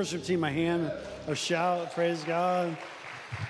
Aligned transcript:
worship 0.00 0.24
team 0.24 0.42
a 0.44 0.50
hand, 0.50 0.90
a 1.26 1.34
shout. 1.34 1.92
Praise 1.92 2.24
God. 2.24 2.74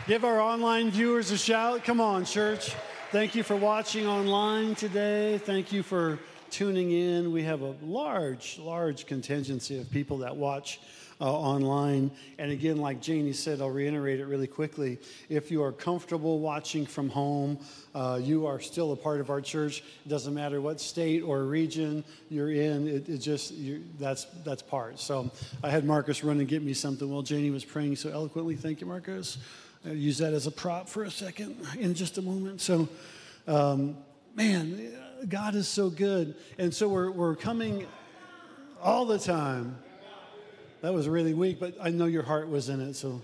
Give 0.08 0.24
our 0.24 0.40
online 0.40 0.90
viewers 0.90 1.30
a 1.30 1.38
shout. 1.38 1.84
Come 1.84 2.00
on, 2.00 2.24
church. 2.24 2.74
Thank 3.12 3.36
you 3.36 3.44
for 3.44 3.54
watching 3.54 4.08
online 4.08 4.74
today. 4.74 5.38
Thank 5.38 5.72
you 5.72 5.84
for 5.84 6.18
tuning 6.50 6.90
in. 6.90 7.30
We 7.30 7.44
have 7.44 7.62
a 7.62 7.76
large, 7.84 8.58
large 8.58 9.06
contingency 9.06 9.78
of 9.78 9.88
people 9.92 10.18
that 10.18 10.34
watch 10.34 10.80
uh, 11.20 11.24
online. 11.24 12.10
And 12.38 12.50
again, 12.50 12.78
like 12.78 13.00
Janie 13.00 13.32
said, 13.32 13.60
I'll 13.60 13.70
reiterate 13.70 14.20
it 14.20 14.26
really 14.26 14.46
quickly. 14.46 14.98
If 15.28 15.50
you 15.50 15.62
are 15.62 15.72
comfortable 15.72 16.38
watching 16.38 16.86
from 16.86 17.10
home, 17.10 17.58
uh, 17.94 18.18
you 18.22 18.46
are 18.46 18.60
still 18.60 18.92
a 18.92 18.96
part 18.96 19.20
of 19.20 19.28
our 19.30 19.40
church. 19.40 19.82
It 20.06 20.08
doesn't 20.08 20.32
matter 20.32 20.60
what 20.60 20.80
state 20.80 21.20
or 21.20 21.44
region 21.44 22.04
you're 22.30 22.50
in. 22.50 22.88
It, 22.88 23.08
it 23.08 23.18
just 23.18 23.52
that's 23.98 24.26
that's 24.44 24.62
part. 24.62 24.98
So 24.98 25.30
I 25.62 25.70
had 25.70 25.84
Marcus 25.84 26.24
run 26.24 26.38
and 26.38 26.48
get 26.48 26.62
me 26.62 26.72
something 26.72 27.10
while 27.10 27.22
Janie 27.22 27.50
was 27.50 27.64
praying 27.64 27.96
so 27.96 28.10
eloquently. 28.10 28.56
Thank 28.56 28.80
you, 28.80 28.86
Marcus. 28.86 29.38
I'll 29.84 29.92
use 29.92 30.18
that 30.18 30.32
as 30.32 30.46
a 30.46 30.50
prop 30.50 30.88
for 30.88 31.04
a 31.04 31.10
second 31.10 31.56
in 31.78 31.94
just 31.94 32.18
a 32.18 32.22
moment. 32.22 32.60
So, 32.60 32.88
um, 33.46 33.96
man, 34.34 34.92
God 35.28 35.54
is 35.54 35.68
so 35.68 35.90
good, 35.90 36.34
and 36.58 36.72
so 36.72 36.88
we're 36.88 37.10
we're 37.10 37.36
coming 37.36 37.86
all 38.82 39.04
the 39.04 39.18
time 39.18 39.76
that 40.82 40.94
was 40.94 41.08
really 41.08 41.34
weak, 41.34 41.60
but 41.60 41.74
I 41.80 41.90
know 41.90 42.06
your 42.06 42.22
heart 42.22 42.48
was 42.48 42.68
in 42.68 42.80
it, 42.80 42.94
so. 42.94 43.20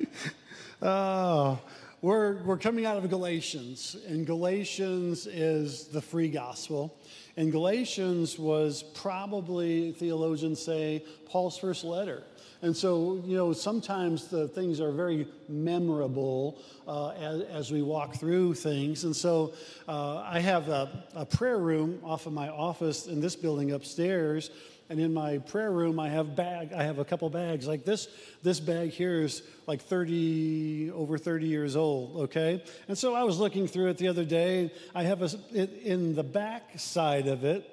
oh, 0.82 1.58
we're, 2.00 2.42
we're 2.42 2.58
coming 2.58 2.86
out 2.86 2.96
of 2.96 3.08
Galatians, 3.10 3.96
and 4.06 4.26
Galatians 4.26 5.26
is 5.26 5.86
the 5.86 6.00
free 6.00 6.28
gospel. 6.28 6.96
And 7.36 7.50
Galatians 7.50 8.38
was 8.38 8.82
probably, 8.82 9.92
theologians 9.92 10.60
say, 10.62 11.04
Paul's 11.26 11.56
first 11.56 11.82
letter. 11.82 12.22
And 12.60 12.76
so, 12.76 13.20
you 13.24 13.36
know, 13.36 13.52
sometimes 13.52 14.28
the 14.28 14.46
things 14.46 14.80
are 14.80 14.92
very 14.92 15.26
memorable 15.48 16.58
uh, 16.86 17.08
as, 17.08 17.40
as, 17.42 17.70
we 17.72 17.82
walk 17.82 18.14
through 18.14 18.54
things. 18.54 19.02
And 19.02 19.16
so 19.16 19.52
uh, 19.88 20.18
I 20.18 20.38
have 20.38 20.68
a, 20.68 21.04
a 21.14 21.26
prayer 21.26 21.58
room 21.58 22.00
off 22.04 22.26
of 22.26 22.32
my 22.32 22.48
office 22.48 23.08
in 23.08 23.20
this 23.20 23.34
building 23.34 23.72
upstairs 23.72 24.50
and 24.88 25.00
in 25.00 25.12
my 25.14 25.38
prayer 25.38 25.70
room 25.70 25.98
i 25.98 26.08
have 26.08 26.36
bag 26.36 26.72
i 26.72 26.82
have 26.82 26.98
a 26.98 27.04
couple 27.04 27.28
bags. 27.30 27.66
Like 27.66 27.84
this 27.84 28.08
this 28.42 28.60
bag 28.60 28.90
here 28.90 29.22
is 29.22 29.42
like 29.66 29.80
30 29.80 30.90
over 30.92 31.18
30 31.18 31.46
years 31.46 31.76
old 31.76 32.22
okay? 32.22 32.62
And 32.88 32.96
so 32.96 33.14
i 33.14 33.22
was 33.22 33.38
looking 33.38 33.66
through 33.66 33.88
it 33.88 33.98
the 33.98 34.08
other 34.08 34.24
day. 34.24 34.72
I 34.94 35.04
have 35.04 35.22
a 35.22 35.30
in 35.54 36.14
the 36.14 36.22
back 36.22 36.78
side 36.78 37.26
of 37.26 37.44
it 37.44 37.68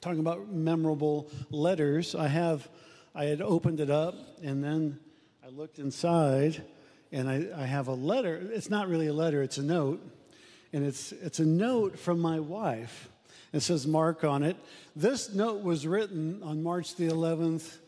talking 0.00 0.20
about 0.20 0.52
memorable 0.52 1.30
letters 1.50 2.14
i 2.14 2.28
have 2.28 2.68
i 3.14 3.24
had 3.24 3.40
opened 3.40 3.80
it 3.80 3.90
up 3.90 4.14
and 4.42 4.62
then 4.62 4.98
i 5.44 5.48
looked 5.48 5.78
inside 5.78 6.62
and 7.12 7.28
i, 7.28 7.46
I 7.56 7.64
have 7.64 7.88
a 7.88 7.94
letter. 7.94 8.36
It's 8.52 8.70
not 8.70 8.88
really 8.88 9.06
a 9.06 9.14
letter 9.14 9.42
it's 9.42 9.58
a 9.58 9.62
note. 9.62 10.04
And 10.72 10.84
it's 10.84 11.12
it's 11.12 11.38
a 11.38 11.46
note 11.46 11.98
from 11.98 12.20
my 12.20 12.40
wife 12.40 13.08
it 13.56 13.62
says 13.62 13.86
Mark 13.86 14.22
on 14.22 14.42
it. 14.42 14.56
This 14.94 15.32
note 15.32 15.62
was 15.62 15.86
written 15.86 16.42
on 16.42 16.62
March 16.62 16.94
the 16.94 17.08
11th, 17.08 17.78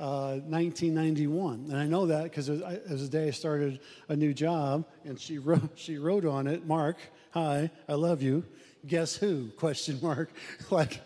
uh, 0.00 0.40
1991. 0.48 1.66
And 1.70 1.76
I 1.76 1.86
know 1.86 2.06
that 2.06 2.24
because 2.24 2.48
it, 2.48 2.60
it 2.60 2.90
was 2.90 3.08
the 3.08 3.18
day 3.18 3.28
I 3.28 3.30
started 3.30 3.78
a 4.08 4.16
new 4.16 4.34
job, 4.34 4.84
and 5.04 5.20
she 5.20 5.38
wrote, 5.38 5.70
she 5.76 5.96
wrote 5.96 6.24
on 6.24 6.48
it, 6.48 6.66
Mark, 6.66 6.96
hi, 7.30 7.70
I 7.88 7.92
love 7.94 8.20
you. 8.20 8.44
Guess 8.84 9.14
who? 9.14 9.50
Question 9.50 10.00
mark. 10.02 10.28
like, 10.70 11.00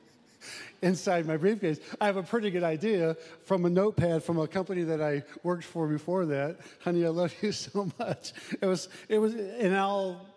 inside 0.82 1.26
my 1.26 1.36
briefcase. 1.36 1.78
I 2.00 2.06
have 2.06 2.16
a 2.16 2.22
pretty 2.22 2.50
good 2.50 2.64
idea 2.64 3.18
from 3.44 3.66
a 3.66 3.70
notepad 3.70 4.24
from 4.24 4.38
a 4.38 4.48
company 4.48 4.82
that 4.84 5.02
I 5.02 5.24
worked 5.42 5.64
for 5.64 5.86
before 5.86 6.24
that. 6.24 6.56
Honey, 6.80 7.04
I 7.04 7.10
love 7.10 7.34
you 7.42 7.52
so 7.52 7.90
much. 7.98 8.32
It 8.62 8.66
was, 8.66 8.88
it 9.10 9.18
was, 9.18 9.34
and 9.34 9.76
I'll 9.76 10.31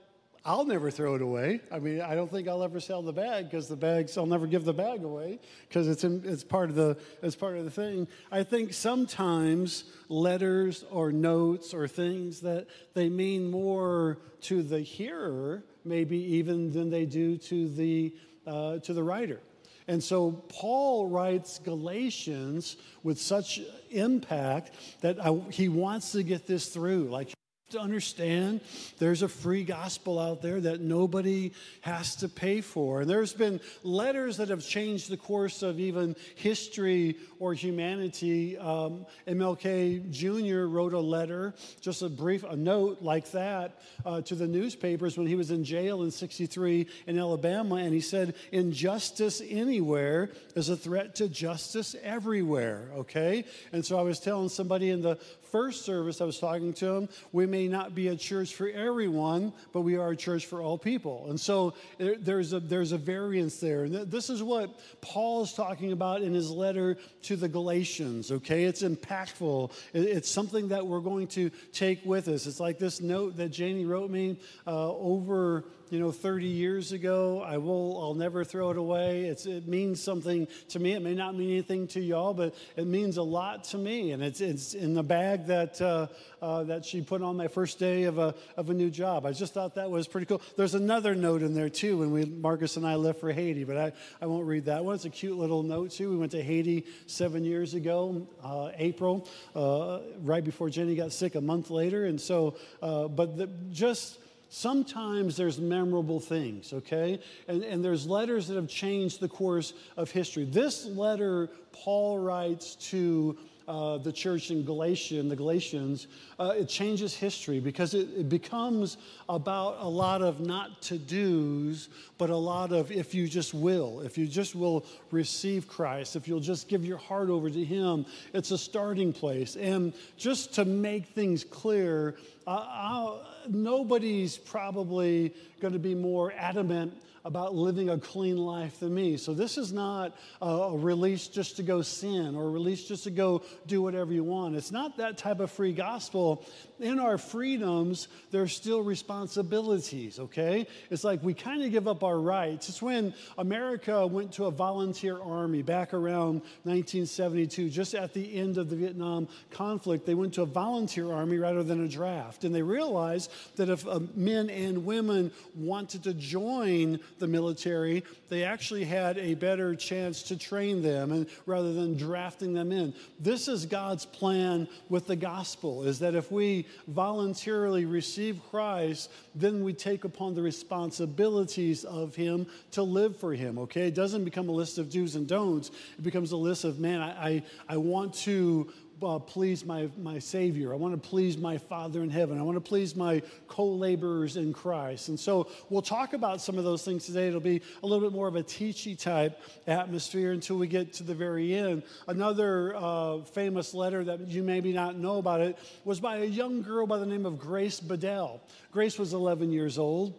I'll 0.47 0.65
never 0.65 0.91
throw 0.91 1.15
it 1.15 1.23
away. 1.23 1.61
I 1.71 1.79
mean, 1.79 2.01
I 2.01 2.13
don't 2.13 2.29
think 2.29 2.47
I'll 2.47 2.63
ever 2.63 2.79
sell 2.79 3.01
the 3.01 3.11
bag 3.11 3.49
because 3.49 3.67
the 3.67 3.75
bags 3.75 4.15
I'll 4.15 4.27
never 4.27 4.45
give 4.45 4.63
the 4.63 4.73
bag 4.73 5.03
away 5.03 5.39
because 5.67 5.87
it's 5.87 6.03
it's 6.03 6.43
part 6.43 6.69
of 6.69 6.75
the 6.75 6.97
it's 7.23 7.35
part 7.35 7.57
of 7.57 7.65
the 7.65 7.71
thing. 7.71 8.07
I 8.31 8.43
think 8.43 8.71
sometimes 8.71 9.85
letters 10.07 10.85
or 10.91 11.11
notes 11.11 11.73
or 11.73 11.87
things 11.87 12.41
that 12.41 12.67
they 12.93 13.09
mean 13.09 13.49
more 13.49 14.19
to 14.41 14.61
the 14.61 14.81
hearer 14.81 15.63
maybe 15.83 16.17
even 16.17 16.71
than 16.71 16.91
they 16.91 17.07
do 17.07 17.37
to 17.37 17.67
the 17.69 18.13
uh, 18.45 18.77
to 18.79 18.93
the 18.93 19.01
writer. 19.01 19.39
And 19.87 20.03
so 20.03 20.31
Paul 20.49 21.07
writes 21.07 21.59
Galatians 21.59 22.77
with 23.01 23.19
such 23.19 23.61
impact 23.89 24.73
that 25.01 25.23
I, 25.23 25.39
he 25.49 25.69
wants 25.69 26.11
to 26.11 26.21
get 26.21 26.45
this 26.45 26.69
through. 26.69 27.05
Like 27.05 27.33
to 27.71 27.79
understand 27.79 28.61
there's 28.99 29.23
a 29.23 29.27
free 29.27 29.63
gospel 29.63 30.19
out 30.19 30.39
there 30.39 30.61
that 30.61 30.81
nobody 30.81 31.51
has 31.81 32.15
to 32.17 32.29
pay 32.29 32.61
for. 32.61 33.01
And 33.01 33.09
there's 33.09 33.33
been 33.33 33.59
letters 33.81 34.37
that 34.37 34.49
have 34.49 34.63
changed 34.63 35.09
the 35.09 35.17
course 35.17 35.63
of 35.63 35.79
even 35.79 36.15
history 36.35 37.17
or 37.39 37.55
humanity. 37.55 38.55
Um, 38.55 39.07
MLK 39.27 40.11
Jr. 40.11 40.67
wrote 40.67 40.93
a 40.93 40.99
letter, 40.99 41.55
just 41.81 42.03
a 42.03 42.09
brief 42.09 42.43
a 42.43 42.55
note 42.55 43.01
like 43.01 43.31
that, 43.31 43.81
uh, 44.05 44.21
to 44.21 44.35
the 44.35 44.47
newspapers 44.47 45.17
when 45.17 45.25
he 45.25 45.35
was 45.35 45.49
in 45.49 45.63
jail 45.63 46.03
in 46.03 46.11
63 46.11 46.87
in 47.07 47.17
Alabama. 47.17 47.75
And 47.75 47.95
he 47.95 48.01
said, 48.01 48.35
Injustice 48.51 49.41
anywhere 49.49 50.29
is 50.55 50.69
a 50.69 50.77
threat 50.77 51.15
to 51.15 51.27
justice 51.27 51.95
everywhere, 52.03 52.91
okay? 52.95 53.45
And 53.73 53.83
so 53.83 53.97
I 53.97 54.03
was 54.03 54.19
telling 54.19 54.49
somebody 54.49 54.91
in 54.91 55.01
the 55.01 55.17
first 55.51 55.85
service, 55.85 56.21
I 56.21 56.25
was 56.25 56.39
talking 56.39 56.73
to 56.73 56.87
him, 56.87 57.09
we 57.31 57.45
may 57.45 57.67
not 57.67 57.95
be 57.95 58.09
a 58.09 58.15
church 58.15 58.55
for 58.55 58.69
everyone, 58.69 59.53
but 59.73 59.81
we 59.81 59.97
are 59.97 60.11
a 60.11 60.15
church 60.15 60.45
for 60.45 60.61
all 60.61 60.77
people. 60.77 61.25
And 61.29 61.39
so 61.39 61.73
there's 61.97 62.53
a, 62.53 62.59
there's 62.59 62.91
a 62.91 62.97
variance 62.97 63.59
there. 63.59 63.83
And 63.83 63.93
this 64.11 64.29
is 64.29 64.43
what 64.43 64.79
Paul 65.01 65.43
is 65.43 65.53
talking 65.53 65.91
about 65.91 66.21
in 66.21 66.33
his 66.33 66.49
letter 66.49 66.97
to 67.23 67.35
the 67.35 67.47
Galatians, 67.47 68.31
okay? 68.31 68.65
It's 68.65 68.83
impactful. 68.83 69.71
It's 69.93 70.29
something 70.29 70.69
that 70.69 70.85
we're 70.85 70.99
going 70.99 71.27
to 71.27 71.49
take 71.71 72.03
with 72.05 72.27
us. 72.27 72.47
It's 72.47 72.59
like 72.59 72.79
this 72.79 73.01
note 73.01 73.37
that 73.37 73.49
Janie 73.49 73.85
wrote 73.85 74.09
me 74.09 74.37
uh, 74.67 74.91
over 74.91 75.65
you 75.89 75.99
know 75.99 76.11
30 76.11 76.47
years 76.47 76.91
ago 76.91 77.41
i 77.41 77.57
will 77.57 78.01
i'll 78.01 78.15
never 78.15 78.43
throw 78.43 78.71
it 78.71 78.77
away. 78.77 79.25
It's, 79.25 79.45
it 79.45 79.67
means 79.67 80.01
something 80.01 80.47
to 80.69 80.79
me. 80.79 80.93
It 80.93 81.01
may 81.01 81.13
not 81.13 81.35
mean 81.35 81.49
anything 81.49 81.87
to 81.89 81.99
y'all 81.99 82.33
but 82.33 82.55
it 82.75 82.87
means 82.87 83.17
a 83.17 83.23
lot 83.23 83.65
to 83.65 83.77
me. 83.77 84.11
And 84.11 84.23
it's, 84.23 84.41
it's 84.41 84.73
in 84.73 84.93
the 84.93 85.03
bag 85.03 85.47
that 85.47 85.81
uh, 85.81 86.07
uh, 86.41 86.63
that 86.63 86.85
she 86.85 87.01
put 87.01 87.21
on 87.21 87.37
my 87.37 87.47
first 87.47 87.79
day 87.79 88.03
of 88.03 88.17
a, 88.17 88.35
of 88.55 88.69
a 88.69 88.73
new 88.73 88.89
job. 88.89 89.25
I 89.25 89.31
just 89.31 89.53
thought 89.53 89.75
that 89.75 89.89
was 89.89 90.07
pretty 90.07 90.25
cool. 90.25 90.41
There's 90.55 90.75
another 90.75 91.15
note 91.15 91.41
in 91.41 91.53
there 91.53 91.69
too 91.69 91.97
when 91.97 92.11
we 92.11 92.25
marcus 92.25 92.77
and 92.77 92.85
i 92.85 92.95
left 92.95 93.19
for 93.19 93.31
haiti 93.31 93.63
but 93.63 93.77
i, 93.77 93.91
I 94.21 94.25
won't 94.27 94.45
read 94.45 94.65
that 94.65 94.83
one. 94.85 94.95
It's 94.95 95.05
a 95.05 95.09
cute 95.09 95.37
little 95.37 95.63
note 95.63 95.91
too. 95.91 96.09
We 96.09 96.17
went 96.17 96.31
to 96.33 96.43
haiti 96.43 96.85
seven 97.07 97.43
years 97.43 97.73
ago 97.73 98.27
uh, 98.43 98.71
april 98.77 99.27
uh, 99.55 99.99
right 100.21 100.43
before 100.43 100.69
jenny 100.69 100.95
got 100.95 101.11
sick 101.11 101.35
a 101.35 101.41
month 101.41 101.69
later. 101.69 102.05
And 102.05 102.19
so 102.19 102.57
uh, 102.81 103.07
but 103.07 103.37
the, 103.37 103.47
just 103.71 104.19
Sometimes 104.49 105.35
there's 105.35 105.59
memorable 105.59 106.19
things, 106.19 106.71
okay? 106.71 107.19
And, 107.47 107.63
and 107.63 107.83
there's 107.83 108.07
letters 108.07 108.47
that 108.47 108.55
have 108.55 108.67
changed 108.67 109.19
the 109.19 109.27
course 109.27 109.73
of 109.97 110.11
history. 110.11 110.45
This 110.45 110.85
letter 110.85 111.49
Paul 111.71 112.19
writes 112.19 112.75
to 112.91 113.37
uh, 113.67 113.97
the 113.97 114.11
church 114.11 114.51
in 114.51 114.63
Galatia, 114.63 115.19
in 115.19 115.27
the 115.27 115.35
Galatians, 115.35 116.07
uh, 116.39 116.53
it 116.55 116.69
changes 116.69 117.15
history 117.15 117.59
because 117.59 117.95
it, 117.95 118.07
it, 118.15 118.29
becomes 118.29 118.97
about 119.27 119.77
a 119.79 119.87
lot 119.87 120.21
of 120.21 120.39
not 120.39 120.83
to 120.83 120.99
do's, 120.99 121.89
but 122.19 122.29
a 122.29 122.35
lot 122.35 122.71
of 122.71 122.91
if 122.91 123.15
you 123.15 123.27
just 123.27 123.55
will, 123.55 124.01
if 124.01 124.17
you 124.17 124.27
just 124.27 124.53
will 124.53 124.85
receive 125.09 125.67
Christ, 125.67 126.15
if 126.15 126.27
you'll 126.27 126.39
just 126.39 126.67
give 126.67 126.85
your 126.85 126.99
heart 126.99 127.29
over 127.29 127.49
to 127.49 127.63
Him, 127.63 128.05
it's 128.33 128.51
a 128.51 128.57
starting 128.57 129.11
place. 129.11 129.55
And 129.55 129.93
just 130.15 130.53
to 130.55 130.65
make 130.65 131.07
things 131.07 131.43
clear, 131.43 132.15
uh, 132.45 133.17
nobody's 133.49 134.37
probably 134.37 135.33
going 135.59 135.73
to 135.73 135.79
be 135.79 135.95
more 135.95 136.33
adamant 136.37 136.93
about 137.25 137.55
living 137.55 137.89
a 137.89 137.97
clean 137.97 138.37
life 138.37 138.79
than 138.79 138.93
me. 138.93 139.17
So 139.17 139.33
this 139.33 139.57
is 139.57 139.73
not 139.73 140.15
a 140.43 140.69
release 140.71 141.27
just 141.27 141.55
to 141.55 141.63
go 141.63 141.81
sin 141.81 142.35
or 142.35 142.51
release 142.51 142.87
just 142.87 143.05
to 143.05 143.09
go 143.09 143.41
do 143.65 143.81
whatever 143.81 144.13
you 144.13 144.23
want. 144.23 144.55
It's 144.55 144.71
not 144.71 144.97
that 144.97 145.17
type 145.17 145.39
of 145.39 145.49
free 145.49 145.73
gospel. 145.73 146.45
In 146.79 146.99
our 146.99 147.17
freedoms, 147.17 148.09
there's 148.29 148.55
still 148.55 148.83
responsibilities, 148.83 150.19
okay? 150.19 150.67
It's 150.91 151.03
like 151.03 151.23
we 151.23 151.33
kind 151.33 151.63
of 151.63 151.71
give 151.71 151.87
up 151.87 152.03
our 152.03 152.19
rights. 152.19 152.69
It's 152.69 152.81
when 152.81 153.11
America 153.39 154.05
went 154.05 154.33
to 154.33 154.45
a 154.45 154.51
volunteer 154.51 155.19
army 155.19 155.63
back 155.63 155.95
around 155.95 156.41
1972, 156.63 157.69
just 157.69 157.95
at 157.95 158.13
the 158.13 158.35
end 158.35 158.59
of 158.59 158.69
the 158.69 158.75
Vietnam 158.75 159.27
conflict. 159.49 160.05
They 160.05 160.13
went 160.13 160.35
to 160.35 160.43
a 160.43 160.45
volunteer 160.45 161.11
army 161.11 161.37
rather 161.37 161.63
than 161.63 161.83
a 161.83 161.87
draft. 161.87 162.43
And 162.43 162.53
they 162.53 162.61
realized 162.61 163.31
that 163.55 163.69
if 163.69 163.87
uh, 163.87 164.01
men 164.13 164.51
and 164.51 164.85
women 164.85 165.31
wanted 165.55 166.03
to 166.03 166.13
join 166.13 166.99
the 167.19 167.27
military, 167.27 168.03
they 168.29 168.43
actually 168.43 168.83
had 168.83 169.17
a 169.17 169.33
better 169.35 169.75
chance 169.75 170.23
to 170.23 170.37
train 170.37 170.81
them. 170.81 171.11
And 171.11 171.27
rather 171.45 171.73
than 171.73 171.97
drafting 171.97 172.53
them 172.53 172.71
in. 172.71 172.93
This 173.19 173.47
is 173.47 173.65
God's 173.65 174.05
plan 174.05 174.67
with 174.89 175.07
the 175.07 175.15
gospel 175.15 175.83
is 175.83 175.99
that 175.99 176.15
if 176.15 176.31
we 176.31 176.67
voluntarily 176.87 177.85
receive 177.85 178.41
Christ, 178.49 179.11
then 179.33 179.63
we 179.63 179.73
take 179.73 180.03
upon 180.03 180.35
the 180.35 180.41
responsibilities 180.41 181.83
of 181.83 182.15
him 182.15 182.47
to 182.71 182.83
live 182.83 183.17
for 183.17 183.33
him, 183.33 183.57
okay? 183.59 183.87
It 183.87 183.95
doesn't 183.95 184.23
become 184.23 184.49
a 184.49 184.53
list 184.53 184.77
of 184.77 184.89
do's 184.89 185.15
and 185.15 185.27
don'ts. 185.27 185.71
It 185.97 186.03
becomes 186.03 186.31
a 186.31 186.37
list 186.37 186.63
of, 186.63 186.79
man, 186.79 187.01
I, 187.01 187.27
I, 187.27 187.43
I 187.69 187.77
want 187.77 188.13
to 188.25 188.71
uh, 189.05 189.19
please 189.19 189.65
my, 189.65 189.89
my 189.97 190.19
Savior. 190.19 190.73
I 190.73 190.75
want 190.75 191.01
to 191.01 191.09
please 191.09 191.37
my 191.37 191.57
Father 191.57 192.01
in 192.01 192.09
heaven. 192.09 192.39
I 192.39 192.41
want 192.41 192.55
to 192.55 192.61
please 192.61 192.95
my 192.95 193.21
co 193.47 193.65
laborers 193.65 194.37
in 194.37 194.53
Christ. 194.53 195.09
And 195.09 195.19
so 195.19 195.47
we'll 195.69 195.81
talk 195.81 196.13
about 196.13 196.41
some 196.41 196.57
of 196.57 196.63
those 196.63 196.83
things 196.83 197.05
today. 197.05 197.27
It'll 197.27 197.39
be 197.39 197.61
a 197.83 197.85
little 197.87 198.07
bit 198.07 198.15
more 198.15 198.27
of 198.27 198.35
a 198.35 198.43
teachy 198.43 198.97
type 198.97 199.39
atmosphere 199.67 200.31
until 200.31 200.57
we 200.57 200.67
get 200.67 200.93
to 200.93 201.03
the 201.03 201.15
very 201.15 201.53
end. 201.53 201.83
Another 202.07 202.75
uh, 202.75 203.21
famous 203.23 203.73
letter 203.73 204.03
that 204.03 204.27
you 204.27 204.43
maybe 204.43 204.73
not 204.73 204.95
know 204.97 205.17
about 205.17 205.41
it 205.41 205.57
was 205.83 205.99
by 205.99 206.17
a 206.17 206.25
young 206.25 206.61
girl 206.61 206.87
by 206.87 206.97
the 206.97 207.05
name 207.05 207.25
of 207.25 207.39
Grace 207.39 207.79
Bedell. 207.79 208.41
Grace 208.71 208.97
was 208.97 209.13
11 209.13 209.51
years 209.51 209.77
old. 209.77 210.13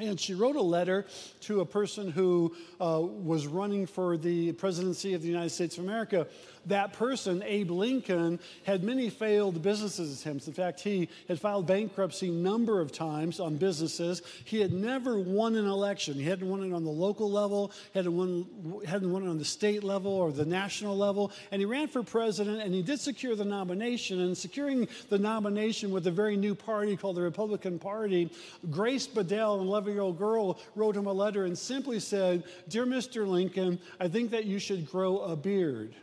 And 0.00 0.18
she 0.18 0.32
wrote 0.32 0.56
a 0.56 0.62
letter 0.62 1.04
to 1.42 1.60
a 1.60 1.66
person 1.66 2.10
who 2.10 2.56
uh, 2.80 2.98
was 2.98 3.46
running 3.46 3.84
for 3.84 4.16
the 4.16 4.52
presidency 4.52 5.12
of 5.12 5.20
the 5.20 5.28
United 5.28 5.50
States 5.50 5.76
of 5.76 5.84
America 5.84 6.26
that 6.66 6.92
person, 6.92 7.42
Abe 7.44 7.70
Lincoln, 7.70 8.38
had 8.64 8.84
many 8.84 9.10
failed 9.10 9.62
businesses 9.62 10.20
attempts. 10.20 10.46
In 10.46 10.54
fact, 10.54 10.80
he 10.80 11.08
had 11.28 11.40
filed 11.40 11.66
bankruptcy 11.66 12.28
a 12.28 12.32
number 12.32 12.80
of 12.80 12.92
times 12.92 13.40
on 13.40 13.56
businesses. 13.56 14.22
He 14.44 14.60
had 14.60 14.72
never 14.72 15.18
won 15.18 15.56
an 15.56 15.66
election. 15.66 16.14
He 16.14 16.24
hadn't 16.24 16.48
won 16.48 16.62
it 16.62 16.72
on 16.72 16.84
the 16.84 16.90
local 16.90 17.30
level, 17.30 17.72
hadn't 17.94 18.16
won, 18.16 18.82
hadn't 18.86 19.10
won 19.10 19.24
it 19.24 19.28
on 19.28 19.38
the 19.38 19.44
state 19.44 19.82
level 19.82 20.12
or 20.12 20.30
the 20.30 20.44
national 20.44 20.96
level. 20.96 21.32
And 21.50 21.60
he 21.60 21.66
ran 21.66 21.88
for 21.88 22.02
president 22.02 22.62
and 22.62 22.74
he 22.74 22.82
did 22.82 23.00
secure 23.00 23.34
the 23.34 23.44
nomination. 23.44 24.20
And 24.20 24.36
securing 24.36 24.88
the 25.08 25.18
nomination 25.18 25.90
with 25.90 26.06
a 26.06 26.10
very 26.10 26.36
new 26.36 26.54
party 26.54 26.96
called 26.96 27.16
the 27.16 27.22
Republican 27.22 27.78
Party, 27.78 28.30
Grace 28.70 29.06
Bedell, 29.06 29.60
an 29.60 29.66
11 29.82 29.94
year 29.94 30.02
old 30.02 30.18
girl, 30.18 30.58
wrote 30.76 30.96
him 30.96 31.06
a 31.06 31.12
letter 31.12 31.44
and 31.44 31.58
simply 31.58 31.98
said, 31.98 32.44
Dear 32.68 32.86
Mr. 32.86 33.26
Lincoln, 33.26 33.80
I 33.98 34.08
think 34.08 34.30
that 34.30 34.44
you 34.44 34.58
should 34.58 34.88
grow 34.88 35.18
a 35.18 35.36
beard. 35.36 35.94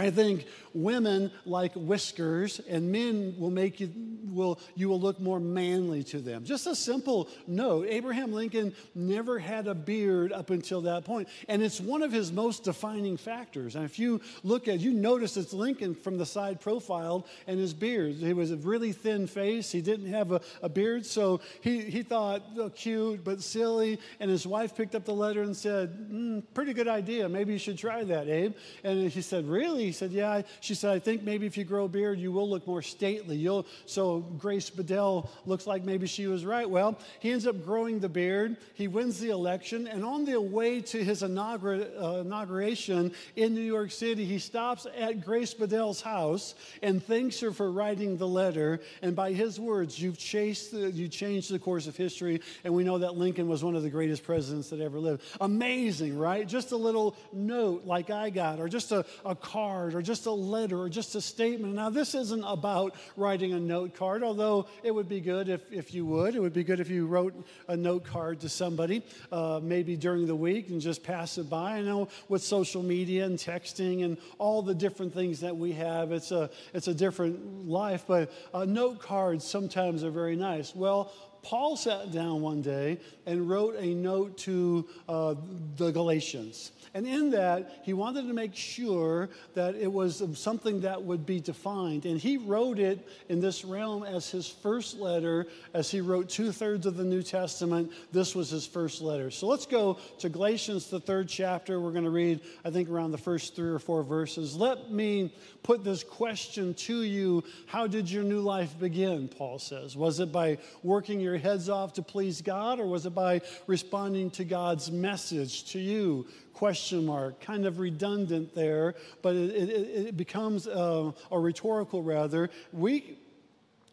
I 0.00 0.10
think 0.10 0.46
women 0.72 1.30
like 1.44 1.72
whiskers, 1.74 2.60
and 2.68 2.90
men 2.90 3.34
will 3.38 3.50
make 3.50 3.80
you 3.80 3.90
will 4.24 4.60
you 4.76 4.88
will 4.88 5.00
look 5.00 5.20
more 5.20 5.40
manly 5.40 6.04
to 6.04 6.18
them. 6.20 6.44
Just 6.44 6.66
a 6.66 6.74
simple 6.74 7.28
note. 7.46 7.86
Abraham 7.88 8.32
Lincoln 8.32 8.74
never 8.94 9.38
had 9.38 9.66
a 9.66 9.74
beard 9.74 10.32
up 10.32 10.50
until 10.50 10.82
that 10.82 11.04
point, 11.04 11.28
and 11.48 11.62
it's 11.62 11.80
one 11.80 12.02
of 12.02 12.12
his 12.12 12.32
most 12.32 12.64
defining 12.64 13.16
factors. 13.16 13.76
And 13.76 13.84
if 13.84 13.98
you 13.98 14.20
look 14.44 14.68
at, 14.68 14.80
you 14.80 14.92
notice 14.92 15.36
it's 15.36 15.52
Lincoln 15.52 15.94
from 15.94 16.18
the 16.18 16.26
side 16.26 16.60
profiled 16.60 17.26
and 17.46 17.58
his 17.58 17.74
beard. 17.74 18.14
He 18.14 18.32
was 18.32 18.52
a 18.52 18.56
really 18.56 18.92
thin 18.92 19.26
face. 19.26 19.70
He 19.70 19.80
didn't 19.80 20.06
have 20.06 20.32
a, 20.32 20.40
a 20.62 20.68
beard, 20.68 21.04
so 21.04 21.40
he 21.60 21.80
he 21.80 22.02
thought 22.02 22.42
oh, 22.58 22.70
cute 22.70 23.24
but 23.24 23.42
silly. 23.42 23.98
And 24.20 24.30
his 24.30 24.46
wife 24.46 24.76
picked 24.76 24.94
up 24.94 25.04
the 25.04 25.14
letter 25.14 25.42
and 25.42 25.56
said, 25.56 26.08
mm, 26.10 26.42
"Pretty 26.54 26.72
good 26.72 26.88
idea. 26.88 27.28
Maybe 27.28 27.52
you 27.52 27.58
should 27.58 27.78
try 27.78 28.04
that, 28.04 28.28
Abe." 28.28 28.54
And 28.84 29.10
he 29.10 29.22
said, 29.22 29.46
"Really?" 29.46 29.89
He 29.90 29.94
said, 29.94 30.12
Yeah. 30.12 30.42
She 30.60 30.76
said, 30.76 30.92
I 30.92 31.00
think 31.00 31.24
maybe 31.24 31.46
if 31.46 31.56
you 31.56 31.64
grow 31.64 31.86
a 31.86 31.88
beard, 31.88 32.20
you 32.20 32.30
will 32.30 32.48
look 32.48 32.64
more 32.64 32.80
stately. 32.80 33.36
You'll, 33.36 33.66
so 33.86 34.20
Grace 34.38 34.70
Bedell 34.70 35.28
looks 35.46 35.66
like 35.66 35.82
maybe 35.84 36.06
she 36.06 36.28
was 36.28 36.44
right. 36.44 36.70
Well, 36.70 36.96
he 37.18 37.32
ends 37.32 37.44
up 37.44 37.64
growing 37.64 37.98
the 37.98 38.08
beard. 38.08 38.56
He 38.74 38.86
wins 38.86 39.18
the 39.18 39.30
election. 39.30 39.88
And 39.88 40.04
on 40.04 40.24
the 40.24 40.40
way 40.40 40.80
to 40.80 41.02
his 41.02 41.22
inaugura, 41.22 41.90
uh, 42.00 42.20
inauguration 42.20 43.12
in 43.34 43.52
New 43.52 43.62
York 43.62 43.90
City, 43.90 44.24
he 44.24 44.38
stops 44.38 44.86
at 44.96 45.24
Grace 45.24 45.54
Bedell's 45.54 46.00
house 46.00 46.54
and 46.84 47.02
thanks 47.04 47.40
her 47.40 47.50
for 47.50 47.72
writing 47.72 48.16
the 48.16 48.28
letter. 48.28 48.80
And 49.02 49.16
by 49.16 49.32
his 49.32 49.58
words, 49.58 50.00
you've 50.00 50.18
chased 50.18 50.70
the, 50.70 50.92
you 50.92 51.08
changed 51.08 51.50
the 51.50 51.58
course 51.58 51.88
of 51.88 51.96
history. 51.96 52.42
And 52.62 52.72
we 52.74 52.84
know 52.84 52.98
that 52.98 53.16
Lincoln 53.16 53.48
was 53.48 53.64
one 53.64 53.74
of 53.74 53.82
the 53.82 53.90
greatest 53.90 54.22
presidents 54.22 54.70
that 54.70 54.80
ever 54.80 55.00
lived. 55.00 55.24
Amazing, 55.40 56.16
right? 56.16 56.46
Just 56.46 56.70
a 56.70 56.76
little 56.76 57.16
note 57.32 57.86
like 57.86 58.10
I 58.10 58.30
got, 58.30 58.60
or 58.60 58.68
just 58.68 58.92
a, 58.92 59.04
a 59.24 59.34
card 59.34 59.69
card 59.70 59.94
or 59.94 60.02
just 60.02 60.26
a 60.26 60.32
letter 60.32 60.78
or 60.78 60.88
just 60.88 61.14
a 61.14 61.20
statement. 61.20 61.74
Now, 61.74 61.90
this 61.90 62.14
isn't 62.14 62.44
about 62.44 62.96
writing 63.16 63.52
a 63.52 63.60
note 63.60 63.94
card, 63.94 64.22
although 64.22 64.66
it 64.82 64.92
would 64.92 65.08
be 65.08 65.20
good 65.20 65.48
if, 65.48 65.60
if 65.72 65.94
you 65.94 66.04
would. 66.06 66.34
It 66.34 66.40
would 66.40 66.52
be 66.52 66.64
good 66.64 66.80
if 66.80 66.90
you 66.90 67.06
wrote 67.06 67.34
a 67.68 67.76
note 67.76 68.04
card 68.04 68.40
to 68.40 68.48
somebody, 68.48 69.02
uh, 69.30 69.60
maybe 69.62 69.96
during 69.96 70.26
the 70.26 70.34
week, 70.34 70.70
and 70.70 70.80
just 70.80 71.02
pass 71.04 71.38
it 71.38 71.48
by. 71.48 71.78
I 71.78 71.82
know 71.82 72.08
with 72.28 72.42
social 72.42 72.82
media 72.82 73.24
and 73.26 73.38
texting 73.38 74.04
and 74.04 74.18
all 74.38 74.62
the 74.62 74.74
different 74.74 75.14
things 75.14 75.40
that 75.40 75.56
we 75.56 75.72
have, 75.72 76.10
it's 76.10 76.32
a, 76.32 76.50
it's 76.74 76.88
a 76.88 76.94
different 76.94 77.68
life, 77.68 78.04
but 78.08 78.32
uh, 78.52 78.64
note 78.64 79.00
cards 79.00 79.44
sometimes 79.44 80.02
are 80.02 80.10
very 80.10 80.36
nice. 80.36 80.74
Well, 80.74 81.12
Paul 81.42 81.76
sat 81.76 82.12
down 82.12 82.40
one 82.40 82.62
day 82.62 82.98
and 83.26 83.48
wrote 83.48 83.76
a 83.76 83.94
note 83.94 84.36
to 84.38 84.86
uh, 85.08 85.34
the 85.76 85.90
Galatians. 85.90 86.72
And 86.92 87.06
in 87.06 87.30
that, 87.30 87.80
he 87.84 87.92
wanted 87.92 88.26
to 88.26 88.34
make 88.34 88.54
sure 88.54 89.28
that 89.54 89.76
it 89.76 89.90
was 89.90 90.22
something 90.34 90.80
that 90.80 91.02
would 91.02 91.24
be 91.24 91.40
defined. 91.40 92.04
And 92.04 92.18
he 92.18 92.36
wrote 92.36 92.78
it 92.78 93.06
in 93.28 93.40
this 93.40 93.64
realm 93.64 94.02
as 94.02 94.28
his 94.30 94.48
first 94.48 94.98
letter, 94.98 95.46
as 95.72 95.90
he 95.90 96.00
wrote 96.00 96.28
two 96.28 96.50
thirds 96.50 96.86
of 96.86 96.96
the 96.96 97.04
New 97.04 97.22
Testament. 97.22 97.92
This 98.12 98.34
was 98.34 98.50
his 98.50 98.66
first 98.66 99.00
letter. 99.02 99.30
So 99.30 99.46
let's 99.46 99.66
go 99.66 99.98
to 100.18 100.28
Galatians, 100.28 100.88
the 100.88 101.00
third 101.00 101.28
chapter. 101.28 101.80
We're 101.80 101.92
going 101.92 102.04
to 102.04 102.10
read, 102.10 102.40
I 102.64 102.70
think, 102.70 102.88
around 102.88 103.12
the 103.12 103.18
first 103.18 103.54
three 103.54 103.70
or 103.70 103.78
four 103.78 104.02
verses. 104.02 104.56
Let 104.56 104.90
me 104.90 105.32
put 105.62 105.84
this 105.84 106.02
question 106.02 106.74
to 106.74 107.02
you 107.02 107.44
How 107.66 107.86
did 107.86 108.10
your 108.10 108.24
new 108.24 108.40
life 108.40 108.78
begin? 108.78 109.28
Paul 109.28 109.58
says. 109.60 109.96
Was 109.96 110.18
it 110.18 110.32
by 110.32 110.58
working 110.82 111.20
your 111.20 111.29
heads 111.38 111.68
off 111.68 111.94
to 111.94 112.02
please 112.02 112.42
God, 112.42 112.80
or 112.80 112.86
was 112.86 113.06
it 113.06 113.14
by 113.14 113.42
responding 113.66 114.30
to 114.32 114.44
God's 114.44 114.90
message 114.90 115.72
to 115.72 115.78
you? 115.78 116.26
question 116.60 117.06
mark, 117.06 117.40
kind 117.40 117.64
of 117.64 117.78
redundant 117.78 118.54
there, 118.54 118.94
but 119.22 119.34
it, 119.34 119.50
it, 119.50 120.06
it 120.08 120.16
becomes 120.18 120.66
a, 120.66 121.14
a 121.30 121.38
rhetorical 121.38 122.02
rather. 122.02 122.50
We, 122.70 123.16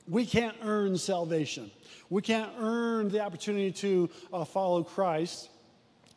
we 0.05 0.25
can't 0.25 0.57
earn 0.61 0.97
salvation. 0.97 1.71
We 2.09 2.21
can't 2.21 2.51
earn 2.59 3.07
the 3.07 3.21
opportunity 3.21 3.71
to 3.71 4.09
uh, 4.33 4.43
follow 4.43 4.83
Christ. 4.83 5.49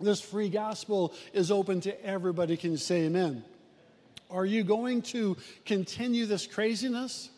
This 0.00 0.20
free 0.20 0.48
gospel 0.48 1.14
is 1.32 1.52
open 1.52 1.80
to 1.82 2.04
everybody. 2.04 2.56
Can 2.56 2.72
you 2.72 2.78
say 2.78 3.04
amen? 3.04 3.44
Are 4.28 4.44
you 4.44 4.64
going 4.64 5.02
to 5.02 5.36
continue 5.64 6.26
this 6.26 6.48
craziness? 6.48 7.30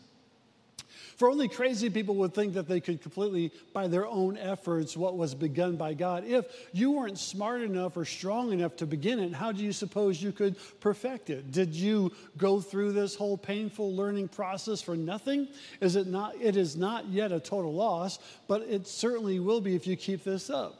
For 1.17 1.29
only 1.29 1.47
crazy 1.47 1.89
people 1.89 2.15
would 2.15 2.33
think 2.33 2.53
that 2.53 2.67
they 2.67 2.79
could 2.79 3.01
completely, 3.01 3.51
by 3.73 3.87
their 3.87 4.07
own 4.07 4.37
efforts, 4.37 4.97
what 4.97 5.17
was 5.17 5.35
begun 5.35 5.75
by 5.75 5.93
God. 5.93 6.23
If 6.25 6.45
you 6.73 6.91
weren't 6.91 7.17
smart 7.17 7.61
enough 7.61 7.97
or 7.97 8.05
strong 8.05 8.51
enough 8.51 8.75
to 8.77 8.85
begin 8.85 9.19
it, 9.19 9.33
how 9.33 9.51
do 9.51 9.63
you 9.63 9.71
suppose 9.71 10.21
you 10.21 10.31
could 10.31 10.55
perfect 10.79 11.29
it? 11.29 11.51
Did 11.51 11.75
you 11.75 12.11
go 12.37 12.59
through 12.59 12.93
this 12.93 13.15
whole 13.15 13.37
painful 13.37 13.93
learning 13.95 14.29
process 14.29 14.81
for 14.81 14.95
nothing? 14.95 15.47
Is 15.81 15.95
it 15.95 16.07
not? 16.07 16.35
It 16.41 16.57
is 16.57 16.75
not 16.75 17.07
yet 17.07 17.31
a 17.31 17.39
total 17.39 17.73
loss, 17.73 18.19
but 18.47 18.61
it 18.63 18.87
certainly 18.87 19.39
will 19.39 19.61
be 19.61 19.75
if 19.75 19.85
you 19.85 19.95
keep 19.95 20.23
this 20.23 20.49
up. 20.49 20.79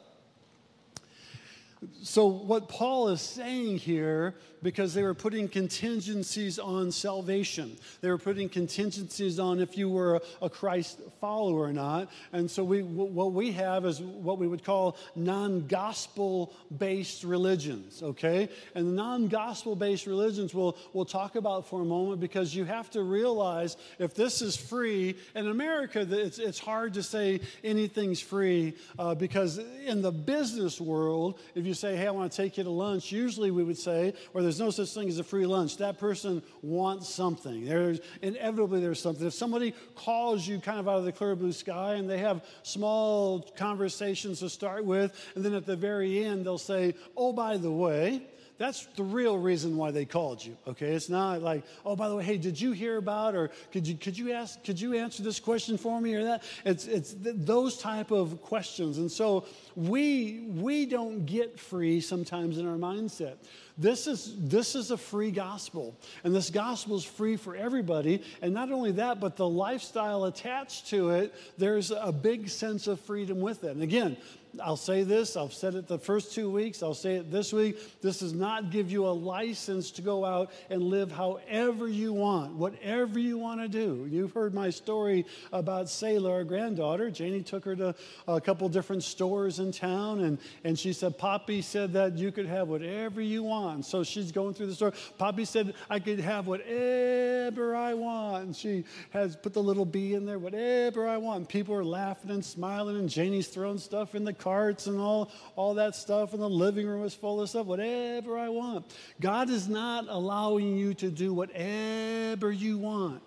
So, 2.02 2.26
what 2.26 2.68
Paul 2.68 3.08
is 3.08 3.20
saying 3.20 3.78
here 3.78 4.34
because 4.64 4.94
they 4.94 5.02
were 5.02 5.14
putting 5.14 5.46
contingencies 5.46 6.58
on 6.58 6.90
salvation. 6.90 7.76
They 8.00 8.08
were 8.08 8.18
putting 8.18 8.48
contingencies 8.48 9.38
on 9.38 9.60
if 9.60 9.76
you 9.76 9.90
were 9.90 10.22
a, 10.40 10.48
Christ 10.48 11.00
follower 11.20 11.64
or 11.64 11.72
not. 11.72 12.10
And 12.32 12.50
so 12.50 12.64
we, 12.64 12.82
what 12.82 13.32
we 13.32 13.52
have 13.52 13.84
is 13.84 14.00
what 14.00 14.38
we 14.38 14.48
would 14.48 14.64
call 14.64 14.96
non 15.14 15.66
gospel 15.66 16.54
based 16.78 17.24
religions, 17.24 18.02
okay? 18.02 18.48
And 18.74 18.88
the 18.88 18.92
non 18.92 19.28
gospel 19.28 19.76
based 19.76 20.06
religions 20.06 20.54
we'll, 20.54 20.76
we'll 20.94 21.04
talk 21.04 21.34
about 21.34 21.68
for 21.68 21.82
a 21.82 21.84
moment 21.84 22.20
because 22.20 22.54
you 22.54 22.64
have 22.64 22.88
to 22.90 23.02
realize 23.02 23.76
if 23.98 24.14
this 24.14 24.40
is 24.40 24.56
free, 24.56 25.16
in 25.34 25.48
America, 25.48 26.06
it's, 26.08 26.38
it's 26.38 26.58
hard 26.58 26.94
to 26.94 27.02
say 27.02 27.40
anything's 27.62 28.20
free 28.20 28.72
uh, 28.98 29.14
because 29.14 29.58
in 29.84 30.00
the 30.00 30.12
business 30.12 30.80
world, 30.80 31.38
if 31.54 31.66
you 31.66 31.74
say, 31.74 31.96
hey, 31.96 32.06
I 32.06 32.10
want 32.12 32.32
to 32.32 32.36
take 32.36 32.56
you 32.56 32.64
to 32.64 32.70
lunch, 32.70 33.12
usually 33.12 33.50
we 33.50 33.62
would 33.62 33.76
say, 33.76 34.14
or 34.32 34.40
there's 34.40 34.53
there's 34.56 34.78
no 34.78 34.84
such 34.84 34.94
thing 34.94 35.08
as 35.08 35.18
a 35.18 35.24
free 35.24 35.46
lunch. 35.46 35.78
That 35.78 35.98
person 35.98 36.42
wants 36.62 37.08
something. 37.08 37.64
There's 37.64 37.98
inevitably 38.22 38.80
there's 38.80 39.00
something. 39.00 39.26
If 39.26 39.34
somebody 39.34 39.74
calls 39.96 40.46
you 40.46 40.60
kind 40.60 40.78
of 40.78 40.88
out 40.88 40.98
of 40.98 41.04
the 41.04 41.12
clear 41.12 41.34
blue 41.34 41.52
sky 41.52 41.94
and 41.94 42.08
they 42.08 42.18
have 42.18 42.44
small 42.62 43.40
conversations 43.56 44.40
to 44.40 44.48
start 44.48 44.84
with, 44.84 45.12
and 45.34 45.44
then 45.44 45.54
at 45.54 45.66
the 45.66 45.76
very 45.76 46.24
end 46.24 46.46
they'll 46.46 46.58
say, 46.58 46.94
"Oh, 47.16 47.32
by 47.32 47.56
the 47.56 47.72
way," 47.72 48.22
that's 48.56 48.86
the 48.96 49.02
real 49.02 49.36
reason 49.36 49.76
why 49.76 49.90
they 49.90 50.04
called 50.04 50.44
you. 50.44 50.56
Okay, 50.66 50.92
it's 50.92 51.08
not 51.08 51.42
like, 51.42 51.64
oh, 51.84 51.96
by 51.96 52.08
the 52.08 52.16
way, 52.16 52.24
hey, 52.24 52.38
did 52.38 52.60
you 52.60 52.72
hear 52.72 52.96
about, 52.96 53.34
or 53.34 53.50
could 53.72 53.86
you 53.86 53.96
could 53.96 54.16
you 54.16 54.32
ask, 54.32 54.62
could 54.64 54.80
you 54.80 54.94
answer 54.94 55.22
this 55.22 55.40
question 55.40 55.76
for 55.76 56.00
me, 56.00 56.14
or 56.14 56.24
that? 56.24 56.42
It's 56.64 56.86
it's 56.86 57.14
th- 57.14 57.36
those 57.38 57.78
type 57.78 58.10
of 58.10 58.40
questions, 58.42 58.98
and 58.98 59.10
so 59.10 59.46
we 59.74 60.46
we 60.54 60.86
don't 60.86 61.26
get 61.26 61.58
free 61.58 62.00
sometimes 62.00 62.58
in 62.58 62.66
our 62.66 62.76
mindset. 62.76 63.36
This 63.76 64.06
is, 64.06 64.36
this 64.38 64.76
is 64.76 64.92
a 64.92 64.96
free 64.96 65.32
gospel. 65.32 65.98
And 66.22 66.32
this 66.34 66.48
gospel 66.48 66.96
is 66.96 67.04
free 67.04 67.36
for 67.36 67.56
everybody. 67.56 68.22
And 68.40 68.54
not 68.54 68.70
only 68.70 68.92
that, 68.92 69.18
but 69.18 69.36
the 69.36 69.48
lifestyle 69.48 70.26
attached 70.26 70.88
to 70.90 71.10
it, 71.10 71.34
there's 71.58 71.90
a 71.90 72.12
big 72.12 72.48
sense 72.48 72.86
of 72.86 73.00
freedom 73.00 73.40
with 73.40 73.64
it. 73.64 73.70
And 73.70 73.82
again, 73.82 74.16
I'll 74.62 74.76
say 74.76 75.02
this, 75.02 75.36
I've 75.36 75.52
said 75.52 75.74
it 75.74 75.88
the 75.88 75.98
first 75.98 76.34
two 76.34 76.50
weeks, 76.50 76.82
I'll 76.82 76.94
say 76.94 77.16
it 77.16 77.30
this 77.30 77.52
week. 77.52 78.00
This 78.00 78.20
does 78.20 78.32
not 78.32 78.70
give 78.70 78.90
you 78.90 79.06
a 79.06 79.08
license 79.08 79.90
to 79.92 80.02
go 80.02 80.24
out 80.24 80.52
and 80.70 80.82
live 80.82 81.10
however 81.10 81.88
you 81.88 82.12
want, 82.12 82.54
whatever 82.54 83.18
you 83.18 83.38
want 83.38 83.60
to 83.60 83.68
do. 83.68 84.06
You've 84.10 84.32
heard 84.32 84.54
my 84.54 84.70
story 84.70 85.26
about 85.52 85.88
Sailor, 85.88 86.32
our 86.32 86.44
granddaughter. 86.44 87.10
Janie 87.10 87.42
took 87.42 87.64
her 87.64 87.76
to 87.76 87.94
a 88.28 88.40
couple 88.40 88.68
different 88.68 89.02
stores 89.02 89.58
in 89.58 89.72
town, 89.72 90.20
and, 90.20 90.38
and 90.64 90.78
she 90.78 90.92
said, 90.92 91.18
Poppy 91.18 91.62
said 91.62 91.92
that 91.94 92.16
you 92.18 92.30
could 92.32 92.46
have 92.46 92.68
whatever 92.68 93.20
you 93.20 93.42
want. 93.42 93.86
So 93.86 94.04
she's 94.04 94.32
going 94.32 94.54
through 94.54 94.66
the 94.66 94.74
store. 94.74 94.92
Poppy 95.18 95.44
said, 95.44 95.74
I 95.88 95.98
could 95.98 96.20
have 96.20 96.46
whatever 96.46 97.74
I 97.74 97.94
want. 97.94 98.44
And 98.44 98.56
she 98.56 98.84
has 99.10 99.36
put 99.36 99.52
the 99.52 99.62
little 99.62 99.84
B 99.84 100.14
in 100.14 100.26
there, 100.26 100.38
whatever 100.38 101.08
I 101.08 101.16
want. 101.16 101.48
People 101.48 101.74
are 101.74 101.84
laughing 101.84 102.30
and 102.30 102.44
smiling, 102.44 102.96
and 102.96 103.08
Janie's 103.08 103.48
throwing 103.48 103.78
stuff 103.78 104.14
in 104.14 104.24
the 104.24 104.32
carts 104.44 104.86
and 104.86 105.00
all, 105.00 105.32
all 105.56 105.74
that 105.74 105.96
stuff, 105.96 106.34
and 106.34 106.42
the 106.42 106.48
living 106.48 106.86
room 106.86 107.02
is 107.04 107.14
full 107.14 107.40
of 107.40 107.48
stuff, 107.48 107.66
whatever 107.66 108.38
I 108.38 108.50
want. 108.50 108.84
God 109.20 109.50
is 109.50 109.68
not 109.68 110.06
allowing 110.08 110.76
you 110.76 110.94
to 110.94 111.10
do 111.10 111.32
whatever 111.32 112.52
you 112.52 112.78
want. 112.78 113.22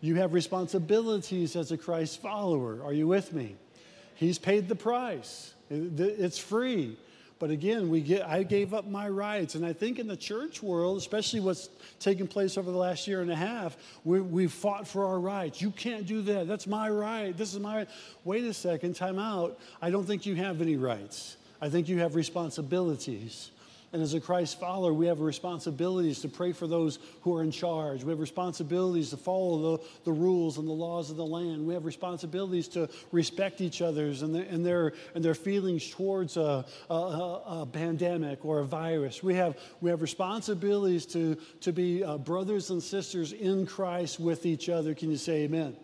You 0.00 0.14
have 0.16 0.32
responsibilities 0.32 1.56
as 1.56 1.72
a 1.72 1.76
Christ 1.76 2.22
follower. 2.22 2.80
Are 2.84 2.92
you 2.92 3.06
with 3.08 3.32
me? 3.32 3.56
He's 4.14 4.38
paid 4.38 4.68
the 4.68 4.76
price. 4.76 5.52
It's 5.68 6.38
free. 6.38 6.96
But 7.42 7.50
again, 7.50 7.90
we 7.90 8.02
get, 8.02 8.24
I 8.24 8.44
gave 8.44 8.72
up 8.72 8.86
my 8.86 9.08
rights. 9.08 9.56
And 9.56 9.66
I 9.66 9.72
think 9.72 9.98
in 9.98 10.06
the 10.06 10.16
church 10.16 10.62
world, 10.62 10.96
especially 10.96 11.40
what's 11.40 11.70
taken 11.98 12.28
place 12.28 12.56
over 12.56 12.70
the 12.70 12.78
last 12.78 13.08
year 13.08 13.20
and 13.20 13.32
a 13.32 13.34
half, 13.34 13.76
we, 14.04 14.20
we've 14.20 14.52
fought 14.52 14.86
for 14.86 15.06
our 15.06 15.18
rights. 15.18 15.60
You 15.60 15.72
can't 15.72 16.06
do 16.06 16.22
that. 16.22 16.46
That's 16.46 16.68
my 16.68 16.88
right. 16.88 17.36
This 17.36 17.52
is 17.52 17.58
my 17.58 17.78
right. 17.78 17.88
Wait 18.22 18.44
a 18.44 18.54
second, 18.54 18.94
time 18.94 19.18
out. 19.18 19.58
I 19.80 19.90
don't 19.90 20.04
think 20.04 20.24
you 20.24 20.36
have 20.36 20.60
any 20.60 20.76
rights. 20.76 21.36
I 21.60 21.68
think 21.68 21.88
you 21.88 21.98
have 21.98 22.14
responsibilities. 22.14 23.50
And 23.92 24.00
as 24.00 24.14
a 24.14 24.20
Christ 24.20 24.58
follower, 24.58 24.94
we 24.94 25.06
have 25.06 25.20
responsibilities 25.20 26.20
to 26.20 26.28
pray 26.28 26.52
for 26.52 26.66
those 26.66 26.98
who 27.20 27.36
are 27.36 27.42
in 27.42 27.50
charge. 27.50 28.02
We 28.02 28.10
have 28.10 28.20
responsibilities 28.20 29.10
to 29.10 29.18
follow 29.18 29.76
the, 29.76 29.84
the 30.04 30.12
rules 30.12 30.56
and 30.56 30.66
the 30.66 30.72
laws 30.72 31.10
of 31.10 31.18
the 31.18 31.26
land. 31.26 31.66
We 31.66 31.74
have 31.74 31.84
responsibilities 31.84 32.68
to 32.68 32.88
respect 33.10 33.60
each 33.60 33.82
other's 33.82 34.22
and, 34.22 34.34
the, 34.34 34.48
and, 34.48 34.64
their, 34.64 34.94
and 35.14 35.22
their 35.22 35.34
feelings 35.34 35.90
towards 35.90 36.38
a, 36.38 36.64
a, 36.88 36.94
a, 36.94 37.68
pandemic 37.70 38.46
or 38.46 38.60
a 38.60 38.64
virus. 38.64 39.22
We 39.22 39.34
have, 39.34 39.58
we 39.82 39.90
have 39.90 40.00
responsibilities 40.00 41.04
to, 41.06 41.36
to 41.60 41.72
be 41.72 42.02
uh, 42.02 42.16
brothers 42.16 42.70
and 42.70 42.82
sisters 42.82 43.32
in 43.32 43.66
Christ 43.66 44.18
with 44.18 44.46
each 44.46 44.70
other. 44.70 44.94
Can 44.94 45.10
you 45.10 45.18
say 45.18 45.42
amen? 45.42 45.76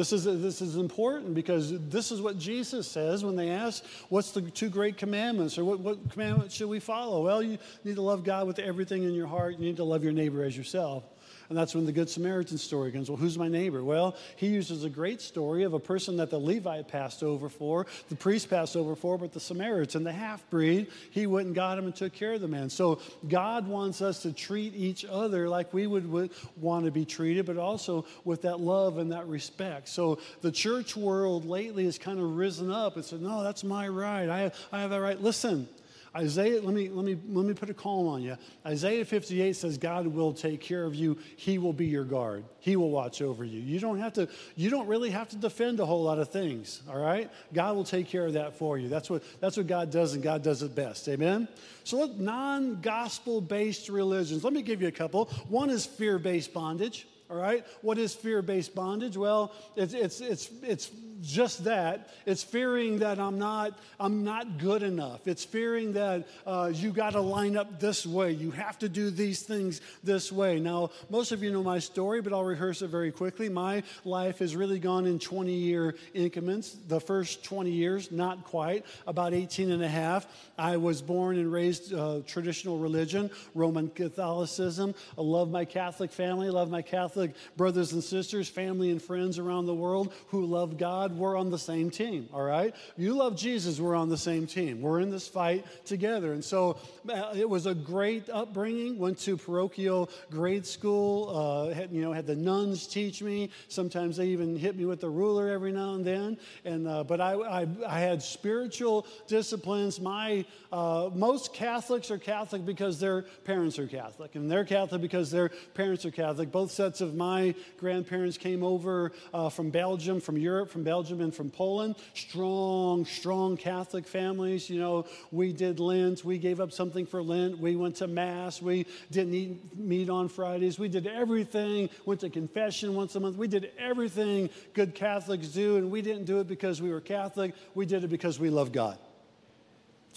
This 0.00 0.14
is, 0.14 0.24
this 0.24 0.62
is 0.62 0.76
important 0.76 1.34
because 1.34 1.78
this 1.90 2.10
is 2.10 2.22
what 2.22 2.38
Jesus 2.38 2.88
says 2.88 3.22
when 3.22 3.36
they 3.36 3.50
ask, 3.50 3.84
What's 4.08 4.30
the 4.30 4.40
two 4.40 4.70
great 4.70 4.96
commandments? 4.96 5.58
Or 5.58 5.64
what, 5.66 5.80
what 5.80 6.10
commandments 6.10 6.54
should 6.54 6.70
we 6.70 6.80
follow? 6.80 7.22
Well, 7.22 7.42
you 7.42 7.58
need 7.84 7.96
to 7.96 8.00
love 8.00 8.24
God 8.24 8.46
with 8.46 8.58
everything 8.58 9.02
in 9.02 9.12
your 9.12 9.26
heart. 9.26 9.58
You 9.58 9.66
need 9.66 9.76
to 9.76 9.84
love 9.84 10.02
your 10.02 10.14
neighbor 10.14 10.42
as 10.42 10.56
yourself. 10.56 11.04
And 11.50 11.58
that's 11.58 11.74
when 11.74 11.84
the 11.84 11.92
Good 11.92 12.08
Samaritan 12.08 12.58
story 12.58 12.92
comes. 12.92 13.10
Well, 13.10 13.16
who's 13.16 13.36
my 13.36 13.48
neighbor? 13.48 13.82
Well, 13.82 14.16
he 14.36 14.46
uses 14.46 14.84
a 14.84 14.88
great 14.88 15.20
story 15.20 15.64
of 15.64 15.74
a 15.74 15.80
person 15.80 16.16
that 16.18 16.30
the 16.30 16.38
Levite 16.38 16.86
passed 16.86 17.24
over 17.24 17.48
for, 17.48 17.86
the 18.08 18.14
priest 18.14 18.48
passed 18.48 18.76
over 18.76 18.94
for, 18.94 19.18
but 19.18 19.32
the 19.32 19.40
Samaritan, 19.40 20.04
the 20.04 20.12
half 20.12 20.48
breed, 20.48 20.86
he 21.10 21.26
went 21.26 21.46
and 21.46 21.54
got 21.54 21.76
him 21.76 21.86
and 21.86 21.94
took 21.94 22.12
care 22.12 22.34
of 22.34 22.40
the 22.40 22.46
man. 22.46 22.70
So 22.70 23.00
God 23.28 23.66
wants 23.66 24.00
us 24.00 24.22
to 24.22 24.32
treat 24.32 24.74
each 24.76 25.04
other 25.04 25.48
like 25.48 25.74
we 25.74 25.88
would, 25.88 26.08
would 26.08 26.30
want 26.56 26.84
to 26.84 26.92
be 26.92 27.04
treated, 27.04 27.46
but 27.46 27.56
also 27.56 28.06
with 28.24 28.42
that 28.42 28.60
love 28.60 28.98
and 28.98 29.10
that 29.10 29.26
respect. 29.26 29.88
So 29.88 30.20
the 30.42 30.52
church 30.52 30.96
world 30.96 31.44
lately 31.44 31.84
has 31.84 31.98
kind 31.98 32.20
of 32.20 32.36
risen 32.36 32.70
up 32.70 32.94
and 32.94 33.04
said, 33.04 33.20
No, 33.20 33.42
that's 33.42 33.64
my 33.64 33.88
right. 33.88 34.28
I 34.28 34.52
I 34.70 34.82
have 34.82 34.90
that 34.90 35.00
right. 35.00 35.20
Listen, 35.20 35.68
Isaiah, 36.16 36.60
let 36.60 36.74
me, 36.74 36.88
let, 36.88 37.04
me, 37.04 37.16
let 37.28 37.46
me 37.46 37.54
put 37.54 37.70
a 37.70 37.74
calm 37.74 38.08
on 38.08 38.22
you. 38.22 38.36
Isaiah 38.66 39.04
58 39.04 39.54
says, 39.54 39.78
God 39.78 40.08
will 40.08 40.32
take 40.32 40.60
care 40.60 40.84
of 40.84 40.94
you. 40.94 41.16
He 41.36 41.58
will 41.58 41.72
be 41.72 41.86
your 41.86 42.04
guard. 42.04 42.44
He 42.58 42.74
will 42.74 42.90
watch 42.90 43.22
over 43.22 43.44
you. 43.44 43.60
You 43.60 43.78
don't 43.78 43.98
have 43.98 44.14
to, 44.14 44.28
you 44.56 44.70
don't 44.70 44.88
really 44.88 45.10
have 45.10 45.28
to 45.28 45.36
defend 45.36 45.78
a 45.78 45.86
whole 45.86 46.02
lot 46.02 46.18
of 46.18 46.30
things, 46.30 46.82
all 46.88 46.98
right? 46.98 47.30
God 47.52 47.76
will 47.76 47.84
take 47.84 48.08
care 48.08 48.26
of 48.26 48.32
that 48.32 48.58
for 48.58 48.76
you. 48.76 48.88
That's 48.88 49.08
what, 49.08 49.22
that's 49.40 49.56
what 49.56 49.68
God 49.68 49.92
does, 49.92 50.14
and 50.14 50.22
God 50.22 50.42
does 50.42 50.62
it 50.62 50.74
best. 50.74 51.08
Amen? 51.08 51.46
So 51.84 51.98
look, 51.98 52.18
non-gospel 52.18 53.40
based 53.42 53.88
religions. 53.88 54.42
Let 54.42 54.52
me 54.52 54.62
give 54.62 54.82
you 54.82 54.88
a 54.88 54.92
couple. 54.92 55.26
One 55.48 55.70
is 55.70 55.86
fear-based 55.86 56.52
bondage. 56.52 57.06
All 57.30 57.36
right? 57.36 57.64
What 57.82 57.98
is 57.98 58.12
fear 58.12 58.42
based 58.42 58.74
bondage? 58.74 59.16
Well, 59.16 59.52
it's, 59.76 59.94
it's, 59.94 60.20
it's, 60.20 60.50
it's 60.62 60.90
just 61.22 61.64
that. 61.64 62.10
It's 62.26 62.42
fearing 62.42 62.98
that 63.00 63.18
I'm 63.18 63.38
not, 63.38 63.78
I'm 63.98 64.24
not 64.24 64.58
good 64.58 64.82
enough. 64.82 65.26
It's 65.26 65.44
fearing 65.44 65.92
that 65.94 66.26
uh, 66.46 66.72
you 66.74 66.92
got 66.92 67.12
to 67.12 67.20
line 67.20 67.56
up 67.56 67.80
this 67.80 68.06
way. 68.06 68.32
You 68.32 68.50
have 68.52 68.78
to 68.80 68.88
do 68.88 69.10
these 69.10 69.42
things 69.42 69.80
this 70.02 70.32
way. 70.32 70.58
Now, 70.60 70.90
most 71.08 71.32
of 71.32 71.42
you 71.42 71.52
know 71.52 71.62
my 71.62 71.78
story, 71.78 72.20
but 72.20 72.32
I'll 72.32 72.44
rehearse 72.44 72.82
it 72.82 72.88
very 72.88 73.12
quickly. 73.12 73.48
My 73.48 73.82
life 74.04 74.38
has 74.38 74.56
really 74.56 74.78
gone 74.78 75.06
in 75.06 75.18
20 75.18 75.52
year 75.52 75.94
increments. 76.14 76.76
The 76.88 77.00
first 77.00 77.44
20 77.44 77.70
years, 77.70 78.10
not 78.10 78.44
quite, 78.44 78.84
about 79.06 79.34
18 79.34 79.70
and 79.70 79.82
a 79.82 79.88
half. 79.88 80.26
I 80.58 80.76
was 80.76 81.02
born 81.02 81.38
and 81.38 81.52
raised 81.52 81.92
uh, 81.94 82.20
traditional 82.26 82.78
religion, 82.78 83.30
Roman 83.54 83.88
Catholicism. 83.88 84.94
I 85.18 85.22
love 85.22 85.50
my 85.50 85.64
Catholic 85.64 86.12
family, 86.12 86.50
love 86.50 86.70
my 86.70 86.82
Catholic 86.82 87.34
brothers 87.56 87.92
and 87.92 88.02
sisters, 88.02 88.48
family 88.48 88.90
and 88.90 89.00
friends 89.00 89.38
around 89.38 89.66
the 89.66 89.74
world 89.74 90.12
who 90.28 90.44
love 90.44 90.78
God 90.78 91.09
God, 91.10 91.18
we're 91.18 91.36
on 91.36 91.50
the 91.50 91.58
same 91.58 91.90
team, 91.90 92.28
all 92.32 92.42
right? 92.42 92.74
You 92.96 93.14
love 93.14 93.36
Jesus, 93.36 93.80
we're 93.80 93.94
on 93.94 94.08
the 94.08 94.18
same 94.18 94.46
team. 94.46 94.80
We're 94.80 95.00
in 95.00 95.10
this 95.10 95.26
fight 95.26 95.64
together. 95.84 96.32
And 96.32 96.44
so 96.44 96.78
uh, 97.08 97.32
it 97.34 97.48
was 97.48 97.66
a 97.66 97.74
great 97.74 98.28
upbringing. 98.30 98.98
Went 98.98 99.18
to 99.20 99.36
parochial 99.36 100.10
grade 100.30 100.66
school, 100.66 101.36
uh, 101.70 101.74
had, 101.74 101.90
you 101.90 102.02
know, 102.02 102.12
had 102.12 102.26
the 102.26 102.36
nuns 102.36 102.86
teach 102.86 103.22
me. 103.22 103.50
Sometimes 103.68 104.16
they 104.16 104.26
even 104.26 104.56
hit 104.56 104.76
me 104.76 104.84
with 104.84 105.00
the 105.00 105.08
ruler 105.08 105.48
every 105.48 105.72
now 105.72 105.94
and 105.94 106.04
then. 106.04 106.38
And, 106.64 106.86
uh, 106.86 107.04
but 107.04 107.20
I, 107.20 107.34
I, 107.34 107.66
I, 107.86 108.00
had 108.00 108.22
spiritual 108.22 109.06
disciplines. 109.26 110.00
My, 110.00 110.44
uh, 110.72 111.10
most 111.14 111.52
Catholics 111.52 112.10
are 112.10 112.18
Catholic 112.18 112.64
because 112.64 113.00
their 113.00 113.22
parents 113.44 113.78
are 113.78 113.86
Catholic, 113.86 114.34
and 114.34 114.50
they're 114.50 114.64
Catholic 114.64 115.00
because 115.00 115.30
their 115.30 115.50
parents 115.74 116.04
are 116.04 116.10
Catholic. 116.10 116.52
Both 116.52 116.70
sets 116.70 117.00
of 117.00 117.14
my 117.14 117.54
grandparents 117.78 118.38
came 118.38 118.62
over 118.62 119.12
uh, 119.34 119.48
from 119.48 119.70
Belgium, 119.70 120.20
from 120.20 120.36
Europe, 120.36 120.70
from 120.70 120.84
Belgium 120.84 120.99
Belgium 121.00 121.22
and 121.22 121.34
from 121.34 121.48
Poland. 121.48 121.96
Strong, 122.12 123.06
strong 123.06 123.56
Catholic 123.56 124.06
families. 124.06 124.68
You 124.68 124.78
know, 124.78 125.06
we 125.32 125.54
did 125.54 125.80
Lent. 125.80 126.22
We 126.26 126.36
gave 126.36 126.60
up 126.60 126.72
something 126.72 127.06
for 127.06 127.22
Lent. 127.22 127.58
We 127.58 127.74
went 127.74 127.96
to 127.96 128.06
Mass. 128.06 128.60
We 128.60 128.84
didn't 129.10 129.32
eat 129.32 129.78
meat 129.78 130.10
on 130.10 130.28
Fridays. 130.28 130.78
We 130.78 130.88
did 130.88 131.06
everything. 131.06 131.88
Went 132.04 132.20
to 132.20 132.28
confession 132.28 132.94
once 132.94 133.14
a 133.14 133.20
month. 133.20 133.38
We 133.38 133.48
did 133.48 133.72
everything 133.78 134.50
good 134.74 134.94
Catholics 134.94 135.48
do, 135.48 135.78
and 135.78 135.90
we 135.90 136.02
didn't 136.02 136.26
do 136.26 136.40
it 136.40 136.46
because 136.46 136.82
we 136.82 136.90
were 136.90 137.00
Catholic. 137.00 137.54
We 137.74 137.86
did 137.86 138.04
it 138.04 138.08
because 138.08 138.38
we 138.38 138.50
love 138.50 138.70
God. 138.70 138.98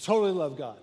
Totally 0.02 0.32
love 0.32 0.58
God. 0.58 0.76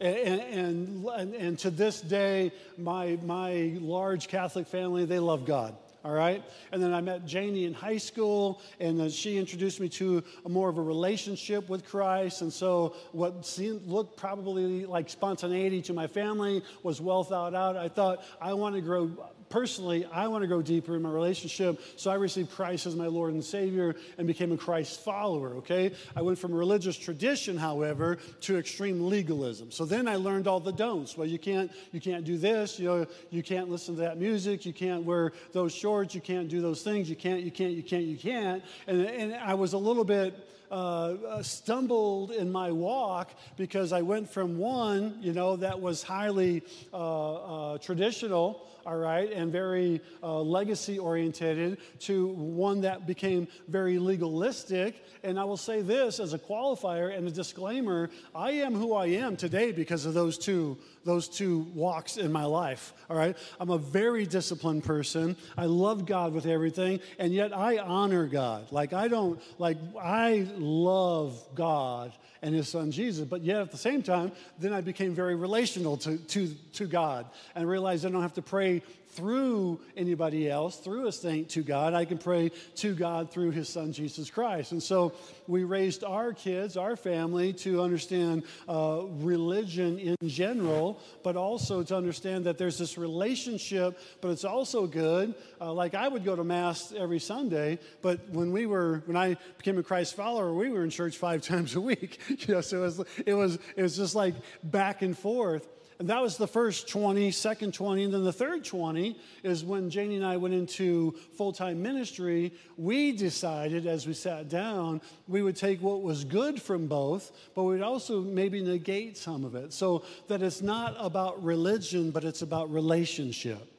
And, 0.00 1.06
and, 1.06 1.34
and, 1.36 1.58
to 1.60 1.70
this 1.70 2.00
day, 2.00 2.50
my, 2.76 3.20
my 3.24 3.76
large 3.80 4.26
Catholic 4.26 4.66
family, 4.66 5.04
they 5.04 5.20
love 5.20 5.46
God 5.46 5.76
all 6.04 6.12
right? 6.12 6.44
And 6.70 6.82
then 6.82 6.92
I 6.92 7.00
met 7.00 7.24
Janie 7.24 7.64
in 7.64 7.72
high 7.72 7.96
school, 7.96 8.60
and 8.78 9.00
then 9.00 9.08
she 9.08 9.38
introduced 9.38 9.80
me 9.80 9.88
to 9.90 10.22
a 10.44 10.48
more 10.48 10.68
of 10.68 10.76
a 10.76 10.82
relationship 10.82 11.68
with 11.68 11.84
Christ. 11.84 12.42
And 12.42 12.52
so, 12.52 12.94
what 13.12 13.46
seemed 13.46 13.86
looked 13.86 14.16
probably 14.16 14.84
like 14.84 15.08
spontaneity 15.08 15.80
to 15.82 15.92
my 15.94 16.06
family 16.06 16.62
was 16.82 17.00
well 17.00 17.24
thought 17.24 17.54
out. 17.54 17.76
I 17.76 17.88
thought 17.88 18.22
I 18.40 18.52
want 18.52 18.74
to 18.74 18.82
grow 18.82 19.10
personally, 19.48 20.04
I 20.06 20.28
want 20.28 20.42
to 20.42 20.48
go 20.48 20.62
deeper 20.62 20.96
in 20.96 21.02
my 21.02 21.10
relationship. 21.10 21.80
So 21.96 22.10
I 22.10 22.14
received 22.14 22.50
Christ 22.50 22.86
as 22.86 22.96
my 22.96 23.06
Lord 23.06 23.32
and 23.34 23.44
Savior 23.44 23.94
and 24.18 24.26
became 24.26 24.52
a 24.52 24.56
Christ 24.56 25.00
follower, 25.00 25.54
okay? 25.56 25.92
I 26.16 26.22
went 26.22 26.38
from 26.38 26.52
religious 26.52 26.96
tradition, 26.96 27.56
however, 27.56 28.18
to 28.42 28.58
extreme 28.58 29.08
legalism. 29.08 29.70
So 29.70 29.84
then 29.84 30.08
I 30.08 30.16
learned 30.16 30.46
all 30.46 30.60
the 30.60 30.72
don'ts. 30.72 31.16
Well, 31.16 31.26
you 31.26 31.38
can't, 31.38 31.70
you 31.92 32.00
can't 32.00 32.24
do 32.24 32.38
this, 32.38 32.78
you 32.78 32.86
know, 32.86 33.06
you 33.30 33.42
can't 33.42 33.70
listen 33.70 33.94
to 33.96 34.00
that 34.02 34.18
music, 34.18 34.66
you 34.66 34.72
can't 34.72 35.04
wear 35.04 35.32
those 35.52 35.74
shorts, 35.74 36.14
you 36.14 36.20
can't 36.20 36.48
do 36.48 36.60
those 36.60 36.82
things, 36.82 37.08
you 37.08 37.16
can't, 37.16 37.40
you 37.42 37.50
can't, 37.50 37.72
you 37.72 37.82
can't, 37.82 38.04
you 38.04 38.16
can't. 38.16 38.62
And, 38.86 39.02
and 39.02 39.34
I 39.34 39.54
was 39.54 39.72
a 39.72 39.78
little 39.78 40.04
bit 40.04 40.48
uh, 40.70 41.42
stumbled 41.42 42.32
in 42.32 42.50
my 42.50 42.72
walk 42.72 43.30
because 43.56 43.92
I 43.92 44.02
went 44.02 44.28
from 44.28 44.58
one, 44.58 45.18
you 45.20 45.32
know, 45.32 45.56
that 45.56 45.80
was 45.80 46.02
highly 46.02 46.62
uh, 46.92 47.74
uh 47.74 47.78
traditional 47.78 48.66
all 48.86 48.96
right, 48.96 49.30
and 49.32 49.50
very 49.50 50.00
uh, 50.22 50.40
legacy 50.40 50.98
oriented 50.98 51.78
to 52.00 52.28
one 52.28 52.82
that 52.82 53.06
became 53.06 53.48
very 53.68 53.98
legalistic. 53.98 55.04
And 55.22 55.38
I 55.38 55.44
will 55.44 55.56
say 55.56 55.80
this 55.80 56.20
as 56.20 56.34
a 56.34 56.38
qualifier 56.38 57.16
and 57.16 57.26
a 57.26 57.30
disclaimer 57.30 58.10
I 58.34 58.52
am 58.52 58.74
who 58.74 58.94
I 58.94 59.06
am 59.06 59.36
today 59.36 59.72
because 59.72 60.06
of 60.06 60.14
those 60.14 60.38
two, 60.38 60.78
those 61.04 61.28
two 61.28 61.60
walks 61.74 62.16
in 62.16 62.30
my 62.30 62.44
life, 62.44 62.92
all 63.08 63.16
right? 63.16 63.36
I'm 63.58 63.70
a 63.70 63.78
very 63.78 64.26
disciplined 64.26 64.84
person. 64.84 65.36
I 65.56 65.66
love 65.66 66.06
God 66.06 66.32
with 66.32 66.46
everything, 66.46 67.00
and 67.18 67.32
yet 67.32 67.56
I 67.56 67.78
honor 67.78 68.26
God. 68.26 68.70
Like, 68.70 68.92
I 68.92 69.08
don't, 69.08 69.40
like, 69.58 69.78
I 70.00 70.46
love 70.56 71.42
God 71.54 72.12
and 72.44 72.54
his 72.54 72.68
son 72.68 72.90
Jesus. 72.90 73.26
But 73.26 73.42
yet 73.42 73.60
at 73.60 73.70
the 73.70 73.78
same 73.78 74.02
time, 74.02 74.30
then 74.58 74.72
I 74.72 74.82
became 74.82 75.14
very 75.14 75.34
relational 75.34 75.96
to, 75.98 76.18
to, 76.18 76.48
to 76.74 76.86
God 76.86 77.26
and 77.54 77.66
realized 77.66 78.04
I 78.04 78.10
don't 78.10 78.22
have 78.22 78.34
to 78.34 78.42
pray 78.42 78.73
through 79.14 79.80
anybody 79.96 80.50
else, 80.50 80.76
through 80.76 81.06
a 81.06 81.12
saint 81.12 81.48
to 81.50 81.62
God. 81.62 81.94
I 81.94 82.04
can 82.04 82.18
pray 82.18 82.50
to 82.76 82.94
God 82.94 83.30
through 83.30 83.52
his 83.52 83.68
son 83.68 83.92
Jesus 83.92 84.28
Christ. 84.28 84.72
And 84.72 84.82
so 84.82 85.12
we 85.46 85.62
raised 85.62 86.02
our 86.02 86.32
kids, 86.32 86.76
our 86.76 86.96
family, 86.96 87.52
to 87.54 87.80
understand 87.80 88.42
uh, 88.68 89.02
religion 89.18 89.98
in 89.98 90.16
general, 90.26 91.00
but 91.22 91.36
also 91.36 91.82
to 91.84 91.96
understand 91.96 92.44
that 92.46 92.58
there's 92.58 92.76
this 92.76 92.98
relationship, 92.98 93.98
but 94.20 94.30
it's 94.30 94.44
also 94.44 94.86
good. 94.86 95.34
Uh, 95.60 95.72
like 95.72 95.94
I 95.94 96.08
would 96.08 96.24
go 96.24 96.34
to 96.34 96.44
Mass 96.44 96.92
every 96.92 97.20
Sunday, 97.20 97.78
but 98.02 98.28
when 98.30 98.50
we 98.50 98.66
were, 98.66 99.02
when 99.06 99.16
I 99.16 99.36
became 99.58 99.78
a 99.78 99.82
Christ 99.82 100.16
follower, 100.16 100.52
we 100.52 100.70
were 100.70 100.82
in 100.82 100.90
church 100.90 101.16
five 101.16 101.42
times 101.46 101.76
a 101.76 101.80
week. 101.80 102.18
you 102.28 102.54
know, 102.54 102.60
so 102.60 102.78
it 102.78 102.80
was, 102.80 103.04
it 103.26 103.34
was, 103.34 103.58
it 103.76 103.82
was 103.82 103.96
just 103.96 104.14
like 104.14 104.34
back 104.64 105.02
and 105.02 105.16
forth. 105.16 105.68
And 105.98 106.08
that 106.08 106.20
was 106.20 106.36
the 106.36 106.46
first 106.46 106.88
20, 106.88 107.30
second 107.30 107.72
20, 107.72 108.04
and 108.04 108.14
then 108.14 108.24
the 108.24 108.32
third 108.32 108.64
20 108.64 109.16
is 109.42 109.64
when 109.64 109.90
Janie 109.90 110.16
and 110.16 110.26
I 110.26 110.36
went 110.36 110.54
into 110.54 111.12
full 111.36 111.52
time 111.52 111.82
ministry. 111.82 112.52
We 112.76 113.12
decided 113.12 113.86
as 113.86 114.06
we 114.06 114.14
sat 114.14 114.48
down, 114.48 115.00
we 115.28 115.42
would 115.42 115.56
take 115.56 115.80
what 115.82 116.02
was 116.02 116.24
good 116.24 116.60
from 116.60 116.86
both, 116.86 117.32
but 117.54 117.64
we'd 117.64 117.82
also 117.82 118.20
maybe 118.22 118.60
negate 118.60 119.16
some 119.16 119.44
of 119.44 119.54
it. 119.54 119.72
So 119.72 120.04
that 120.28 120.42
it's 120.42 120.62
not 120.62 120.96
about 120.98 121.42
religion, 121.44 122.10
but 122.10 122.24
it's 122.24 122.42
about 122.42 122.72
relationship. 122.72 123.73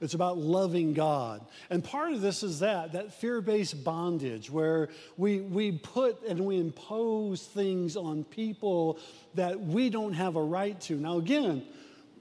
It's 0.00 0.14
about 0.14 0.38
loving 0.38 0.92
God. 0.92 1.44
And 1.70 1.82
part 1.82 2.12
of 2.12 2.20
this 2.20 2.42
is 2.42 2.60
that, 2.60 2.92
that 2.92 3.14
fear 3.14 3.40
based 3.40 3.84
bondage 3.84 4.50
where 4.50 4.88
we, 5.16 5.40
we 5.40 5.72
put 5.72 6.22
and 6.26 6.40
we 6.40 6.58
impose 6.58 7.42
things 7.42 7.96
on 7.96 8.24
people 8.24 8.98
that 9.34 9.60
we 9.60 9.90
don't 9.90 10.12
have 10.12 10.36
a 10.36 10.42
right 10.42 10.78
to. 10.82 10.96
Now, 10.96 11.18
again, 11.18 11.64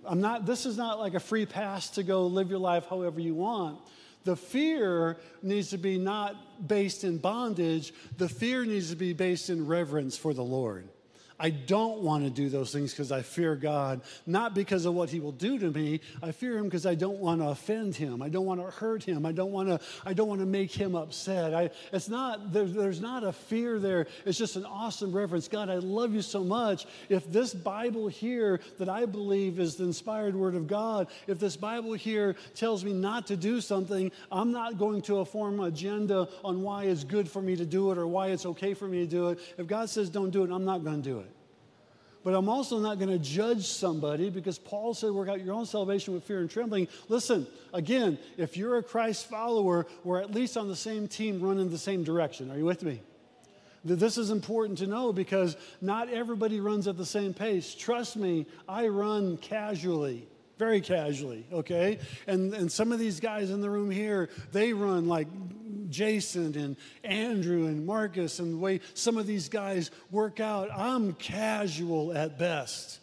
I'm 0.05 0.21
not, 0.21 0.45
this 0.45 0.65
is 0.65 0.77
not 0.77 0.99
like 0.99 1.13
a 1.13 1.19
free 1.19 1.45
pass 1.45 1.89
to 1.91 2.03
go 2.03 2.27
live 2.27 2.49
your 2.49 2.59
life 2.59 2.85
however 2.89 3.19
you 3.19 3.35
want. 3.35 3.79
The 4.23 4.35
fear 4.35 5.17
needs 5.41 5.71
to 5.71 5.77
be 5.77 5.97
not 5.97 6.67
based 6.67 7.03
in 7.03 7.17
bondage, 7.17 7.93
the 8.17 8.29
fear 8.29 8.65
needs 8.65 8.89
to 8.91 8.95
be 8.95 9.13
based 9.13 9.49
in 9.49 9.67
reverence 9.67 10.15
for 10.15 10.33
the 10.33 10.43
Lord. 10.43 10.87
I 11.43 11.49
don't 11.49 11.99
want 11.99 12.23
to 12.23 12.29
do 12.29 12.47
those 12.47 12.71
things 12.71 12.91
because 12.91 13.11
I 13.11 13.21
fear 13.21 13.57
God, 13.57 13.99
not 14.25 14.55
because 14.55 14.85
of 14.85 14.93
what 14.93 15.09
He 15.09 15.19
will 15.19 15.33
do 15.33 15.59
to 15.59 15.71
me. 15.71 15.99
I 16.21 16.31
fear 16.31 16.57
Him 16.57 16.63
because 16.63 16.85
I 16.85 16.95
don't 16.95 17.19
want 17.19 17.41
to 17.41 17.49
offend 17.49 17.97
Him. 17.97 18.21
I 18.21 18.29
don't 18.29 18.45
want 18.45 18.61
to 18.61 18.71
hurt 18.71 19.03
Him. 19.03 19.25
I 19.25 19.33
don't 19.33 19.51
want 19.51 19.67
to. 19.67 19.77
I 20.05 20.13
don't 20.13 20.29
want 20.29 20.39
to 20.39 20.45
make 20.45 20.71
Him 20.71 20.95
upset. 20.95 21.53
I, 21.53 21.69
it's 21.91 22.07
not. 22.07 22.53
There's, 22.53 22.71
there's 22.71 23.01
not 23.01 23.25
a 23.25 23.33
fear 23.33 23.77
there. 23.77 24.07
It's 24.25 24.37
just 24.37 24.55
an 24.55 24.63
awesome 24.63 25.11
reverence. 25.11 25.49
God, 25.49 25.69
I 25.69 25.75
love 25.75 26.13
you 26.13 26.21
so 26.21 26.45
much. 26.45 26.85
If 27.09 27.29
this 27.29 27.53
Bible 27.53 28.07
here 28.07 28.61
that 28.79 28.87
I 28.87 29.05
believe 29.05 29.59
is 29.59 29.75
the 29.75 29.83
inspired 29.83 30.35
Word 30.35 30.55
of 30.55 30.65
God, 30.65 31.09
if 31.27 31.39
this 31.39 31.57
Bible 31.57 31.91
here 31.91 32.37
tells 32.55 32.85
me 32.85 32.93
not 32.93 33.27
to 33.27 33.35
do 33.35 33.59
something, 33.59 34.13
I'm 34.31 34.53
not 34.53 34.77
going 34.77 35.01
to 35.03 35.25
form 35.25 35.59
an 35.59 35.65
agenda 35.65 36.29
on 36.41 36.61
why 36.61 36.85
it's 36.85 37.03
good 37.03 37.29
for 37.29 37.41
me 37.41 37.57
to 37.57 37.65
do 37.65 37.91
it 37.91 37.97
or 37.97 38.07
why 38.07 38.27
it's 38.27 38.45
okay 38.45 38.73
for 38.73 38.87
me 38.87 38.99
to 38.99 39.07
do 39.07 39.27
it. 39.31 39.39
If 39.57 39.67
God 39.67 39.89
says 39.89 40.09
don't 40.09 40.31
do 40.31 40.45
it, 40.45 40.49
I'm 40.49 40.63
not 40.63 40.85
going 40.85 41.03
to 41.03 41.09
do 41.09 41.19
it. 41.19 41.32
But 42.23 42.33
I'm 42.33 42.47
also 42.47 42.79
not 42.79 42.99
going 42.99 43.09
to 43.09 43.19
judge 43.19 43.65
somebody 43.65 44.29
because 44.29 44.57
Paul 44.57 44.93
said, 44.93 45.11
work 45.11 45.27
out 45.27 45.43
your 45.43 45.53
own 45.53 45.65
salvation 45.65 46.13
with 46.13 46.23
fear 46.23 46.39
and 46.39 46.49
trembling. 46.49 46.87
Listen, 47.09 47.45
again, 47.73 48.17
if 48.37 48.55
you're 48.55 48.77
a 48.77 48.83
Christ 48.83 49.29
follower, 49.29 49.87
we're 50.03 50.21
at 50.21 50.31
least 50.31 50.55
on 50.55 50.67
the 50.67 50.75
same 50.75 51.07
team 51.07 51.41
running 51.41 51.69
the 51.69 51.77
same 51.77 52.03
direction. 52.03 52.49
Are 52.49 52.57
you 52.57 52.65
with 52.65 52.83
me? 52.83 53.01
This 53.85 54.17
is 54.17 54.29
important 54.29 54.77
to 54.77 54.87
know 54.87 55.11
because 55.11 55.57
not 55.81 56.09
everybody 56.09 56.61
runs 56.61 56.87
at 56.87 56.95
the 56.95 57.05
same 57.05 57.33
pace. 57.33 57.75
Trust 57.75 58.15
me, 58.15 58.45
I 58.69 58.87
run 58.87 59.35
casually 59.37 60.25
very 60.57 60.81
casually, 60.81 61.45
okay? 61.51 61.99
And, 62.27 62.53
and 62.53 62.71
some 62.71 62.91
of 62.91 62.99
these 62.99 63.19
guys 63.19 63.49
in 63.49 63.59
the 63.59 63.69
room 63.69 63.91
here, 63.91 64.29
they 64.51 64.71
run 64.71 65.07
like 65.07 65.27
Jason 65.93 66.57
and 66.57 66.75
Andrew 67.03 67.67
and 67.67 67.85
Marcus 67.85 68.39
and 68.39 68.53
the 68.53 68.57
way 68.57 68.81
some 68.93 69.17
of 69.17 69.27
these 69.27 69.47
guys 69.47 69.91
work 70.11 70.39
out. 70.39 70.69
I'm 70.71 71.13
casual 71.13 72.17
at 72.17 72.37
best. 72.37 72.99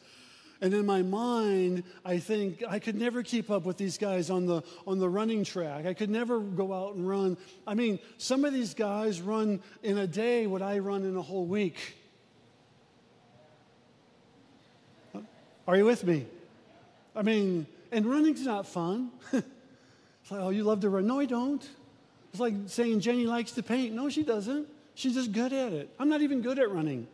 And 0.63 0.75
in 0.75 0.85
my 0.85 1.01
mind, 1.01 1.85
I 2.05 2.19
think 2.19 2.63
I 2.69 2.79
could 2.79 2.95
never 2.95 3.23
keep 3.23 3.51
up 3.51 3.65
with 3.65 3.79
these 3.79 3.97
guys 3.97 4.29
on 4.29 4.45
the, 4.45 4.63
on 4.87 4.99
the 4.99 5.09
running 5.09 5.43
track. 5.43 5.87
I 5.87 5.95
could 5.95 6.11
never 6.11 6.39
go 6.39 6.75
out 6.75 6.97
and 6.97 7.09
run. 7.09 7.39
I 7.67 7.73
mean, 7.75 7.99
some 8.19 8.45
of 8.45 8.53
these 8.53 8.75
guys 8.75 9.23
run 9.23 9.61
in 9.83 9.97
a 9.97 10.07
day 10.07 10.47
what 10.47 10.61
I 10.61 10.81
run 10.81 11.05
in 11.05 11.17
a 11.17 11.23
whole 11.23 11.47
week. 11.47 11.79
Are 15.67 15.77
you 15.77 15.87
with 15.87 16.05
me? 16.05 16.27
I 17.17 17.23
mean, 17.23 17.67
and 17.91 18.05
running's 18.05 18.45
not 18.45 18.67
fun. 18.67 19.11
it's 19.33 20.31
like, 20.31 20.41
oh, 20.41 20.51
you 20.51 20.65
love 20.65 20.81
to 20.81 20.91
run. 20.91 21.07
No, 21.07 21.21
I 21.21 21.27
don't. 21.27 21.67
It's 22.31 22.41
like 22.41 22.55
saying 22.67 23.01
Jenny 23.01 23.27
likes 23.27 23.53
to 23.53 23.63
paint. 23.63 23.95
No, 23.95 24.09
she 24.09 24.23
doesn't. 24.23 24.69
She's 24.95 25.15
just 25.15 25.33
good 25.33 25.53
at 25.53 25.73
it. 25.73 25.91
I'm 25.99 26.09
not 26.09 26.23
even 26.23 26.43
good 26.43 26.59
at 26.59 26.71
running. 26.71 27.07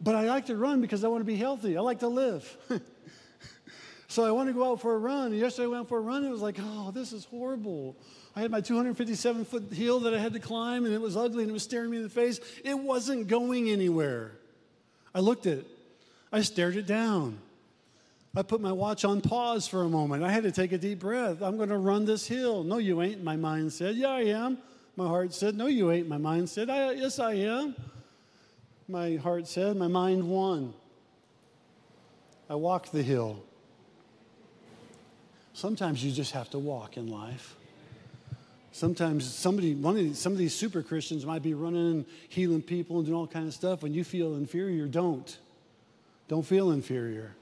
But 0.00 0.14
I 0.14 0.22
like 0.28 0.46
to 0.46 0.56
run 0.56 0.80
because 0.80 1.02
I 1.02 1.08
want 1.08 1.20
to 1.22 1.26
be 1.26 1.36
healthy. 1.36 1.76
I 1.76 1.80
like 1.80 2.00
to 2.00 2.08
live. 2.08 2.56
so 4.08 4.24
I 4.24 4.30
want 4.30 4.48
to 4.48 4.52
go 4.52 4.70
out 4.70 4.80
for 4.80 4.94
a 4.94 4.98
run. 4.98 5.32
And 5.32 5.38
yesterday 5.38 5.64
I 5.64 5.68
went 5.68 5.88
for 5.88 5.98
a 5.98 6.00
run. 6.00 6.18
And 6.18 6.26
it 6.26 6.30
was 6.30 6.42
like, 6.42 6.58
oh, 6.60 6.92
this 6.92 7.12
is 7.12 7.24
horrible. 7.24 7.96
I 8.38 8.40
had 8.40 8.52
my 8.52 8.60
257 8.60 9.44
foot 9.44 9.72
hill 9.72 9.98
that 10.00 10.14
I 10.14 10.18
had 10.18 10.32
to 10.34 10.38
climb, 10.38 10.84
and 10.84 10.94
it 10.94 11.00
was 11.00 11.16
ugly 11.16 11.42
and 11.42 11.50
it 11.50 11.52
was 11.52 11.64
staring 11.64 11.90
me 11.90 11.96
in 11.96 12.04
the 12.04 12.08
face. 12.08 12.38
It 12.64 12.78
wasn't 12.78 13.26
going 13.26 13.68
anywhere. 13.68 14.30
I 15.12 15.18
looked 15.18 15.46
at 15.46 15.58
it, 15.58 15.66
I 16.30 16.42
stared 16.42 16.76
it 16.76 16.86
down. 16.86 17.38
I 18.36 18.42
put 18.42 18.60
my 18.60 18.72
watch 18.72 19.04
on 19.04 19.20
pause 19.20 19.66
for 19.66 19.82
a 19.82 19.88
moment. 19.88 20.22
I 20.22 20.30
had 20.30 20.44
to 20.44 20.52
take 20.52 20.72
a 20.72 20.78
deep 20.78 21.00
breath. 21.00 21.42
I'm 21.42 21.56
going 21.56 21.70
to 21.70 21.78
run 21.78 22.04
this 22.04 22.26
hill. 22.26 22.62
No, 22.62 22.78
you 22.78 23.02
ain't, 23.02 23.22
my 23.22 23.36
mind 23.36 23.72
said. 23.72 23.96
Yeah, 23.96 24.10
I 24.10 24.20
am. 24.20 24.58
My 24.96 25.06
heart 25.06 25.32
said, 25.32 25.56
No, 25.56 25.66
you 25.66 25.90
ain't, 25.90 26.08
my 26.08 26.18
mind 26.18 26.48
said. 26.50 26.68
I, 26.68 26.92
yes, 26.92 27.18
I 27.18 27.34
am. 27.34 27.74
My 28.88 29.16
heart 29.16 29.46
said, 29.46 29.76
My 29.76 29.88
mind 29.88 30.28
won. 30.28 30.74
I 32.50 32.54
walked 32.54 32.92
the 32.92 33.02
hill. 33.02 33.42
Sometimes 35.52 36.04
you 36.04 36.12
just 36.12 36.32
have 36.32 36.50
to 36.50 36.58
walk 36.58 36.96
in 36.96 37.08
life. 37.08 37.56
Sometimes 38.72 39.28
somebody, 39.32 39.74
one 39.74 39.96
of 39.96 40.00
these, 40.00 40.18
some 40.18 40.32
of 40.32 40.38
these 40.38 40.54
super 40.54 40.82
Christians 40.82 41.26
might 41.26 41.42
be 41.42 41.54
running 41.54 41.90
and 41.90 42.04
healing 42.28 42.62
people 42.62 42.98
and 42.98 43.06
doing 43.06 43.18
all 43.18 43.26
kind 43.26 43.48
of 43.48 43.54
stuff. 43.54 43.82
When 43.82 43.92
you 43.92 44.04
feel 44.04 44.36
inferior, 44.36 44.86
don't. 44.86 45.36
Don't 46.28 46.44
feel 46.44 46.70
inferior. 46.70 47.34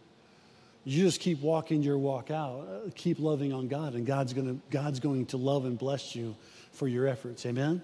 You 0.89 1.03
just 1.03 1.21
keep 1.21 1.41
walking 1.41 1.83
your 1.83 1.99
walk 1.99 2.31
out. 2.31 2.61
Uh, 2.61 2.91
keep 2.95 3.19
loving 3.19 3.53
on 3.53 3.67
God, 3.67 3.95
and 3.95 4.07
God's, 4.07 4.33
gonna, 4.33 4.55
God's 4.71 5.01
going 5.01 5.27
to 5.27 5.37
love 5.37 5.65
and 5.65 5.77
bless 5.77 6.15
you 6.15 6.37
for 6.71 6.87
your 6.87 7.09
efforts. 7.09 7.45
Amen? 7.45 7.83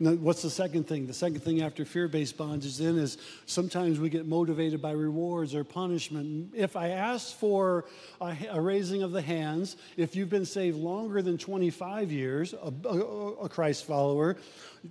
Now, 0.00 0.12
what's 0.12 0.40
the 0.40 0.48
second 0.48 0.88
thing? 0.88 1.06
The 1.06 1.12
second 1.12 1.40
thing 1.40 1.60
after 1.60 1.84
fear 1.84 2.08
based 2.08 2.38
bondage 2.38 2.78
then 2.78 2.96
is 2.96 3.18
sometimes 3.44 4.00
we 4.00 4.08
get 4.08 4.26
motivated 4.26 4.80
by 4.80 4.92
rewards 4.92 5.54
or 5.54 5.62
punishment. 5.62 6.54
If 6.56 6.74
I 6.74 6.88
ask 6.88 7.36
for 7.36 7.84
a, 8.18 8.34
a 8.50 8.60
raising 8.62 9.02
of 9.02 9.12
the 9.12 9.20
hands, 9.20 9.76
if 9.98 10.16
you've 10.16 10.30
been 10.30 10.46
saved 10.46 10.78
longer 10.78 11.20
than 11.20 11.36
25 11.36 12.10
years, 12.10 12.54
a, 12.54 12.72
a, 12.88 12.98
a 13.42 13.48
Christ 13.50 13.84
follower, 13.84 14.38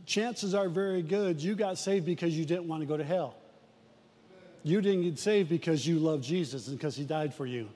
chances 0.06 0.54
are 0.54 0.70
very 0.70 1.02
good 1.02 1.42
you 1.42 1.56
got 1.56 1.80
saved 1.80 2.06
because 2.06 2.38
you 2.38 2.46
didn't 2.46 2.68
want 2.68 2.82
to 2.82 2.86
go 2.86 2.98
to 2.98 3.04
hell. 3.04 3.41
You 4.64 4.82
didn't 4.82 5.04
get 5.04 5.20
saved 5.20 5.50
because 5.50 5.86
you 5.86 6.00
love 6.00 6.22
Jesus 6.22 6.68
and 6.68 6.78
because 6.78 6.96
he 6.96 7.04
died 7.04 7.34
for 7.34 7.46
you. 7.46 7.70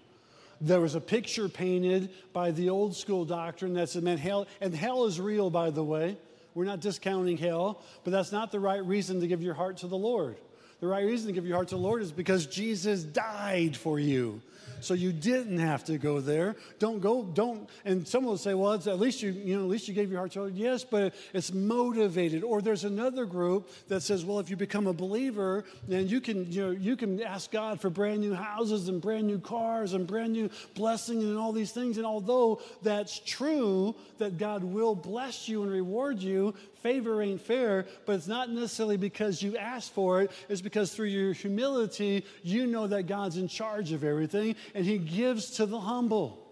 There 0.61 0.79
was 0.79 0.95
a 0.95 1.01
picture 1.01 1.49
painted 1.49 2.09
by 2.31 2.51
the 2.51 2.69
old 2.69 2.95
school 2.95 3.25
doctrine 3.25 3.73
that 3.73 3.93
meant 4.01 4.19
hell, 4.19 4.47
and 4.61 4.73
hell 4.73 5.05
is 5.05 5.19
real, 5.19 5.49
by 5.49 5.69
the 5.69 5.83
way. 5.83 6.17
We're 6.53 6.65
not 6.65 6.79
discounting 6.79 7.37
hell, 7.37 7.81
but 8.03 8.11
that's 8.11 8.31
not 8.31 8.51
the 8.51 8.59
right 8.59 8.83
reason 8.85 9.19
to 9.19 9.27
give 9.27 9.41
your 9.41 9.53
heart 9.53 9.77
to 9.77 9.87
the 9.87 9.97
Lord. 9.97 10.37
The 10.79 10.88
right 10.88 11.05
reason 11.05 11.27
to 11.27 11.33
give 11.33 11.45
your 11.45 11.55
heart 11.55 11.69
to 11.69 11.75
the 11.75 11.81
Lord 11.81 12.01
is 12.01 12.11
because 12.11 12.45
Jesus 12.45 13.03
died 13.03 13.75
for 13.77 13.99
you. 13.99 14.41
So 14.81 14.93
you 14.93 15.11
didn't 15.11 15.57
have 15.57 15.83
to 15.85 15.97
go 15.97 16.19
there. 16.19 16.55
Don't 16.79 16.99
go, 16.99 17.23
don't. 17.23 17.67
And 17.85 18.07
someone 18.07 18.31
will 18.31 18.38
say, 18.38 18.53
well, 18.53 18.73
at 18.73 18.99
least 18.99 19.21
you, 19.21 19.31
you 19.31 19.55
know, 19.55 19.63
at 19.63 19.69
least 19.69 19.88
you 19.88 19.93
gave 19.93 20.11
your 20.11 20.19
heart 20.19 20.31
to 20.33 20.39
the 20.39 20.43
Lord. 20.43 20.55
Yes, 20.55 20.83
but 20.83 21.15
it's 21.33 21.53
motivated. 21.53 22.43
Or 22.43 22.61
there's 22.61 22.83
another 22.83 23.25
group 23.25 23.69
that 23.88 24.01
says, 24.01 24.25
well, 24.25 24.39
if 24.39 24.49
you 24.49 24.55
become 24.55 24.85
a 24.85 24.93
believer, 24.93 25.63
then 25.88 26.07
you 26.07 26.21
can, 26.21 26.51
you 26.51 26.61
know, 26.61 26.71
you 26.71 26.95
can 26.95 27.21
ask 27.23 27.51
God 27.51 27.81
for 27.81 27.89
brand 27.89 28.21
new 28.21 28.33
houses 28.33 28.88
and 28.89 29.01
brand 29.01 29.27
new 29.27 29.39
cars 29.39 29.93
and 29.93 30.05
brand 30.05 30.33
new 30.33 30.49
blessing 30.75 31.19
and 31.19 31.38
all 31.38 31.51
these 31.51 31.71
things. 31.71 31.97
And 31.97 32.05
although 32.05 32.61
that's 32.83 33.19
true, 33.19 33.95
that 34.17 34.38
God 34.38 34.63
will 34.63 34.93
bless 34.93 35.47
you 35.47 35.63
and 35.63 35.71
reward 35.71 36.19
you, 36.19 36.53
favor 36.85 37.19
ain't 37.19 37.41
fair, 37.41 37.87
but 38.05 38.13
it's 38.13 38.27
not 38.27 38.51
necessarily 38.51 38.95
because 38.95 39.41
you 39.41 39.57
asked 39.57 39.91
for 39.91 40.21
it. 40.21 40.29
It's 40.47 40.61
because 40.61 40.93
through 40.93 41.07
your 41.07 41.33
humility, 41.33 42.23
you 42.43 42.67
know 42.67 42.85
that 42.85 43.07
God's 43.07 43.37
in 43.37 43.47
charge 43.47 43.91
of 43.91 44.03
everything 44.03 44.55
and 44.75 44.85
He 44.85 44.99
gives 44.99 45.49
to 45.57 45.65
the 45.65 45.79
humble. 45.79 46.44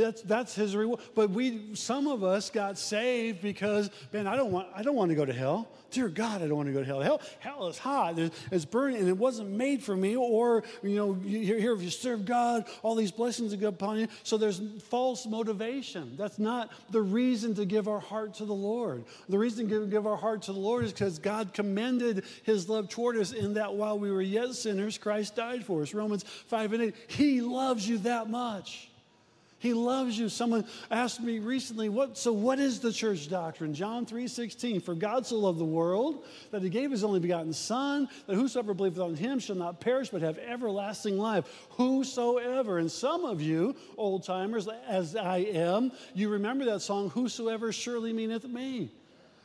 That's, 0.00 0.22
that's 0.22 0.54
his 0.54 0.76
reward. 0.76 1.00
But 1.14 1.30
we, 1.30 1.74
some 1.74 2.06
of 2.06 2.24
us 2.24 2.50
got 2.50 2.78
saved 2.78 3.42
because, 3.42 3.90
man, 4.12 4.26
I 4.26 4.36
don't 4.36 4.52
want, 4.52 4.68
I 4.74 4.82
don't 4.82 4.96
want 4.96 5.10
to 5.10 5.14
go 5.14 5.24
to 5.24 5.32
hell. 5.32 5.68
Dear 5.90 6.08
God, 6.08 6.42
I 6.42 6.48
don't 6.48 6.56
want 6.56 6.68
to 6.68 6.72
go 6.72 6.80
to 6.80 6.84
hell. 6.84 7.00
Hell, 7.00 7.20
hell 7.40 7.68
is 7.68 7.78
hot. 7.78 8.18
It's, 8.50 8.64
burning, 8.66 8.98
and 8.98 9.08
it 9.08 9.16
wasn't 9.16 9.50
made 9.50 9.82
for 9.82 9.96
me. 9.96 10.16
Or, 10.16 10.62
you 10.82 10.96
know, 10.96 11.18
you, 11.24 11.56
here 11.56 11.72
if 11.72 11.82
you 11.82 11.90
serve 11.90 12.26
God, 12.26 12.66
all 12.82 12.94
these 12.94 13.10
blessings 13.10 13.52
will 13.52 13.60
go 13.60 13.68
upon 13.68 14.00
you. 14.00 14.08
So 14.22 14.36
there's 14.36 14.60
false 14.88 15.26
motivation. 15.26 16.14
That's 16.16 16.38
not 16.38 16.70
the 16.90 17.00
reason 17.00 17.54
to 17.54 17.64
give 17.64 17.88
our 17.88 18.00
heart 18.00 18.34
to 18.34 18.44
the 18.44 18.54
Lord. 18.54 19.04
The 19.28 19.38
reason 19.38 19.68
to 19.68 19.86
give 19.86 20.06
our 20.06 20.16
heart 20.16 20.42
to 20.42 20.52
the 20.52 20.58
Lord 20.58 20.84
is 20.84 20.92
because 20.92 21.18
God 21.18 21.54
commended 21.54 22.24
His 22.42 22.68
love 22.68 22.88
toward 22.88 23.16
us 23.16 23.32
in 23.32 23.54
that 23.54 23.74
while 23.74 23.98
we 23.98 24.10
were 24.10 24.22
yet 24.22 24.54
sinners, 24.54 24.98
Christ 24.98 25.36
died 25.36 25.64
for 25.64 25.82
us. 25.82 25.94
Romans 25.94 26.24
5 26.46 26.72
and 26.74 26.82
8. 26.82 26.94
He 27.06 27.40
loves 27.40 27.88
you 27.88 27.98
that 27.98 28.28
much. 28.28 28.87
He 29.58 29.74
loves 29.74 30.18
you. 30.18 30.28
Someone 30.28 30.64
asked 30.90 31.20
me 31.20 31.40
recently, 31.40 31.88
what, 31.88 32.16
so 32.16 32.32
what 32.32 32.60
is 32.60 32.78
the 32.78 32.92
church 32.92 33.28
doctrine? 33.28 33.74
John 33.74 34.06
3.16, 34.06 34.82
for 34.82 34.94
God 34.94 35.26
so 35.26 35.36
loved 35.36 35.58
the 35.58 35.64
world 35.64 36.24
that 36.52 36.62
he 36.62 36.70
gave 36.70 36.90
his 36.90 37.02
only 37.02 37.18
begotten 37.18 37.52
son, 37.52 38.08
that 38.26 38.36
whosoever 38.36 38.72
believeth 38.72 39.00
on 39.00 39.16
him 39.16 39.38
shall 39.38 39.56
not 39.56 39.80
perish 39.80 40.10
but 40.10 40.22
have 40.22 40.38
everlasting 40.38 41.18
life. 41.18 41.66
Whosoever. 41.70 42.78
And 42.78 42.90
some 42.90 43.24
of 43.24 43.40
you, 43.40 43.74
old 43.96 44.22
timers, 44.22 44.68
as 44.86 45.16
I 45.16 45.38
am, 45.38 45.90
you 46.14 46.28
remember 46.28 46.64
that 46.66 46.80
song, 46.80 47.10
Whosoever 47.10 47.72
surely 47.72 48.12
meaneth 48.12 48.44
me 48.44 48.92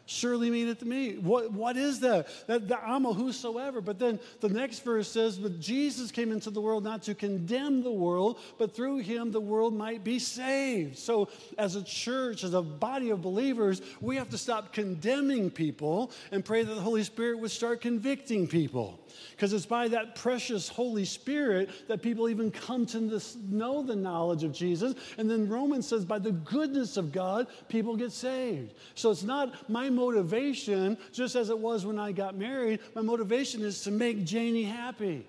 surely 0.05 0.49
meaneth 0.49 0.79
to 0.79 0.85
me. 0.85 1.17
What, 1.17 1.51
what 1.51 1.77
is 1.77 1.99
that? 2.01 2.27
that? 2.47 2.67
that? 2.67 2.83
I'm 2.85 3.05
a 3.05 3.13
whosoever. 3.13 3.81
But 3.81 3.99
then 3.99 4.19
the 4.41 4.49
next 4.49 4.83
verse 4.83 5.07
says, 5.09 5.37
But 5.37 5.59
Jesus 5.59 6.11
came 6.11 6.31
into 6.31 6.49
the 6.49 6.61
world 6.61 6.83
not 6.83 7.03
to 7.03 7.15
condemn 7.15 7.83
the 7.83 7.91
world, 7.91 8.39
but 8.57 8.75
through 8.75 8.99
him 8.99 9.31
the 9.31 9.41
world 9.41 9.73
might 9.73 10.03
be 10.03 10.19
saved. 10.19 10.97
So, 10.97 11.29
as 11.57 11.75
a 11.75 11.83
church, 11.83 12.43
as 12.43 12.53
a 12.53 12.61
body 12.61 13.09
of 13.11 13.21
believers, 13.21 13.81
we 14.01 14.17
have 14.17 14.29
to 14.29 14.37
stop 14.37 14.73
condemning 14.73 15.49
people 15.49 16.11
and 16.31 16.43
pray 16.43 16.63
that 16.63 16.73
the 16.73 16.81
Holy 16.81 17.03
Spirit 17.03 17.39
would 17.39 17.51
start 17.51 17.81
convicting 17.81 18.47
people. 18.47 18.99
Because 19.31 19.53
it's 19.53 19.65
by 19.65 19.87
that 19.89 20.15
precious 20.15 20.67
Holy 20.67 21.05
Spirit 21.05 21.69
that 21.87 22.01
people 22.01 22.29
even 22.29 22.51
come 22.51 22.85
to 22.87 22.99
this, 22.99 23.35
know 23.49 23.83
the 23.83 23.95
knowledge 23.95 24.43
of 24.43 24.53
Jesus. 24.53 24.95
And 25.17 25.29
then 25.29 25.47
Romans 25.47 25.87
says, 25.87 26.05
by 26.05 26.19
the 26.19 26.31
goodness 26.31 26.97
of 26.97 27.11
God, 27.11 27.47
people 27.67 27.95
get 27.95 28.11
saved. 28.11 28.73
So 28.95 29.11
it's 29.11 29.23
not 29.23 29.69
my 29.69 29.89
motivation, 29.93 30.97
just 31.11 31.35
as 31.35 31.49
it 31.49 31.57
was 31.57 31.85
when 31.85 31.97
I 31.97 32.11
got 32.11 32.35
married. 32.35 32.79
My 32.95 33.01
motivation 33.01 33.61
is 33.61 33.81
to 33.83 33.91
make 33.91 34.25
Janie 34.25 34.63
happy. 34.63 35.25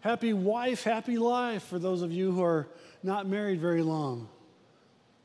Happy 0.00 0.32
wife, 0.32 0.82
happy 0.82 1.18
life 1.18 1.62
for 1.64 1.78
those 1.78 2.02
of 2.02 2.10
you 2.10 2.32
who 2.32 2.42
are 2.42 2.68
not 3.02 3.26
married 3.26 3.60
very 3.60 3.82
long. 3.82 4.28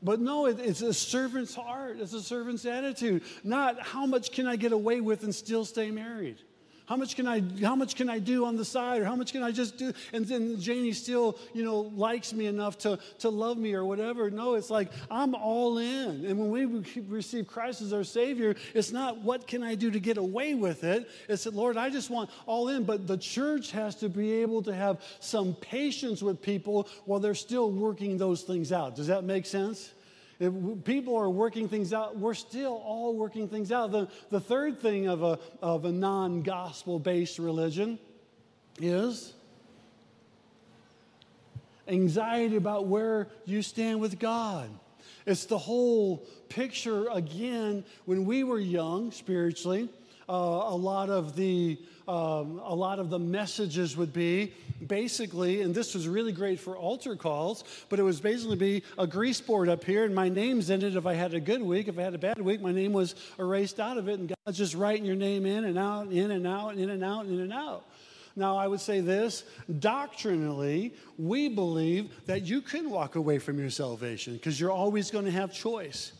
But 0.02 0.20
no, 0.20 0.46
it, 0.46 0.60
it's 0.60 0.82
a 0.82 0.94
servant's 0.94 1.54
heart. 1.54 1.98
It's 1.98 2.12
a 2.12 2.22
servant's 2.22 2.64
attitude. 2.64 3.22
Not 3.42 3.80
how 3.80 4.06
much 4.06 4.30
can 4.30 4.46
I 4.46 4.56
get 4.56 4.72
away 4.72 5.00
with 5.00 5.24
and 5.24 5.34
still 5.34 5.64
stay 5.64 5.90
married. 5.90 6.38
How 6.88 6.96
much 6.96 7.16
can 7.16 7.26
I, 7.28 7.42
how 7.60 7.76
much 7.76 7.96
can 7.96 8.08
I 8.08 8.18
do 8.18 8.46
on 8.46 8.56
the 8.56 8.64
side? 8.64 9.02
Or 9.02 9.04
how 9.04 9.14
much 9.14 9.32
can 9.32 9.42
I 9.42 9.52
just 9.52 9.76
do? 9.76 9.92
And 10.14 10.24
then 10.24 10.58
Janie 10.58 10.92
still, 10.92 11.36
you 11.52 11.62
know, 11.62 11.92
likes 11.94 12.32
me 12.32 12.46
enough 12.46 12.78
to, 12.78 12.98
to 13.18 13.28
love 13.28 13.58
me 13.58 13.74
or 13.74 13.84
whatever. 13.84 14.30
No, 14.30 14.54
it's 14.54 14.70
like 14.70 14.90
I'm 15.10 15.34
all 15.34 15.76
in. 15.76 16.24
And 16.24 16.38
when 16.38 16.50
we 16.50 16.64
receive 17.06 17.46
Christ 17.46 17.82
as 17.82 17.92
our 17.92 18.04
Savior, 18.04 18.56
it's 18.72 18.90
not 18.90 19.20
what 19.20 19.46
can 19.46 19.62
I 19.62 19.74
do 19.74 19.90
to 19.90 20.00
get 20.00 20.16
away 20.16 20.54
with 20.54 20.82
it. 20.82 21.10
It's 21.28 21.44
that, 21.44 21.54
Lord, 21.54 21.76
I 21.76 21.90
just 21.90 22.08
want 22.08 22.30
all 22.46 22.68
in. 22.68 22.84
But 22.84 23.06
the 23.06 23.18
church 23.18 23.70
has 23.72 23.94
to 23.96 24.08
be 24.08 24.32
able 24.40 24.62
to 24.62 24.74
have 24.74 25.02
some 25.20 25.54
patience 25.56 26.22
with 26.22 26.40
people 26.40 26.88
while 27.04 27.20
they're 27.20 27.34
still 27.34 27.70
working 27.70 28.16
those 28.16 28.44
things 28.44 28.72
out. 28.72 28.96
Does 28.96 29.08
that 29.08 29.24
make 29.24 29.44
sense? 29.44 29.92
If 30.40 30.52
people 30.84 31.16
are 31.16 31.28
working 31.28 31.68
things 31.68 31.92
out, 31.92 32.16
we're 32.16 32.34
still 32.34 32.80
all 32.84 33.16
working 33.16 33.48
things 33.48 33.72
out. 33.72 33.90
The, 33.90 34.08
the 34.30 34.40
third 34.40 34.80
thing 34.80 35.08
of 35.08 35.22
a, 35.22 35.38
of 35.60 35.84
a 35.84 35.92
non 35.92 36.42
gospel 36.42 37.00
based 37.00 37.38
religion 37.38 37.98
is 38.80 39.34
anxiety 41.88 42.56
about 42.56 42.86
where 42.86 43.28
you 43.46 43.62
stand 43.62 44.00
with 44.00 44.18
God. 44.18 44.70
It's 45.26 45.46
the 45.46 45.58
whole 45.58 46.24
picture 46.48 47.08
again 47.12 47.84
when 48.04 48.24
we 48.24 48.44
were 48.44 48.60
young 48.60 49.10
spiritually. 49.10 49.88
Uh, 50.28 50.32
a 50.32 50.76
lot 50.76 51.08
of 51.10 51.36
the 51.36 51.78
um, 52.08 52.60
a 52.64 52.74
lot 52.74 52.98
of 52.98 53.10
the 53.10 53.18
messages 53.18 53.94
would 53.96 54.14
be 54.14 54.54
basically, 54.86 55.60
and 55.60 55.74
this 55.74 55.94
was 55.94 56.08
really 56.08 56.32
great 56.32 56.58
for 56.58 56.74
altar 56.74 57.16
calls, 57.16 57.64
but 57.90 57.98
it 57.98 58.02
was 58.02 58.18
basically 58.18 58.56
be 58.56 58.82
a 58.96 59.06
grease 59.06 59.40
board 59.42 59.68
up 59.68 59.84
here, 59.84 60.04
and 60.04 60.14
my 60.14 60.30
name's 60.30 60.70
in 60.70 60.82
it 60.82 60.96
if 60.96 61.04
I 61.04 61.12
had 61.12 61.34
a 61.34 61.40
good 61.40 61.60
week. 61.60 61.86
If 61.86 61.98
I 61.98 62.02
had 62.02 62.14
a 62.14 62.18
bad 62.18 62.40
week, 62.40 62.62
my 62.62 62.72
name 62.72 62.94
was 62.94 63.14
erased 63.38 63.78
out 63.78 63.98
of 63.98 64.08
it, 64.08 64.18
and 64.18 64.34
God's 64.46 64.56
just 64.56 64.74
writing 64.74 65.04
your 65.04 65.16
name 65.16 65.44
in 65.44 65.64
and 65.64 65.78
out, 65.78 66.10
in 66.10 66.30
and 66.30 66.46
out, 66.46 66.76
in 66.76 66.88
and 66.88 67.04
out, 67.04 67.26
in 67.26 67.40
and 67.40 67.52
out. 67.52 67.84
Now, 68.34 68.56
I 68.56 68.68
would 68.68 68.80
say 68.80 69.00
this 69.00 69.44
doctrinally, 69.80 70.94
we 71.18 71.48
believe 71.48 72.10
that 72.26 72.44
you 72.44 72.62
can 72.62 72.88
walk 72.88 73.16
away 73.16 73.38
from 73.38 73.58
your 73.58 73.70
salvation 73.70 74.34
because 74.34 74.58
you're 74.58 74.70
always 74.70 75.10
going 75.10 75.24
to 75.26 75.30
have 75.30 75.52
choice. 75.52 76.12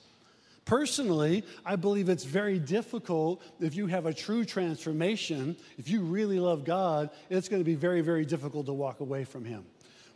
Personally, 0.69 1.45
I 1.65 1.77
believe 1.77 2.11
it's 2.11 2.25
very 2.25 2.59
difficult 2.59 3.43
if 3.59 3.75
you 3.75 3.87
have 3.87 4.05
a 4.05 4.13
true 4.13 4.45
transformation, 4.45 5.57
if 5.79 5.89
you 5.89 6.03
really 6.03 6.39
love 6.39 6.67
God, 6.67 7.09
it's 7.31 7.49
going 7.49 7.61
to 7.61 7.65
be 7.65 7.75
very, 7.75 8.03
very 8.03 8.27
difficult 8.27 8.67
to 8.67 8.75
walk 8.75 9.01
away 9.01 9.25
from 9.25 9.47
Him. 9.47 9.65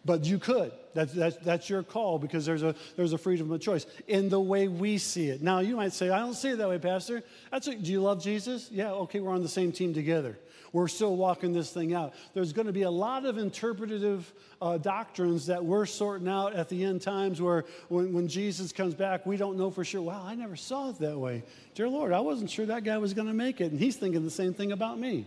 But 0.04 0.26
you 0.26 0.38
could. 0.38 0.72
That's, 0.92 1.14
that's, 1.14 1.36
that's 1.38 1.70
your 1.70 1.82
call 1.82 2.18
because 2.18 2.44
there's 2.44 2.62
a, 2.62 2.74
there's 2.96 3.14
a 3.14 3.18
freedom 3.18 3.50
of 3.50 3.62
choice 3.62 3.86
in 4.06 4.28
the 4.28 4.40
way 4.40 4.68
we 4.68 4.98
see 4.98 5.30
it. 5.30 5.40
Now, 5.40 5.60
you 5.60 5.74
might 5.74 5.94
say, 5.94 6.10
I 6.10 6.18
don't 6.18 6.34
see 6.34 6.50
it 6.50 6.58
that 6.58 6.68
way, 6.68 6.78
Pastor. 6.78 7.22
That's 7.50 7.66
a, 7.68 7.74
do 7.74 7.90
you 7.90 8.02
love 8.02 8.22
Jesus? 8.22 8.68
Yeah, 8.70 8.90
okay, 8.90 9.20
we're 9.20 9.32
on 9.32 9.42
the 9.42 9.48
same 9.48 9.72
team 9.72 9.94
together. 9.94 10.38
We're 10.72 10.88
still 10.88 11.16
walking 11.16 11.52
this 11.52 11.70
thing 11.70 11.92
out. 11.92 12.14
There's 12.32 12.54
going 12.54 12.66
to 12.66 12.72
be 12.72 12.82
a 12.82 12.90
lot 12.90 13.26
of 13.26 13.36
interpretative 13.36 14.32
uh, 14.60 14.78
doctrines 14.78 15.46
that 15.46 15.62
we're 15.62 15.84
sorting 15.84 16.28
out 16.28 16.54
at 16.54 16.70
the 16.70 16.84
end 16.84 17.02
times 17.02 17.42
where 17.42 17.64
when, 17.88 18.14
when 18.14 18.28
Jesus 18.28 18.72
comes 18.72 18.94
back, 18.94 19.26
we 19.26 19.36
don't 19.36 19.58
know 19.58 19.70
for 19.70 19.84
sure, 19.84 20.00
wow, 20.00 20.22
I 20.24 20.34
never 20.34 20.56
saw 20.56 20.88
it 20.88 20.98
that 21.00 21.18
way. 21.18 21.42
Dear 21.74 21.88
Lord, 21.88 22.12
I 22.12 22.20
wasn't 22.20 22.50
sure 22.50 22.64
that 22.66 22.84
guy 22.84 22.96
was 22.96 23.12
going 23.12 23.28
to 23.28 23.34
make 23.34 23.60
it. 23.60 23.70
And 23.70 23.78
he's 23.78 23.96
thinking 23.96 24.24
the 24.24 24.30
same 24.30 24.54
thing 24.54 24.72
about 24.72 24.98
me. 24.98 25.26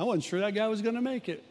I 0.00 0.04
wasn't 0.04 0.24
sure 0.24 0.40
that 0.40 0.54
guy 0.54 0.66
was 0.66 0.82
going 0.82 0.96
to 0.96 1.02
make 1.02 1.28
it. 1.28 1.44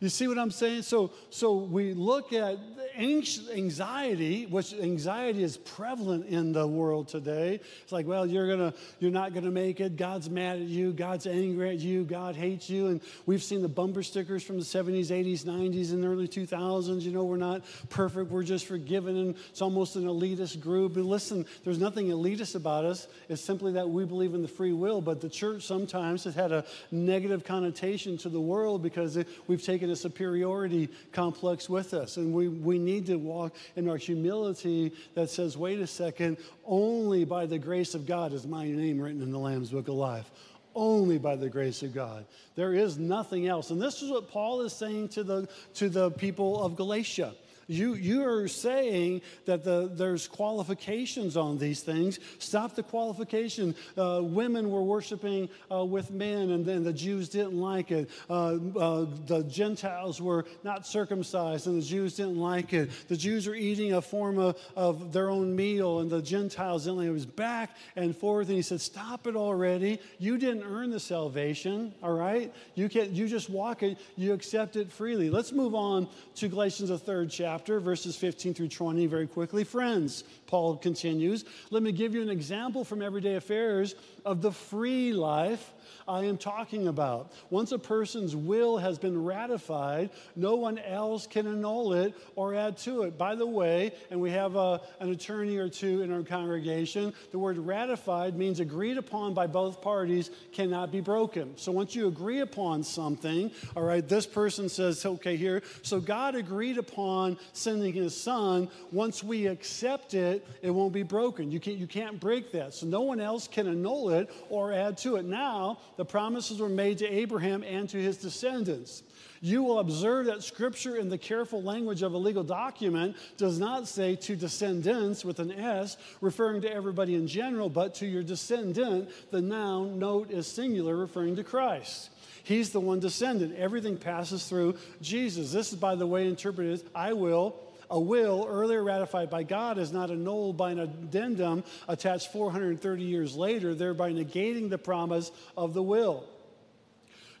You 0.00 0.08
see 0.08 0.28
what 0.28 0.38
I'm 0.38 0.52
saying? 0.52 0.82
So, 0.82 1.10
so 1.30 1.56
we 1.56 1.92
look 1.92 2.32
at 2.32 2.58
anxiety, 2.96 4.46
which 4.46 4.72
anxiety 4.74 5.42
is 5.42 5.56
prevalent 5.56 6.26
in 6.26 6.52
the 6.52 6.66
world 6.66 7.08
today. 7.08 7.60
It's 7.82 7.92
like, 7.92 8.06
well, 8.06 8.24
you're 8.24 8.48
gonna, 8.48 8.74
you're 9.00 9.10
not 9.10 9.34
gonna 9.34 9.50
make 9.50 9.80
it. 9.80 9.96
God's 9.96 10.30
mad 10.30 10.60
at 10.60 10.66
you. 10.68 10.92
God's 10.92 11.26
angry 11.26 11.70
at 11.70 11.78
you. 11.78 12.04
God 12.04 12.36
hates 12.36 12.70
you. 12.70 12.88
And 12.88 13.00
we've 13.26 13.42
seen 13.42 13.60
the 13.60 13.68
bumper 13.68 14.04
stickers 14.04 14.44
from 14.44 14.58
the 14.58 14.64
70s, 14.64 15.06
80s, 15.06 15.44
90s, 15.44 15.92
and 15.92 16.04
early 16.04 16.28
2000s. 16.28 17.02
You 17.02 17.10
know, 17.10 17.24
we're 17.24 17.36
not 17.36 17.62
perfect. 17.88 18.30
We're 18.30 18.44
just 18.44 18.66
forgiven, 18.66 19.16
and 19.16 19.36
it's 19.50 19.62
almost 19.62 19.96
an 19.96 20.04
elitist 20.04 20.60
group. 20.60 20.96
And 20.96 21.06
listen, 21.06 21.44
there's 21.64 21.78
nothing 21.78 22.06
elitist 22.08 22.54
about 22.54 22.84
us. 22.84 23.08
It's 23.28 23.42
simply 23.42 23.72
that 23.72 23.88
we 23.88 24.04
believe 24.04 24.34
in 24.34 24.42
the 24.42 24.48
free 24.48 24.72
will. 24.72 25.00
But 25.00 25.20
the 25.20 25.28
church 25.28 25.66
sometimes 25.66 26.22
has 26.24 26.34
had 26.36 26.52
a 26.52 26.64
negative 26.92 27.44
connotation 27.44 28.16
to 28.18 28.28
the 28.28 28.40
world 28.40 28.82
because 28.82 29.18
we've 29.48 29.62
taken 29.62 29.87
a 29.90 29.96
superiority 29.96 30.88
complex 31.12 31.68
with 31.68 31.94
us, 31.94 32.16
and 32.16 32.32
we 32.32 32.48
we 32.48 32.78
need 32.78 33.06
to 33.06 33.16
walk 33.16 33.54
in 33.76 33.88
our 33.88 33.96
humility 33.96 34.92
that 35.14 35.30
says, 35.30 35.56
wait 35.56 35.80
a 35.80 35.86
second, 35.86 36.36
only 36.64 37.24
by 37.24 37.46
the 37.46 37.58
grace 37.58 37.94
of 37.94 38.06
God 38.06 38.32
is 38.32 38.46
my 38.46 38.66
name 38.66 39.00
written 39.00 39.22
in 39.22 39.30
the 39.30 39.38
Lamb's 39.38 39.70
Book 39.70 39.88
of 39.88 39.94
Life. 39.94 40.30
Only 40.74 41.18
by 41.18 41.34
the 41.34 41.48
grace 41.48 41.82
of 41.82 41.92
God. 41.92 42.24
There 42.54 42.72
is 42.72 42.98
nothing 42.98 43.48
else. 43.48 43.70
And 43.70 43.82
this 43.82 44.00
is 44.02 44.10
what 44.10 44.30
Paul 44.30 44.60
is 44.60 44.72
saying 44.72 45.08
to 45.10 45.24
the, 45.24 45.48
to 45.74 45.88
the 45.88 46.10
people 46.12 46.62
of 46.62 46.76
Galatia. 46.76 47.34
You, 47.68 47.94
you 47.94 48.26
are 48.26 48.48
saying 48.48 49.20
that 49.44 49.62
the, 49.62 49.90
there's 49.92 50.26
qualifications 50.26 51.36
on 51.36 51.58
these 51.58 51.82
things. 51.82 52.18
Stop 52.38 52.74
the 52.74 52.82
qualification. 52.82 53.74
Uh, 53.96 54.20
women 54.22 54.70
were 54.70 54.82
worshiping 54.82 55.50
uh, 55.70 55.84
with 55.84 56.10
men, 56.10 56.50
and 56.50 56.64
then 56.64 56.82
the 56.82 56.94
Jews 56.94 57.28
didn't 57.28 57.60
like 57.60 57.90
it. 57.90 58.08
Uh, 58.30 58.56
uh, 58.74 59.06
the 59.26 59.44
Gentiles 59.50 60.18
were 60.18 60.46
not 60.64 60.86
circumcised, 60.86 61.66
and 61.66 61.80
the 61.80 61.84
Jews 61.84 62.16
didn't 62.16 62.38
like 62.38 62.72
it. 62.72 62.90
The 63.08 63.18
Jews 63.18 63.46
were 63.46 63.54
eating 63.54 63.92
a 63.92 64.00
form 64.00 64.38
of, 64.38 64.56
of 64.74 65.12
their 65.12 65.28
own 65.28 65.54
meal, 65.54 66.00
and 66.00 66.10
the 66.10 66.22
Gentiles 66.22 66.84
didn't 66.84 66.96
like 66.96 67.06
it. 67.06 67.10
It 67.10 67.12
was 67.12 67.26
back 67.26 67.76
and 67.96 68.16
forth, 68.16 68.48
and 68.48 68.56
he 68.56 68.62
said, 68.62 68.80
Stop 68.80 69.26
it 69.26 69.36
already. 69.36 70.00
You 70.18 70.38
didn't 70.38 70.62
earn 70.62 70.88
the 70.88 71.00
salvation, 71.00 71.94
all 72.02 72.14
right? 72.14 72.50
You, 72.74 72.88
can't, 72.88 73.10
you 73.10 73.28
just 73.28 73.50
walk 73.50 73.82
it, 73.82 73.98
you 74.16 74.32
accept 74.32 74.76
it 74.76 74.90
freely. 74.90 75.28
Let's 75.28 75.52
move 75.52 75.74
on 75.74 76.08
to 76.36 76.48
Galatians, 76.48 76.88
the 76.88 76.98
third 76.98 77.30
chapter, 77.30 77.57
verses 77.66 78.16
15 78.16 78.54
through 78.54 78.68
20, 78.68 79.06
very 79.06 79.26
quickly. 79.26 79.64
Friends, 79.64 80.24
Paul 80.46 80.76
continues, 80.76 81.44
let 81.70 81.82
me 81.82 81.92
give 81.92 82.14
you 82.14 82.22
an 82.22 82.28
example 82.28 82.84
from 82.84 83.02
everyday 83.02 83.36
affairs 83.36 83.94
of 84.24 84.42
the 84.42 84.52
free 84.52 85.12
life 85.12 85.72
I 86.06 86.24
am 86.24 86.38
talking 86.38 86.88
about. 86.88 87.32
Once 87.50 87.72
a 87.72 87.78
person's 87.78 88.34
will 88.34 88.78
has 88.78 88.98
been 88.98 89.22
ratified, 89.22 90.10
no 90.36 90.54
one 90.56 90.78
else 90.78 91.26
can 91.26 91.46
annul 91.46 91.92
it 91.92 92.14
or 92.36 92.54
add 92.54 92.78
to 92.78 93.02
it. 93.02 93.18
By 93.18 93.34
the 93.34 93.46
way, 93.46 93.92
and 94.10 94.20
we 94.20 94.30
have 94.30 94.56
a, 94.56 94.58
uh, 94.58 94.78
an 95.00 95.10
attorney 95.10 95.56
or 95.56 95.68
two 95.68 96.02
in 96.02 96.12
our 96.12 96.22
congregation, 96.22 97.12
the 97.30 97.38
word 97.38 97.58
ratified 97.58 98.36
means 98.36 98.60
agreed 98.60 98.98
upon 98.98 99.34
by 99.34 99.46
both 99.46 99.80
parties 99.80 100.30
cannot 100.52 100.90
be 100.92 101.00
broken. 101.00 101.56
So 101.56 101.72
once 101.72 101.94
you 101.94 102.06
agree 102.08 102.40
upon 102.40 102.82
something, 102.82 103.50
all 103.76 103.82
right, 103.82 104.06
this 104.06 104.26
person 104.26 104.68
says, 104.68 105.04
okay, 105.04 105.36
here, 105.36 105.62
so 105.82 106.00
God 106.00 106.34
agreed 106.34 106.78
upon 106.78 107.38
sending 107.52 107.92
his 107.92 108.18
son. 108.18 108.68
Once 108.92 109.22
we 109.22 109.46
accept 109.46 110.14
it, 110.14 110.46
it 110.62 110.70
won't 110.70 110.92
be 110.92 111.02
broken. 111.02 111.50
You 111.50 111.60
can't, 111.60 111.76
you 111.76 111.86
can't 111.86 112.20
break 112.20 112.52
that. 112.52 112.74
So 112.74 112.86
no 112.86 113.02
one 113.02 113.20
else 113.20 113.48
can 113.48 113.66
annul 113.66 114.10
it 114.10 114.30
or 114.48 114.72
add 114.72 114.98
to 114.98 115.16
it. 115.16 115.24
Now, 115.24 115.77
the 115.96 116.04
promises 116.04 116.60
were 116.60 116.68
made 116.68 116.98
to 116.98 117.06
Abraham 117.06 117.62
and 117.62 117.88
to 117.90 117.96
his 117.96 118.16
descendants. 118.16 119.02
You 119.40 119.62
will 119.62 119.78
observe 119.78 120.26
that 120.26 120.42
scripture 120.42 120.96
in 120.96 121.08
the 121.08 121.18
careful 121.18 121.62
language 121.62 122.02
of 122.02 122.12
a 122.12 122.18
legal 122.18 122.42
document 122.42 123.16
does 123.36 123.58
not 123.58 123.86
say 123.86 124.16
to 124.16 124.36
descendants 124.36 125.24
with 125.24 125.38
an 125.38 125.52
S, 125.52 125.96
referring 126.20 126.62
to 126.62 126.72
everybody 126.72 127.14
in 127.14 127.28
general, 127.28 127.68
but 127.68 127.94
to 127.96 128.06
your 128.06 128.22
descendant. 128.22 129.10
The 129.30 129.40
noun 129.40 129.98
note 129.98 130.30
is 130.30 130.46
singular, 130.46 130.96
referring 130.96 131.36
to 131.36 131.44
Christ. 131.44 132.10
He's 132.42 132.70
the 132.70 132.80
one 132.80 132.98
descendant. 132.98 133.56
Everything 133.56 133.96
passes 133.96 134.48
through 134.48 134.76
Jesus. 135.02 135.52
This 135.52 135.72
is, 135.72 135.78
by 135.78 135.94
the 135.94 136.06
way, 136.06 136.26
interpreted 136.26 136.82
I 136.94 137.12
will 137.12 137.56
a 137.90 137.98
will 137.98 138.46
earlier 138.48 138.82
ratified 138.82 139.30
by 139.30 139.42
God 139.42 139.78
is 139.78 139.92
not 139.92 140.10
annulled 140.10 140.56
by 140.56 140.72
an 140.72 140.78
addendum 140.78 141.64
attached 141.86 142.32
430 142.32 143.02
years 143.02 143.36
later, 143.36 143.74
thereby 143.74 144.12
negating 144.12 144.70
the 144.70 144.78
promise 144.78 145.30
of 145.56 145.74
the 145.74 145.82
will. 145.82 146.24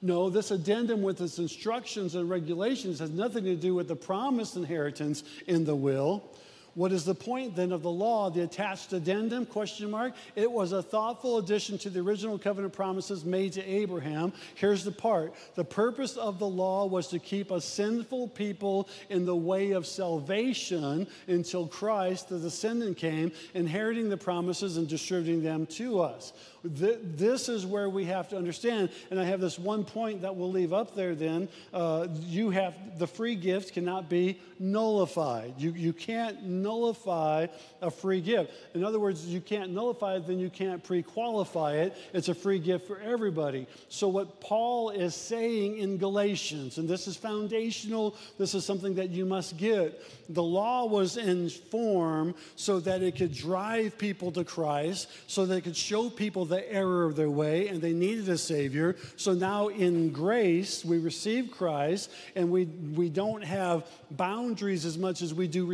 No, 0.00 0.30
this 0.30 0.50
addendum 0.50 1.02
with 1.02 1.20
its 1.20 1.38
instructions 1.38 2.14
and 2.14 2.30
regulations 2.30 3.00
has 3.00 3.10
nothing 3.10 3.44
to 3.44 3.56
do 3.56 3.74
with 3.74 3.88
the 3.88 3.96
promised 3.96 4.56
inheritance 4.56 5.24
in 5.46 5.64
the 5.64 5.74
will. 5.74 6.22
What 6.78 6.92
is 6.92 7.04
the 7.04 7.12
point 7.12 7.56
then 7.56 7.72
of 7.72 7.82
the 7.82 7.90
law, 7.90 8.30
the 8.30 8.42
attached 8.42 8.92
addendum? 8.92 9.46
Question 9.46 9.90
mark. 9.90 10.12
It 10.36 10.48
was 10.48 10.70
a 10.70 10.80
thoughtful 10.80 11.38
addition 11.38 11.76
to 11.78 11.90
the 11.90 11.98
original 11.98 12.38
covenant 12.38 12.72
promises 12.72 13.24
made 13.24 13.54
to 13.54 13.68
Abraham. 13.68 14.32
Here's 14.54 14.84
the 14.84 14.92
part. 14.92 15.34
The 15.56 15.64
purpose 15.64 16.16
of 16.16 16.38
the 16.38 16.46
law 16.46 16.86
was 16.86 17.08
to 17.08 17.18
keep 17.18 17.50
a 17.50 17.60
sinful 17.60 18.28
people 18.28 18.88
in 19.08 19.26
the 19.26 19.34
way 19.34 19.72
of 19.72 19.88
salvation 19.88 21.08
until 21.26 21.66
Christ, 21.66 22.28
the 22.28 22.38
descendant, 22.38 22.96
came, 22.96 23.32
inheriting 23.54 24.08
the 24.08 24.16
promises 24.16 24.76
and 24.76 24.86
distributing 24.86 25.42
them 25.42 25.66
to 25.66 26.00
us. 26.00 26.32
This 26.62 27.48
is 27.48 27.66
where 27.66 27.88
we 27.88 28.04
have 28.04 28.28
to 28.28 28.36
understand. 28.36 28.90
And 29.10 29.18
I 29.18 29.24
have 29.24 29.40
this 29.40 29.58
one 29.58 29.84
point 29.84 30.22
that 30.22 30.36
we'll 30.36 30.50
leave 30.50 30.72
up 30.72 30.94
there 30.94 31.14
then. 31.14 31.48
Uh, 31.72 32.06
you 32.20 32.50
have 32.50 32.98
the 32.98 33.06
free 33.06 33.34
gift 33.34 33.74
cannot 33.74 34.08
be 34.08 34.38
nullified. 34.58 35.54
You, 35.58 35.72
you 35.72 35.92
can't 35.92 36.44
nullify 36.44 36.67
a 37.80 37.90
free 37.90 38.20
gift. 38.20 38.52
In 38.74 38.84
other 38.84 39.00
words, 39.00 39.26
you 39.26 39.40
can't 39.40 39.72
nullify 39.72 40.16
it, 40.16 40.26
then 40.26 40.38
you 40.38 40.50
can't 40.50 40.82
pre 40.82 41.02
qualify 41.02 41.74
it. 41.76 41.96
It's 42.12 42.28
a 42.28 42.34
free 42.34 42.58
gift 42.58 42.86
for 42.86 43.00
everybody. 43.00 43.66
So, 43.88 44.08
what 44.08 44.40
Paul 44.40 44.90
is 44.90 45.14
saying 45.14 45.78
in 45.78 45.98
Galatians, 45.98 46.78
and 46.78 46.88
this 46.88 47.06
is 47.06 47.16
foundational, 47.16 48.16
this 48.38 48.54
is 48.54 48.64
something 48.64 48.94
that 48.96 49.10
you 49.10 49.24
must 49.24 49.56
get. 49.56 50.02
The 50.32 50.42
law 50.42 50.86
was 50.86 51.16
in 51.16 51.48
form 51.48 52.34
so 52.56 52.80
that 52.80 53.02
it 53.02 53.16
could 53.16 53.32
drive 53.32 53.96
people 53.98 54.32
to 54.32 54.44
Christ, 54.44 55.08
so 55.26 55.46
that 55.46 55.56
it 55.56 55.60
could 55.62 55.76
show 55.76 56.10
people 56.10 56.44
the 56.44 56.70
error 56.72 57.04
of 57.04 57.16
their 57.16 57.30
way 57.30 57.68
and 57.68 57.80
they 57.80 57.92
needed 57.92 58.28
a 58.28 58.38
Savior. 58.38 58.96
So 59.16 59.32
now 59.32 59.68
in 59.68 60.10
grace, 60.10 60.84
we 60.84 60.98
receive 60.98 61.50
Christ 61.50 62.10
and 62.34 62.50
we, 62.50 62.64
we 62.64 63.08
don't 63.08 63.42
have 63.42 63.86
boundaries 64.10 64.84
as 64.84 64.98
much 64.98 65.22
as 65.22 65.32
we 65.32 65.48
do 65.48 65.66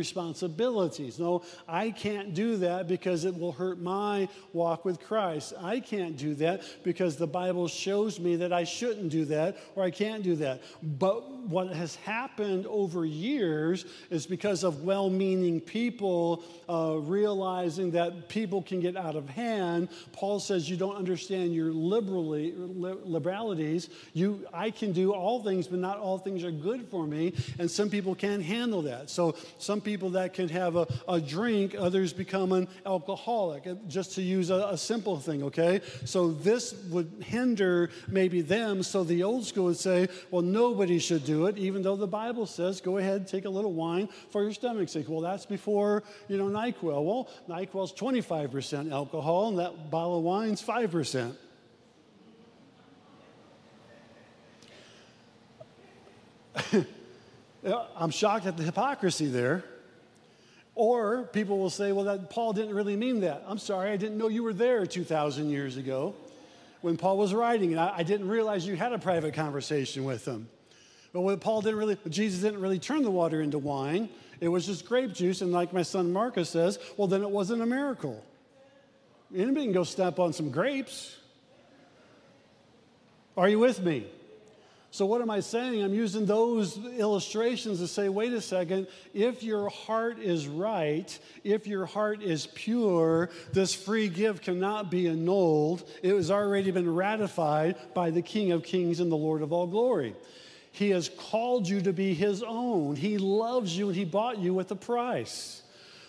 responsibilities. 0.85 1.19
No, 1.19 1.41
I 1.67 1.91
can't 1.91 2.33
do 2.33 2.57
that 2.57 2.87
because 2.87 3.25
it 3.25 3.37
will 3.37 3.51
hurt 3.51 3.79
my 3.79 4.27
walk 4.53 4.85
with 4.85 4.99
Christ. 4.99 5.53
I 5.61 5.79
can't 5.79 6.17
do 6.17 6.35
that 6.35 6.63
because 6.83 7.15
the 7.15 7.27
Bible 7.27 7.67
shows 7.67 8.19
me 8.19 8.35
that 8.37 8.53
I 8.53 8.63
shouldn't 8.63 9.09
do 9.09 9.25
that 9.25 9.57
or 9.75 9.83
I 9.83 9.91
can't 9.91 10.23
do 10.23 10.35
that. 10.37 10.61
But 10.81 11.35
what 11.47 11.69
has 11.73 11.95
happened 11.97 12.65
over 12.67 13.05
years 13.05 13.85
is 14.09 14.25
because 14.25 14.63
of 14.63 14.83
well 14.83 15.09
meaning 15.09 15.61
people 15.61 16.43
uh, 16.67 16.97
realizing 16.99 17.91
that 17.91 18.29
people 18.29 18.61
can 18.61 18.79
get 18.79 18.97
out 18.97 19.15
of 19.15 19.29
hand. 19.29 19.89
Paul 20.11 20.39
says, 20.39 20.69
You 20.69 20.77
don't 20.77 20.95
understand 20.95 21.53
your 21.53 21.71
liberally, 21.71 22.53
liberalities. 22.57 23.89
You, 24.13 24.45
I 24.53 24.71
can 24.71 24.91
do 24.91 25.13
all 25.13 25.43
things, 25.43 25.67
but 25.67 25.79
not 25.79 25.97
all 25.99 26.17
things 26.17 26.43
are 26.43 26.51
good 26.51 26.87
for 26.89 27.05
me. 27.05 27.33
And 27.59 27.69
some 27.69 27.89
people 27.89 28.15
can't 28.15 28.43
handle 28.43 28.81
that. 28.83 29.09
So, 29.09 29.35
some 29.59 29.81
people 29.81 30.11
that 30.11 30.33
can 30.33 30.49
have 30.49 30.64
a, 30.73 30.87
a 31.07 31.21
drink, 31.21 31.75
others 31.77 32.11
become 32.11 32.51
an 32.53 32.67
alcoholic, 32.87 33.67
just 33.87 34.15
to 34.15 34.23
use 34.23 34.49
a, 34.49 34.69
a 34.71 34.77
simple 34.77 35.19
thing, 35.19 35.43
okay? 35.43 35.81
So, 36.05 36.31
this 36.31 36.73
would 36.89 37.23
hinder 37.23 37.91
maybe 38.07 38.41
them. 38.41 38.81
So, 38.81 39.03
the 39.03 39.21
old 39.21 39.45
school 39.45 39.65
would 39.65 39.77
say, 39.77 40.07
Well, 40.31 40.41
nobody 40.41 40.97
should 40.97 41.23
do 41.23 41.35
do 41.35 41.47
it, 41.47 41.57
even 41.57 41.81
though 41.81 41.97
the 41.97 42.07
Bible 42.07 42.45
says, 42.45 42.79
go 42.81 42.97
ahead, 42.97 43.27
take 43.27 43.45
a 43.45 43.49
little 43.49 43.73
wine 43.73 44.07
for 44.29 44.43
your 44.43 44.53
stomach's 44.53 44.93
sake. 44.93 45.09
Well, 45.09 45.21
that's 45.21 45.45
before, 45.45 46.03
you 46.27 46.37
know, 46.37 46.45
NyQuil. 46.45 47.03
Well, 47.03 47.29
NyQuil's 47.49 47.91
25% 47.93 48.91
alcohol, 48.91 49.49
and 49.49 49.59
that 49.59 49.91
bottle 49.91 50.19
of 50.19 50.23
wine's 50.23 50.63
5%. 50.63 51.35
I'm 57.97 58.11
shocked 58.11 58.45
at 58.45 58.55
the 58.55 58.63
hypocrisy 58.63 59.27
there. 59.27 59.65
Or 60.75 61.23
people 61.23 61.57
will 61.57 61.69
say, 61.69 61.93
well, 61.93 62.05
that 62.05 62.29
Paul 62.29 62.51
didn't 62.51 62.75
really 62.75 62.97
mean 62.97 63.21
that. 63.21 63.43
I'm 63.47 63.57
sorry, 63.57 63.91
I 63.91 63.97
didn't 63.97 64.17
know 64.17 64.27
you 64.27 64.43
were 64.43 64.53
there 64.53 64.85
2,000 64.85 65.49
years 65.49 65.77
ago 65.77 66.13
when 66.81 66.97
Paul 66.97 67.17
was 67.17 67.33
writing, 67.33 67.71
and 67.71 67.79
I, 67.79 67.93
I, 67.97 68.03
didn't 68.03 68.27
realize 68.27 68.67
you 68.67 68.75
had 68.75 68.93
a 68.93 68.99
private 68.99 69.33
conversation 69.33 70.03
with 70.03 70.25
him. 70.25 70.49
But 71.13 71.21
what 71.21 71.39
Paul 71.39 71.61
didn't 71.61 71.79
really, 71.79 71.97
Jesus 72.09 72.41
didn't 72.41 72.59
really 72.59 72.77
turn 72.77 73.03
the 73.03 73.09
water 73.09 73.41
into 73.41 73.57
wine. 73.57 74.09
It 74.41 74.49
was 74.49 74.65
just 74.65 74.85
grape 74.85 75.13
juice. 75.13 75.41
And 75.41 75.53
like 75.53 75.71
my 75.71 75.81
son 75.81 76.11
Marcus 76.11 76.49
says, 76.49 76.77
well, 76.97 77.07
then 77.07 77.21
it 77.21 77.29
wasn't 77.29 77.61
a 77.61 77.65
miracle. 77.65 78.21
Anybody 79.33 79.65
can 79.65 79.73
go 79.73 79.83
step 79.83 80.19
on 80.19 80.33
some 80.33 80.51
grapes. 80.51 81.17
Are 83.37 83.49
you 83.49 83.59
with 83.59 83.81
me? 83.81 84.07
So, 84.95 85.05
what 85.05 85.21
am 85.21 85.29
I 85.29 85.41
saying? 85.41 85.83
I'm 85.83 85.93
using 85.93 86.25
those 86.25 86.77
illustrations 86.77 87.79
to 87.79 87.87
say, 87.89 88.07
wait 88.07 88.31
a 88.31 88.39
second, 88.39 88.87
if 89.13 89.43
your 89.43 89.67
heart 89.67 90.19
is 90.19 90.47
right, 90.47 91.19
if 91.43 91.67
your 91.67 91.85
heart 91.85 92.23
is 92.23 92.47
pure, 92.47 93.29
this 93.51 93.75
free 93.75 94.07
gift 94.07 94.43
cannot 94.43 94.89
be 94.89 95.07
annulled. 95.07 95.83
It 96.01 96.15
has 96.15 96.31
already 96.31 96.71
been 96.71 96.95
ratified 96.95 97.75
by 97.93 98.09
the 98.09 98.21
King 98.21 98.53
of 98.53 98.63
Kings 98.63 99.01
and 99.01 99.11
the 99.11 99.17
Lord 99.17 99.41
of 99.41 99.51
all 99.51 99.67
glory. 99.67 100.15
He 100.71 100.91
has 100.91 101.09
called 101.09 101.67
you 101.67 101.81
to 101.81 101.91
be 101.91 102.13
His 102.13 102.41
own. 102.41 102.95
He 102.95 103.17
loves 103.17 103.77
you 103.77 103.87
and 103.87 103.97
He 103.97 104.05
bought 104.05 104.37
you 104.37 104.53
with 104.53 104.71
a 104.71 104.77
price. 104.77 105.61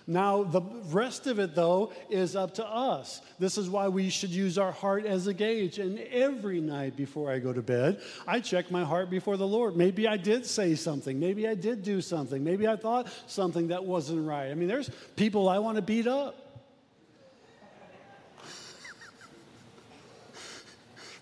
Now, 0.08 0.44
the 0.44 0.62
rest 0.92 1.26
of 1.26 1.40
it, 1.40 1.56
though, 1.56 1.92
is 2.08 2.36
up 2.36 2.54
to 2.54 2.66
us. 2.66 3.20
This 3.40 3.58
is 3.58 3.68
why 3.68 3.88
we 3.88 4.08
should 4.08 4.30
use 4.30 4.56
our 4.56 4.70
heart 4.70 5.04
as 5.04 5.26
a 5.26 5.34
gauge. 5.34 5.80
And 5.80 5.98
every 5.98 6.60
night 6.60 6.96
before 6.96 7.28
I 7.30 7.40
go 7.40 7.52
to 7.52 7.60
bed, 7.62 8.00
I 8.26 8.38
check 8.38 8.70
my 8.70 8.84
heart 8.84 9.10
before 9.10 9.36
the 9.36 9.48
Lord. 9.48 9.76
Maybe 9.76 10.06
I 10.06 10.16
did 10.16 10.46
say 10.46 10.76
something. 10.76 11.18
Maybe 11.18 11.48
I 11.48 11.54
did 11.54 11.82
do 11.82 12.00
something. 12.00 12.44
Maybe 12.44 12.68
I 12.68 12.76
thought 12.76 13.08
something 13.26 13.68
that 13.68 13.84
wasn't 13.84 14.24
right. 14.24 14.48
I 14.48 14.54
mean, 14.54 14.68
there's 14.68 14.90
people 15.16 15.48
I 15.48 15.58
want 15.58 15.74
to 15.74 15.82
beat 15.82 16.06
up. 16.06 16.36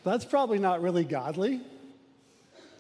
That's 0.05 0.27
probably 0.27 0.59
not 0.59 0.83
really 0.83 1.05
godly. 1.05 1.63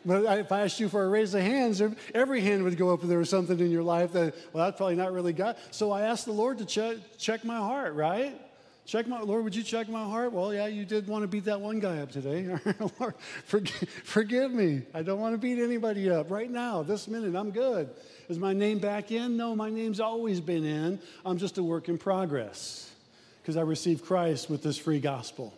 But 0.04 0.38
if 0.38 0.52
I 0.52 0.62
asked 0.62 0.80
you 0.80 0.88
for 0.88 1.04
a 1.04 1.08
raise 1.08 1.34
of 1.34 1.42
hands, 1.42 1.82
every 2.14 2.40
hand 2.40 2.62
would 2.64 2.76
go 2.76 2.92
up 2.92 3.02
if 3.02 3.08
there 3.08 3.18
was 3.18 3.30
something 3.30 3.58
in 3.58 3.70
your 3.70 3.82
life 3.82 4.12
that, 4.12 4.34
well, 4.52 4.64
that's 4.64 4.76
probably 4.76 4.96
not 4.96 5.12
really 5.12 5.32
God. 5.32 5.56
So 5.70 5.92
I 5.92 6.02
asked 6.02 6.26
the 6.26 6.32
Lord 6.32 6.58
to 6.58 6.66
check, 6.66 6.98
check 7.18 7.44
my 7.44 7.56
heart, 7.56 7.94
right? 7.94 8.38
Check 8.86 9.06
my, 9.06 9.20
Lord, 9.20 9.44
would 9.44 9.56
you 9.56 9.62
check 9.62 9.88
my 9.88 10.04
heart? 10.04 10.32
Well, 10.32 10.52
yeah, 10.52 10.66
you 10.66 10.84
did 10.84 11.06
want 11.06 11.22
to 11.22 11.28
beat 11.28 11.46
that 11.46 11.58
one 11.58 11.80
guy 11.80 12.00
up 12.00 12.12
today. 12.12 12.54
Lord, 13.00 13.14
forgive, 13.46 13.88
forgive 14.04 14.52
me. 14.52 14.82
I 14.92 15.02
don't 15.02 15.20
want 15.20 15.32
to 15.32 15.38
beat 15.38 15.58
anybody 15.58 16.10
up 16.10 16.30
right 16.30 16.50
now, 16.50 16.82
this 16.82 17.08
minute. 17.08 17.34
I'm 17.34 17.50
good. 17.50 17.88
Is 18.28 18.38
my 18.38 18.52
name 18.52 18.78
back 18.78 19.10
in? 19.10 19.38
No, 19.38 19.56
my 19.56 19.70
name's 19.70 20.00
always 20.00 20.40
been 20.40 20.64
in. 20.64 21.00
I'm 21.24 21.38
just 21.38 21.56
a 21.56 21.62
work 21.62 21.88
in 21.88 21.96
progress 21.96 22.90
because 23.40 23.56
I 23.56 23.62
received 23.62 24.04
Christ 24.04 24.50
with 24.50 24.62
this 24.62 24.76
free 24.76 25.00
gospel. 25.00 25.54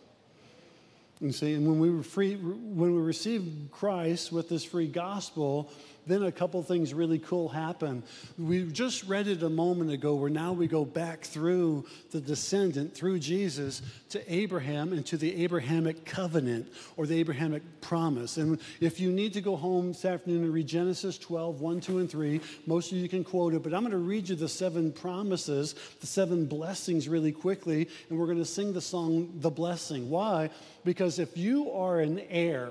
You 1.20 1.32
see, 1.32 1.54
and 1.54 1.66
when 1.66 1.78
we 1.78 1.90
were 1.90 2.02
free, 2.02 2.34
when 2.34 2.94
we 2.94 3.00
received 3.00 3.70
Christ 3.70 4.32
with 4.32 4.48
this 4.48 4.64
free 4.64 4.86
gospel, 4.86 5.72
then 6.06 6.22
a 6.22 6.32
couple 6.32 6.62
things 6.62 6.94
really 6.94 7.18
cool 7.18 7.48
happen. 7.48 8.02
We 8.38 8.64
just 8.70 9.04
read 9.04 9.26
it 9.26 9.42
a 9.42 9.50
moment 9.50 9.90
ago 9.90 10.14
where 10.14 10.30
now 10.30 10.52
we 10.52 10.68
go 10.68 10.84
back 10.84 11.22
through 11.22 11.86
the 12.10 12.20
descendant, 12.20 12.94
through 12.94 13.18
Jesus, 13.18 13.82
to 14.10 14.32
Abraham 14.32 14.92
and 14.92 15.04
to 15.06 15.16
the 15.16 15.42
Abrahamic 15.44 16.04
covenant 16.04 16.72
or 16.96 17.06
the 17.06 17.18
Abrahamic 17.18 17.62
promise. 17.80 18.36
And 18.36 18.60
if 18.80 19.00
you 19.00 19.10
need 19.10 19.32
to 19.32 19.40
go 19.40 19.56
home 19.56 19.88
this 19.88 20.04
afternoon 20.04 20.44
and 20.44 20.52
read 20.52 20.66
Genesis 20.66 21.18
12, 21.18 21.60
1, 21.60 21.80
2, 21.80 21.98
and 21.98 22.10
3, 22.10 22.40
most 22.66 22.92
of 22.92 22.98
you 22.98 23.08
can 23.08 23.24
quote 23.24 23.54
it, 23.54 23.62
but 23.62 23.74
I'm 23.74 23.80
going 23.80 23.90
to 23.90 23.98
read 23.98 24.28
you 24.28 24.36
the 24.36 24.48
seven 24.48 24.92
promises, 24.92 25.74
the 26.00 26.06
seven 26.06 26.46
blessings 26.46 27.08
really 27.08 27.32
quickly, 27.32 27.88
and 28.08 28.18
we're 28.18 28.26
going 28.26 28.38
to 28.38 28.44
sing 28.44 28.72
the 28.72 28.80
song, 28.80 29.32
The 29.40 29.50
Blessing. 29.50 30.08
Why? 30.08 30.50
Because 30.84 31.18
if 31.18 31.36
you 31.36 31.70
are 31.72 32.00
an 32.00 32.20
heir, 32.28 32.70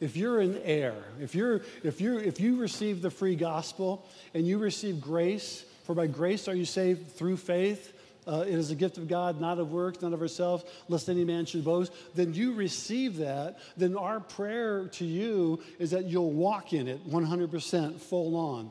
if 0.00 0.16
you're 0.16 0.40
an 0.40 0.60
heir, 0.64 0.94
if, 1.20 1.34
you're, 1.34 1.60
if, 1.82 2.00
you're, 2.00 2.18
if 2.18 2.40
you 2.40 2.56
receive 2.56 3.02
the 3.02 3.10
free 3.10 3.36
gospel 3.36 4.06
and 4.34 4.46
you 4.46 4.58
receive 4.58 5.00
grace, 5.00 5.64
for 5.84 5.94
by 5.94 6.06
grace 6.06 6.48
are 6.48 6.54
you 6.54 6.64
saved 6.64 7.12
through 7.12 7.36
faith, 7.36 7.92
uh, 8.26 8.44
it 8.46 8.54
is 8.54 8.70
a 8.70 8.74
gift 8.74 8.98
of 8.98 9.08
God, 9.08 9.40
not 9.40 9.58
of 9.58 9.72
works, 9.72 10.02
not 10.02 10.12
of 10.12 10.20
ourselves, 10.20 10.64
lest 10.88 11.08
any 11.08 11.24
man 11.24 11.46
should 11.46 11.64
boast, 11.64 11.92
then 12.14 12.32
you 12.34 12.54
receive 12.54 13.16
that, 13.16 13.58
then 13.76 13.96
our 13.96 14.20
prayer 14.20 14.86
to 14.88 15.04
you 15.04 15.60
is 15.78 15.90
that 15.90 16.04
you'll 16.04 16.32
walk 16.32 16.72
in 16.72 16.86
it 16.88 17.06
100% 17.08 17.98
full 17.98 18.36
on. 18.36 18.70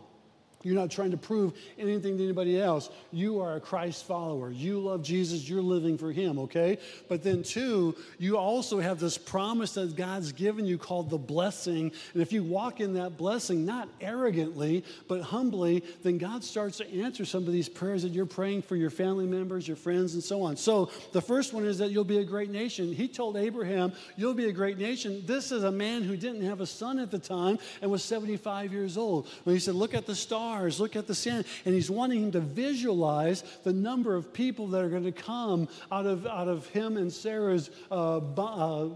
You're 0.62 0.76
not 0.76 0.91
trying 0.91 1.12
to 1.12 1.17
prove 1.17 1.54
anything 1.78 2.17
to 2.17 2.24
anybody 2.24 2.60
else. 2.60 2.89
You 3.13 3.39
are 3.39 3.56
a 3.56 3.62
Christ 3.62 4.06
follower. 4.06 4.52
You 4.52 4.80
love 4.80 5.02
Jesus. 5.02 5.48
You're 5.48 5.62
living 5.62 5.98
for 5.98 6.12
Him, 6.12 6.38
okay? 6.39 6.78
But 7.08 7.24
then, 7.24 7.43
two, 7.43 7.95
you 8.17 8.38
also 8.38 8.80
have 8.80 9.00
this 9.00 9.17
promise 9.17 9.76
that 9.76 9.95
God's 9.95 10.34
given 10.34 10.65
you 10.65 10.78
called 10.78 11.10
the 11.10 11.17
blessing. 11.17 11.93
And 12.13 12.22
if 12.22 12.34
you 12.34 12.43
walk 12.43 12.82
in 12.82 12.93
that 12.95 13.15
blessing, 13.15 13.65
not 13.65 13.88
arrogantly, 14.02 14.84
but 15.08 15.22
humbly, 15.22 15.82
then 16.04 16.17
God 16.17 16.43
starts 16.43 16.78
to 16.78 17.02
answer 17.02 17.24
some 17.24 17.48
of 17.48 17.54
these 17.54 17.69
prayers 17.69 18.04
that 18.04 18.12
you're 18.12 18.26
praying 18.26 18.63
for 18.63 18.76
your 18.76 18.89
family 18.89 19.26
members, 19.26 19.65
your 19.65 19.78
friends, 19.78 20.13
and 20.13 20.24
so 20.24 20.41
on. 20.43 20.58
So, 20.58 20.91
the 21.13 21.22
first 21.22 21.54
one 21.54 21.63
is 21.63 21.78
that 21.78 21.91
you'll 21.91 22.04
be 22.04 22.17
a 22.17 22.26
great 22.26 22.50
nation. 22.50 22.91
He 22.91 23.08
told 23.08 23.38
Abraham, 23.38 23.93
You'll 24.17 24.34
be 24.34 24.50
a 24.50 24.54
great 24.54 24.78
nation. 24.78 25.24
This 25.26 25.54
is 25.54 25.63
a 25.63 25.72
man 25.72 26.04
who 26.04 26.17
didn't 26.17 26.41
have 26.41 26.60
a 26.60 26.65
son 26.65 27.00
at 27.00 27.12
the 27.12 27.19
time 27.19 27.60
and 27.82 27.89
was 27.89 28.04
75 28.04 28.74
years 28.74 28.98
old. 28.98 29.30
When 29.45 29.56
he 29.56 29.60
said, 29.62 29.76
Look 29.76 29.93
at 29.93 30.06
the 30.06 30.15
stars 30.15 30.48
stars, 30.49 30.79
look 30.79 30.95
at 30.95 31.07
the 31.07 31.15
sand. 31.15 31.45
And 31.65 31.75
he's 31.75 31.91
wanting 31.91 32.23
him 32.23 32.31
to 32.31 32.39
visualize 32.39 33.43
the 33.63 33.73
number 33.73 34.15
of 34.15 34.33
people 34.33 34.67
that 34.69 34.83
are 34.83 34.89
going 34.89 35.03
to 35.03 35.12
come 35.12 35.67
out 35.91 36.05
of, 36.05 36.25
out 36.25 36.47
of 36.47 36.67
him 36.67 36.97
and 36.97 37.12
Sarah's 37.12 37.69
uh, 37.91 38.17
uh, 38.17 38.89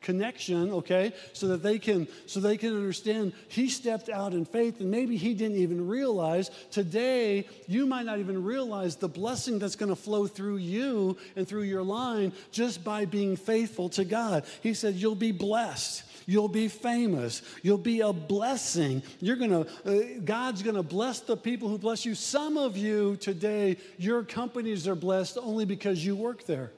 connection, 0.00 0.70
okay, 0.70 1.12
so 1.32 1.48
that 1.48 1.62
they 1.62 1.78
can 1.78 2.06
so 2.26 2.40
they 2.40 2.56
can 2.56 2.74
understand 2.76 3.32
he 3.48 3.68
stepped 3.68 4.08
out 4.08 4.32
in 4.32 4.44
faith 4.44 4.80
and 4.80 4.90
maybe 4.90 5.16
he 5.16 5.34
didn't 5.34 5.56
even 5.56 5.86
realize 5.86 6.50
today 6.70 7.46
you 7.66 7.86
might 7.86 8.04
not 8.04 8.18
even 8.18 8.42
realize 8.42 8.96
the 8.96 9.08
blessing 9.08 9.58
that's 9.58 9.76
going 9.76 9.88
to 9.88 9.96
flow 9.96 10.26
through 10.26 10.56
you 10.56 11.16
and 11.36 11.48
through 11.48 11.62
your 11.62 11.82
line 11.82 12.32
just 12.52 12.84
by 12.84 13.04
being 13.04 13.36
faithful 13.36 13.88
to 13.88 14.04
God. 14.04 14.44
He 14.62 14.74
said 14.74 14.94
you'll 14.94 15.14
be 15.14 15.32
blessed. 15.32 16.04
You'll 16.26 16.48
be 16.48 16.68
famous. 16.68 17.42
You'll 17.62 17.78
be 17.78 18.00
a 18.00 18.12
blessing. 18.12 19.02
You're 19.20 19.36
to, 19.50 19.66
uh, 19.84 20.20
God's 20.24 20.62
to 20.76 20.82
bless 20.82 21.20
the 21.20 21.36
people 21.36 21.68
who 21.68 21.78
bless 21.78 22.04
you. 22.04 22.14
Some 22.14 22.56
of 22.56 22.76
you 22.76 23.16
today, 23.16 23.76
your 23.98 24.22
companies 24.22 24.88
are 24.88 24.94
blessed 24.94 25.38
only 25.40 25.64
because 25.64 26.04
you 26.04 26.16
work 26.16 26.44
there. 26.44 26.72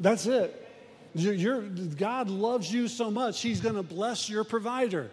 That's 0.00 0.26
it. 0.26 0.64
You're, 1.14 1.34
you're, 1.34 1.62
God 1.62 2.28
loves 2.28 2.72
you 2.72 2.86
so 2.86 3.10
much, 3.10 3.40
He's 3.40 3.60
to 3.74 3.82
bless 3.82 4.28
your 4.28 4.44
provider 4.44 5.10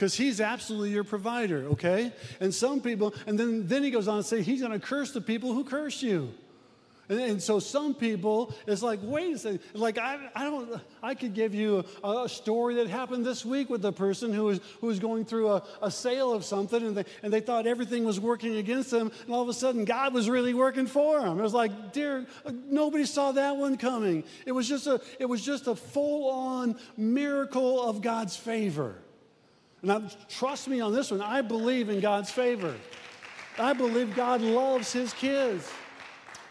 because 0.00 0.14
he's 0.14 0.40
absolutely 0.40 0.88
your 0.88 1.04
provider, 1.04 1.66
okay? 1.72 2.10
And 2.40 2.54
some 2.54 2.80
people, 2.80 3.12
and 3.26 3.38
then, 3.38 3.66
then 3.66 3.82
he 3.82 3.90
goes 3.90 4.08
on 4.08 4.16
to 4.16 4.22
say, 4.22 4.40
he's 4.40 4.62
going 4.62 4.72
to 4.72 4.78
curse 4.78 5.12
the 5.12 5.20
people 5.20 5.52
who 5.52 5.62
curse 5.62 6.02
you. 6.02 6.32
And, 7.10 7.20
and, 7.20 7.42
so 7.42 7.58
some 7.58 7.92
people, 7.92 8.54
it's 8.68 8.82
like, 8.82 9.00
wait 9.02 9.34
a 9.34 9.38
second. 9.38 9.60
Like, 9.74 9.98
I, 9.98 10.30
I 10.32 10.44
don't, 10.44 10.80
I 11.02 11.16
could 11.16 11.34
give 11.34 11.52
you 11.52 11.84
a, 12.04 12.18
a, 12.24 12.28
story 12.28 12.76
that 12.76 12.86
happened 12.86 13.26
this 13.26 13.44
week 13.44 13.68
with 13.68 13.84
a 13.84 13.90
person 13.90 14.32
who 14.32 14.44
was, 14.44 14.60
who 14.80 14.86
was 14.86 15.00
going 15.00 15.24
through 15.24 15.50
a, 15.50 15.62
a 15.82 15.90
sale 15.90 16.32
of 16.32 16.44
something 16.44 16.86
and 16.86 16.96
they, 16.96 17.04
and 17.24 17.32
they 17.32 17.40
thought 17.40 17.66
everything 17.66 18.04
was 18.04 18.20
working 18.20 18.56
against 18.56 18.92
them. 18.92 19.10
And 19.24 19.34
all 19.34 19.42
of 19.42 19.48
a 19.48 19.52
sudden, 19.52 19.84
God 19.84 20.14
was 20.14 20.30
really 20.30 20.54
working 20.54 20.86
for 20.86 21.20
them. 21.20 21.40
It 21.40 21.42
was 21.42 21.52
like, 21.52 21.92
dear, 21.92 22.26
nobody 22.68 23.04
saw 23.04 23.32
that 23.32 23.56
one 23.56 23.76
coming. 23.76 24.22
It 24.46 24.52
was 24.52 24.68
just 24.68 24.86
a, 24.86 25.00
it 25.18 25.26
was 25.26 25.44
just 25.44 25.66
a 25.66 25.74
full 25.74 26.30
on 26.30 26.78
miracle 26.96 27.82
of 27.82 28.02
God's 28.02 28.36
favor. 28.36 28.94
And 29.82 29.90
I, 29.90 30.00
trust 30.28 30.68
me 30.68 30.80
on 30.80 30.92
this 30.92 31.10
one, 31.10 31.20
I 31.20 31.42
believe 31.42 31.88
in 31.88 31.98
God's 31.98 32.30
favor. 32.30 32.76
I 33.58 33.72
believe 33.72 34.14
God 34.14 34.42
loves 34.42 34.92
his 34.92 35.12
kids. 35.12 35.68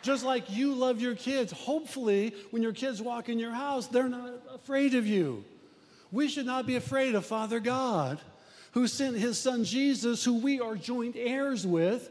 Just 0.01 0.23
like 0.23 0.49
you 0.49 0.73
love 0.73 1.01
your 1.01 1.15
kids. 1.15 1.51
Hopefully, 1.51 2.33
when 2.51 2.63
your 2.63 2.73
kids 2.73 3.01
walk 3.01 3.29
in 3.29 3.39
your 3.39 3.51
house, 3.51 3.87
they're 3.87 4.07
not 4.07 4.33
afraid 4.53 4.95
of 4.95 5.05
you. 5.05 5.43
We 6.11 6.27
should 6.27 6.45
not 6.45 6.65
be 6.65 6.75
afraid 6.75 7.15
of 7.15 7.25
Father 7.25 7.59
God, 7.59 8.19
who 8.71 8.87
sent 8.87 9.17
his 9.17 9.37
son 9.37 9.63
Jesus, 9.63 10.23
who 10.23 10.39
we 10.39 10.59
are 10.59 10.75
joint 10.75 11.15
heirs 11.17 11.67
with. 11.67 12.09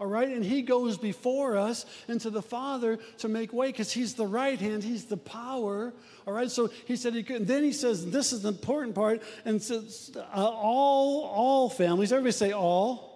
All 0.00 0.06
right, 0.06 0.28
and 0.28 0.44
he 0.44 0.62
goes 0.62 0.96
before 0.96 1.56
us 1.56 1.84
into 2.06 2.30
the 2.30 2.42
Father 2.42 2.98
to 3.18 3.28
make 3.28 3.52
way 3.52 3.68
because 3.68 3.90
he's 3.90 4.14
the 4.14 4.26
right 4.26 4.58
hand, 4.58 4.84
he's 4.84 5.06
the 5.06 5.16
power. 5.16 5.92
All 6.24 6.32
right, 6.32 6.48
so 6.48 6.70
he 6.86 6.94
said 6.94 7.14
he 7.14 7.24
could. 7.24 7.36
And 7.36 7.46
then 7.48 7.64
he 7.64 7.72
says, 7.72 8.08
this 8.08 8.32
is 8.32 8.42
the 8.42 8.48
important 8.48 8.94
part, 8.94 9.22
and 9.44 9.60
says, 9.60 10.12
uh, 10.16 10.20
all 10.36 11.24
all 11.24 11.68
families. 11.68 12.12
Everybody 12.12 12.32
say 12.32 12.52
all 12.52 13.07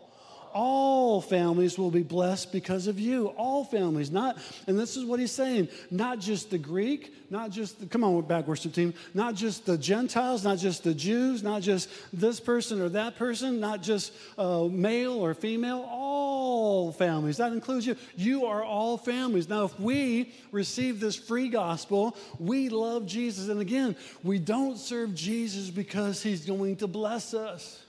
all 0.53 1.21
families 1.21 1.79
will 1.79 1.91
be 1.91 2.03
blessed 2.03 2.53
because 2.53 2.87
of 2.87 2.99
you. 2.99 3.29
All 3.29 3.65
families, 3.65 4.11
not, 4.11 4.39
and 4.67 4.79
this 4.79 4.97
is 4.97 5.05
what 5.05 5.21
he's 5.21 5.33
saying, 5.33 5.69
not 5.91 6.19
just 6.19 6.51
the 6.51 6.59
Greek, 6.59 7.15
not 7.31 7.51
just, 7.51 7.81
the, 7.81 7.87
come 7.87 8.05
on, 8.05 8.21
back 8.23 8.47
worship 8.47 8.73
team, 8.75 8.93
not 9.15 9.35
just 9.35 9.65
the 9.65 9.79
Gentiles, 9.79 10.45
not 10.45 10.59
just 10.59 10.85
the 10.85 10.93
Jews, 10.93 11.43
not 11.43 11.63
just 11.63 11.89
this 12.13 12.41
person 12.41 12.81
or 12.81 12.91
that 12.91 13.17
person, 13.17 13.59
not 13.59 13.83
just 13.83 14.13
uh, 14.37 14.65
male 14.65 15.15
or 15.15 15.33
female, 15.35 15.89
all 15.91 16.93
families. 16.93 17.39
That 17.39 17.53
includes 17.53 17.87
you. 17.87 17.97
You 18.17 18.47
are 18.47 18.63
all 18.63 18.99
families. 18.99 19.49
Now, 19.49 19.65
if 19.65 19.81
we 19.81 20.35
receive 20.51 21.01
this 21.01 21.17
free 21.17 21.49
gospel, 21.49 22.17
we 22.39 22.69
love 22.69 23.07
Jesus. 23.07 23.49
And 23.49 23.61
again, 23.61 23.97
we 24.23 24.39
don't 24.39 24.77
serve 24.77 25.15
Jesus 25.15 25.71
because 25.71 26.23
he's 26.23 26.45
going 26.45 26.77
to 26.77 26.87
bless 26.87 27.33
us. 27.33 27.83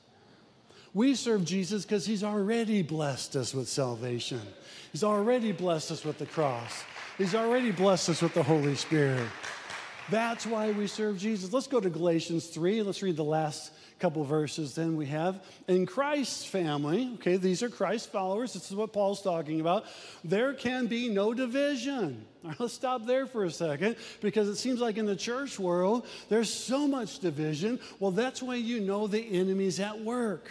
We 0.93 1.15
serve 1.15 1.43
Jesus 1.43 1.83
because 1.83 2.05
he's 2.05 2.23
already 2.23 2.83
blessed 2.83 3.35
us 3.35 3.53
with 3.53 3.67
salvation. 3.67 4.41
He's 4.91 5.03
already 5.03 5.51
blessed 5.51 5.91
us 5.91 6.05
with 6.05 6.19
the 6.19 6.27
cross. 6.27 6.83
He's 7.17 7.33
already 7.33 7.71
blessed 7.71 8.09
us 8.09 8.21
with 8.21 8.33
the 8.33 8.43
Holy 8.43 8.75
Spirit. 8.75 9.27
That's 10.09 10.45
why 10.45 10.71
we 10.71 10.87
serve 10.87 11.17
Jesus. 11.17 11.51
Let's 11.51 11.67
go 11.67 11.79
to 11.79 11.89
Galatians 11.89 12.47
3. 12.47 12.83
Let's 12.83 13.01
read 13.01 13.15
the 13.15 13.23
last 13.23 13.71
couple 13.99 14.23
verses 14.25 14.75
then 14.75 14.97
we 14.97 15.05
have. 15.05 15.41
In 15.67 15.85
Christ's 15.85 16.43
family, 16.43 17.11
okay, 17.15 17.37
these 17.37 17.63
are 17.63 17.69
Christ 17.69 18.11
followers. 18.11 18.53
This 18.53 18.69
is 18.69 18.75
what 18.75 18.91
Paul's 18.91 19.21
talking 19.21 19.61
about. 19.61 19.85
There 20.25 20.53
can 20.53 20.87
be 20.87 21.07
no 21.07 21.33
division. 21.33 22.25
right, 22.43 22.59
let's 22.59 22.73
stop 22.73 23.05
there 23.05 23.25
for 23.25 23.45
a 23.45 23.51
second 23.51 23.95
because 24.19 24.49
it 24.49 24.57
seems 24.57 24.81
like 24.81 24.97
in 24.97 25.05
the 25.05 25.15
church 25.15 25.57
world, 25.57 26.05
there's 26.27 26.53
so 26.53 26.85
much 26.85 27.19
division. 27.19 27.79
Well, 27.99 28.11
that's 28.11 28.43
why 28.43 28.55
you 28.55 28.81
know 28.81 29.07
the 29.07 29.21
enemy's 29.21 29.79
at 29.79 30.01
work. 30.01 30.49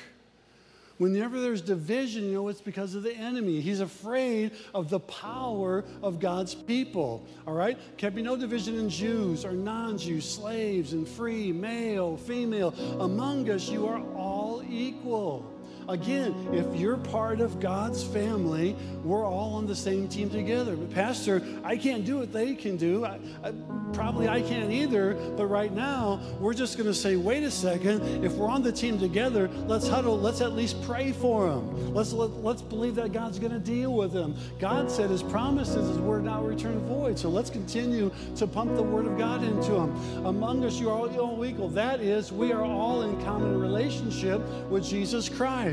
Whenever 0.98 1.40
there's 1.40 1.60
division, 1.60 2.24
you 2.24 2.34
know 2.34 2.48
it's 2.48 2.60
because 2.60 2.94
of 2.94 3.02
the 3.02 3.14
enemy. 3.14 3.60
He's 3.60 3.80
afraid 3.80 4.52
of 4.74 4.88
the 4.88 5.00
power 5.00 5.84
of 6.02 6.20
God's 6.20 6.54
people. 6.54 7.26
All 7.46 7.54
right? 7.54 7.78
Can't 7.96 8.14
be 8.14 8.22
no 8.22 8.36
division 8.36 8.78
in 8.78 8.88
Jews 8.88 9.44
or 9.44 9.52
non 9.52 9.98
Jews, 9.98 10.28
slaves 10.28 10.92
and 10.92 11.06
free, 11.08 11.52
male, 11.52 12.16
female. 12.16 12.74
Among 13.00 13.50
us, 13.50 13.68
you 13.68 13.86
are 13.86 14.00
all 14.14 14.62
equal. 14.68 15.51
Again, 15.88 16.34
if 16.52 16.78
you're 16.78 16.96
part 16.96 17.40
of 17.40 17.60
God's 17.60 18.04
family, 18.04 18.76
we're 19.04 19.24
all 19.24 19.54
on 19.54 19.66
the 19.66 19.74
same 19.74 20.08
team 20.08 20.30
together. 20.30 20.76
But, 20.76 20.90
Pastor, 20.90 21.42
I 21.64 21.76
can't 21.76 22.04
do 22.04 22.18
what 22.18 22.32
they 22.32 22.54
can 22.54 22.76
do. 22.76 23.04
I, 23.04 23.18
I, 23.42 23.52
probably 23.92 24.28
I 24.28 24.42
can't 24.42 24.70
either. 24.70 25.14
But 25.36 25.46
right 25.46 25.72
now, 25.72 26.20
we're 26.38 26.54
just 26.54 26.76
going 26.76 26.88
to 26.88 26.94
say, 26.94 27.16
wait 27.16 27.42
a 27.42 27.50
second. 27.50 28.24
If 28.24 28.32
we're 28.34 28.48
on 28.48 28.62
the 28.62 28.72
team 28.72 28.98
together, 28.98 29.48
let's 29.66 29.88
huddle. 29.88 30.18
Let's 30.18 30.40
at 30.40 30.52
least 30.52 30.82
pray 30.82 31.12
for 31.12 31.48
them. 31.48 31.94
Let's 31.94 32.12
let, 32.12 32.30
let's 32.42 32.62
believe 32.62 32.94
that 32.96 33.12
God's 33.12 33.38
going 33.38 33.52
to 33.52 33.58
deal 33.58 33.92
with 33.92 34.12
them. 34.12 34.36
God 34.60 34.90
said 34.90 35.10
His 35.10 35.22
promises, 35.22 35.88
His 35.88 35.98
word 35.98 36.24
not 36.24 36.44
return 36.46 36.78
void. 36.86 37.18
So 37.18 37.28
let's 37.28 37.50
continue 37.50 38.10
to 38.36 38.46
pump 38.46 38.76
the 38.76 38.82
word 38.82 39.06
of 39.06 39.18
God 39.18 39.42
into 39.42 39.72
them. 39.72 40.26
Among 40.26 40.64
us, 40.64 40.78
you 40.78 40.90
are 40.90 41.08
all 41.18 41.44
equal. 41.44 41.68
That 41.68 42.00
is, 42.00 42.32
we 42.32 42.52
are 42.52 42.64
all 42.64 43.02
in 43.02 43.22
common 43.24 43.60
relationship 43.60 44.40
with 44.68 44.84
Jesus 44.84 45.28
Christ. 45.28 45.71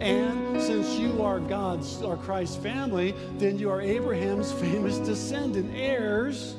And 0.00 0.60
since 0.60 0.98
you 0.98 1.22
are 1.22 1.40
God's 1.40 2.02
or 2.02 2.16
Christ's 2.16 2.56
family, 2.56 3.14
then 3.38 3.58
you 3.58 3.70
are 3.70 3.80
Abraham's 3.80 4.52
famous 4.60 4.98
descendant, 4.98 5.72
heirs. 5.74 6.56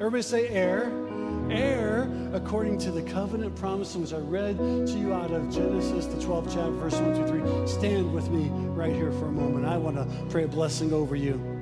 Everybody 0.00 0.22
say 0.22 0.48
heir. 0.48 0.92
Heir 1.50 2.10
according 2.32 2.78
to 2.78 2.90
the 2.90 3.02
covenant 3.02 3.54
promise 3.54 3.94
which 3.94 4.12
I 4.12 4.18
read 4.18 4.58
to 4.58 4.98
you 4.98 5.12
out 5.12 5.30
of 5.30 5.54
Genesis, 5.54 6.06
the 6.06 6.16
12th 6.16 6.46
chapter, 6.46 6.70
verse 6.72 6.94
1 6.94 7.14
through 7.14 7.66
3. 7.66 7.68
Stand 7.68 8.12
with 8.12 8.28
me 8.28 8.48
right 8.70 8.92
here 8.92 9.12
for 9.12 9.26
a 9.26 9.32
moment. 9.32 9.64
I 9.64 9.76
want 9.76 9.96
to 9.96 10.06
pray 10.30 10.44
a 10.44 10.48
blessing 10.48 10.92
over 10.92 11.14
you 11.14 11.53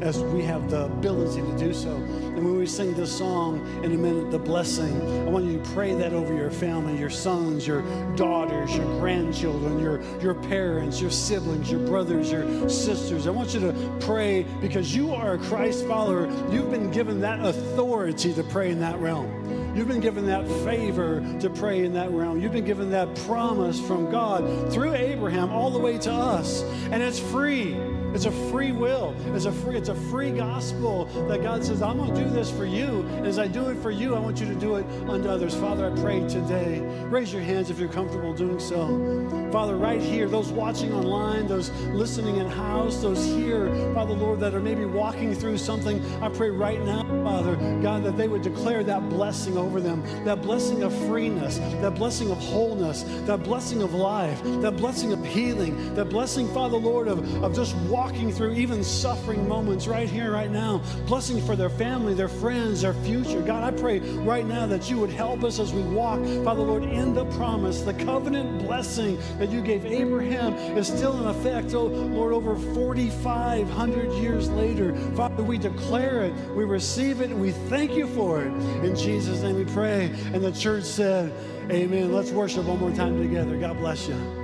as 0.00 0.18
we 0.18 0.42
have 0.42 0.70
the 0.70 0.84
ability 0.84 1.40
to 1.40 1.58
do 1.58 1.74
so. 1.74 1.94
And 1.94 2.44
when 2.44 2.56
we 2.56 2.66
sing 2.66 2.94
this 2.94 3.16
song 3.16 3.66
in 3.82 3.92
a 3.92 3.96
minute, 3.96 4.30
the 4.30 4.38
blessing, 4.38 5.00
I 5.26 5.30
want 5.30 5.46
you 5.46 5.58
to 5.58 5.70
pray 5.70 5.94
that 5.94 6.12
over 6.12 6.34
your 6.34 6.50
family, 6.50 6.96
your 6.98 7.10
sons, 7.10 7.66
your 7.66 7.82
daughters, 8.14 8.74
your 8.76 8.86
grandchildren, 9.00 9.80
your, 9.80 10.00
your 10.20 10.34
parents, 10.34 11.00
your 11.00 11.10
siblings, 11.10 11.70
your 11.70 11.80
brothers, 11.80 12.30
your 12.30 12.68
sisters. 12.68 13.26
I 13.26 13.30
want 13.30 13.54
you 13.54 13.60
to 13.60 13.96
pray 14.00 14.46
because 14.60 14.94
you 14.94 15.12
are 15.14 15.34
a 15.34 15.38
Christ 15.38 15.86
follower. 15.86 16.28
You've 16.52 16.70
been 16.70 16.90
given 16.90 17.20
that 17.22 17.44
authority 17.44 18.32
to 18.34 18.42
pray 18.44 18.70
in 18.70 18.80
that 18.80 18.98
realm. 18.98 19.76
You've 19.76 19.88
been 19.88 20.00
given 20.00 20.26
that 20.26 20.46
favor 20.64 21.20
to 21.40 21.50
pray 21.50 21.84
in 21.84 21.92
that 21.94 22.10
realm. 22.10 22.40
You've 22.40 22.52
been 22.52 22.64
given 22.64 22.90
that 22.90 23.14
promise 23.26 23.80
from 23.80 24.10
God 24.10 24.72
through 24.72 24.94
Abraham 24.94 25.50
all 25.50 25.70
the 25.70 25.78
way 25.78 25.98
to 25.98 26.12
us. 26.12 26.62
And 26.90 27.02
it's 27.02 27.18
free. 27.18 27.76
It's 28.14 28.24
a 28.24 28.32
free 28.50 28.72
will. 28.72 29.14
It's 29.34 29.44
a 29.44 29.52
free, 29.52 29.76
it's 29.76 29.90
a 29.90 29.94
free 29.94 30.30
gospel 30.30 31.04
that 31.28 31.42
God 31.42 31.62
says, 31.62 31.82
I'm 31.82 31.98
going 31.98 32.14
to 32.14 32.24
do 32.24 32.30
this 32.30 32.50
for 32.50 32.64
you. 32.64 33.06
And 33.16 33.26
as 33.26 33.38
I 33.38 33.46
do 33.46 33.68
it 33.68 33.76
for 33.78 33.90
you, 33.90 34.14
I 34.14 34.18
want 34.18 34.40
you 34.40 34.46
to 34.46 34.54
do 34.54 34.76
it 34.76 34.86
unto 35.08 35.28
others. 35.28 35.54
Father, 35.54 35.92
I 35.92 36.00
pray 36.00 36.26
today. 36.26 36.80
Raise 37.04 37.32
your 37.32 37.42
hands 37.42 37.70
if 37.70 37.78
you're 37.78 37.88
comfortable 37.88 38.32
doing 38.32 38.58
so. 38.58 39.48
Father, 39.52 39.76
right 39.76 40.00
here, 40.00 40.26
those 40.26 40.50
watching 40.50 40.92
online, 40.92 41.46
those 41.46 41.70
listening 41.92 42.36
in 42.36 42.48
house, 42.48 43.02
those 43.02 43.24
here, 43.24 43.68
Father 43.94 44.14
Lord, 44.14 44.40
that 44.40 44.54
are 44.54 44.60
maybe 44.60 44.84
walking 44.84 45.34
through 45.34 45.58
something, 45.58 46.04
I 46.22 46.28
pray 46.28 46.50
right 46.50 46.80
now, 46.82 47.02
Father, 47.22 47.56
God, 47.82 48.04
that 48.04 48.16
they 48.16 48.28
would 48.28 48.42
declare 48.42 48.82
that 48.84 49.08
blessing 49.10 49.56
over 49.56 49.80
them, 49.80 50.02
that 50.24 50.42
blessing 50.42 50.82
of 50.82 50.94
freeness, 51.06 51.58
that 51.58 51.94
blessing 51.94 52.30
of 52.30 52.38
wholeness, 52.38 53.04
that 53.26 53.42
blessing 53.42 53.82
of 53.82 53.94
life, 53.94 54.42
that 54.62 54.76
blessing 54.76 55.12
of 55.12 55.24
healing, 55.24 55.94
that 55.94 56.06
blessing, 56.06 56.48
Father 56.52 56.78
Lord, 56.78 57.08
of, 57.08 57.44
of 57.44 57.54
just 57.54 57.76
walking 57.76 57.97
walking 57.98 58.30
through 58.30 58.52
even 58.52 58.84
suffering 58.84 59.48
moments 59.48 59.88
right 59.88 60.08
here, 60.08 60.30
right 60.30 60.52
now, 60.52 60.80
blessing 61.08 61.44
for 61.44 61.56
their 61.56 61.68
family, 61.68 62.14
their 62.14 62.28
friends, 62.28 62.82
their 62.82 62.94
future. 62.94 63.40
God, 63.40 63.64
I 63.64 63.76
pray 63.76 63.98
right 63.98 64.46
now 64.46 64.68
that 64.68 64.88
you 64.88 64.98
would 64.98 65.10
help 65.10 65.42
us 65.42 65.58
as 65.58 65.72
we 65.72 65.82
walk, 65.82 66.20
Father 66.44 66.62
Lord, 66.62 66.84
in 66.84 67.12
the 67.12 67.24
promise. 67.32 67.80
The 67.80 67.94
covenant 67.94 68.62
blessing 68.62 69.18
that 69.40 69.50
you 69.50 69.60
gave 69.60 69.84
Abraham 69.84 70.52
is 70.78 70.86
still 70.86 71.20
in 71.20 71.26
effect, 71.26 71.74
oh 71.74 71.86
Lord, 71.86 72.32
over 72.32 72.54
4,500 72.72 74.12
years 74.22 74.48
later. 74.50 74.94
Father, 75.16 75.42
we 75.42 75.58
declare 75.58 76.22
it, 76.22 76.32
we 76.54 76.62
receive 76.62 77.20
it, 77.20 77.30
and 77.30 77.40
we 77.40 77.50
thank 77.50 77.94
you 77.94 78.06
for 78.06 78.44
it. 78.44 78.52
In 78.84 78.94
Jesus' 78.94 79.42
name 79.42 79.56
we 79.56 79.64
pray. 79.64 80.04
And 80.32 80.44
the 80.44 80.52
church 80.52 80.84
said, 80.84 81.32
Amen. 81.68 82.12
Let's 82.12 82.30
worship 82.30 82.64
one 82.64 82.78
more 82.78 82.92
time 82.92 83.18
together. 83.20 83.58
God 83.58 83.76
bless 83.78 84.06
you. 84.06 84.37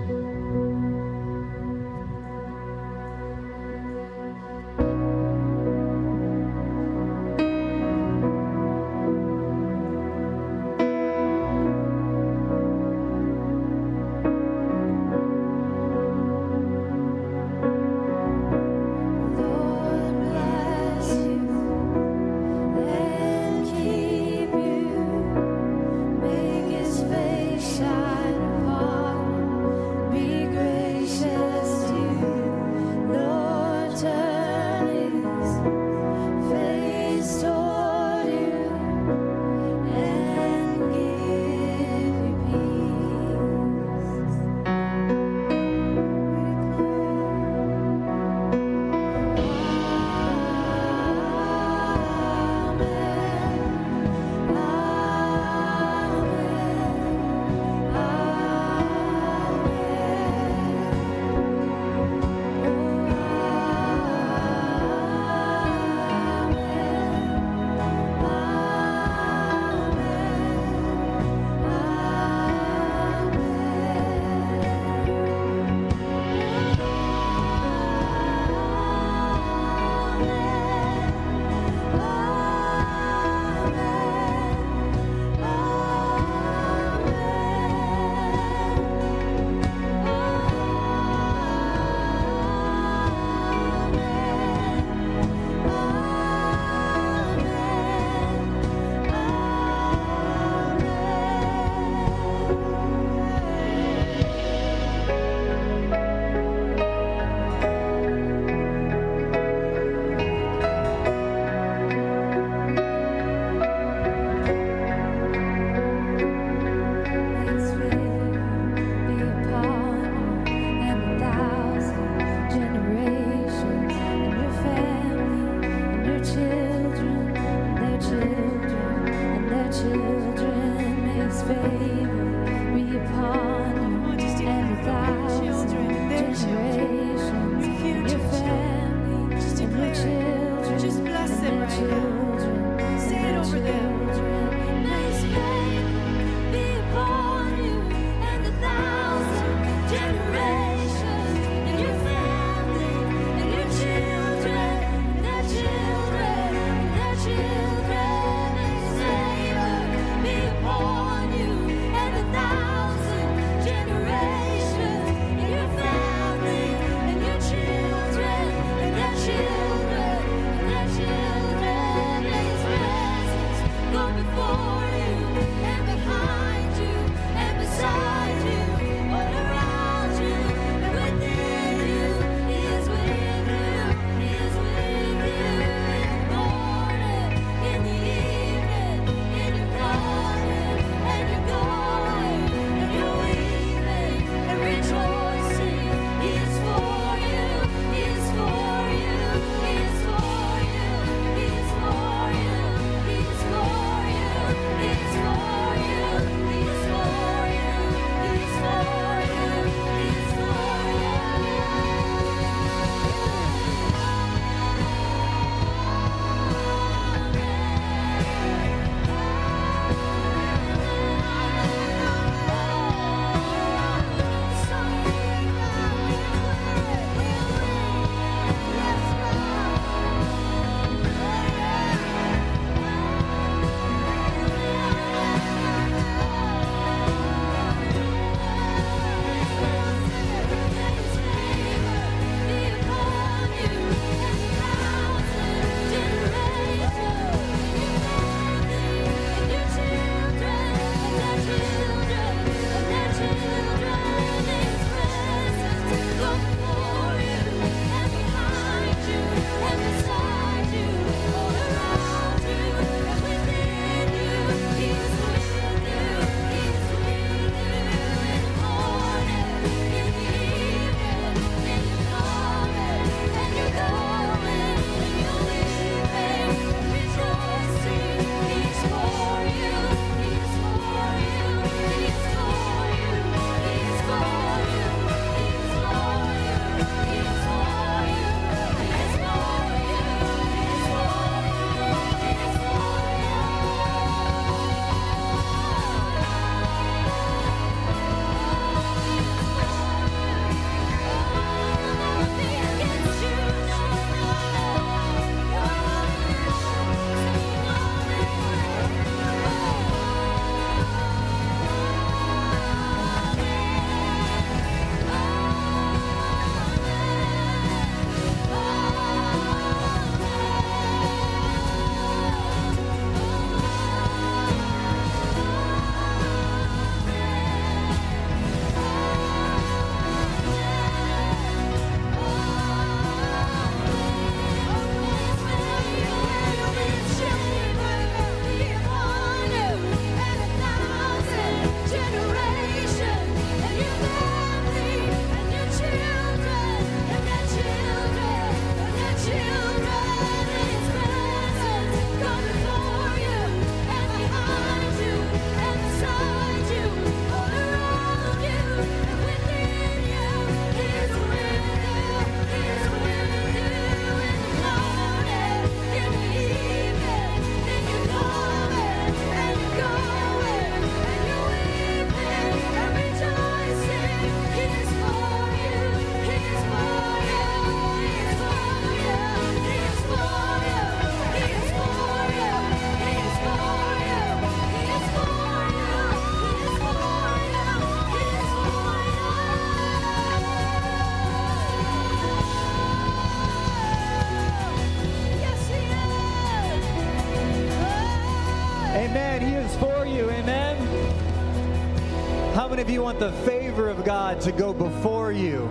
Of 402.85 402.91
you 402.91 403.01
want 403.01 403.19
the 403.19 403.33
favor 403.47 403.89
of 403.89 404.05
God 404.05 404.43
to 404.43 404.53
go 404.53 404.75
before 404.75 405.33
you 405.33 405.65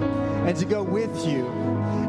and 0.48 0.58
to 0.58 0.66
go 0.66 0.82
with 0.82 1.28
you? 1.28 1.46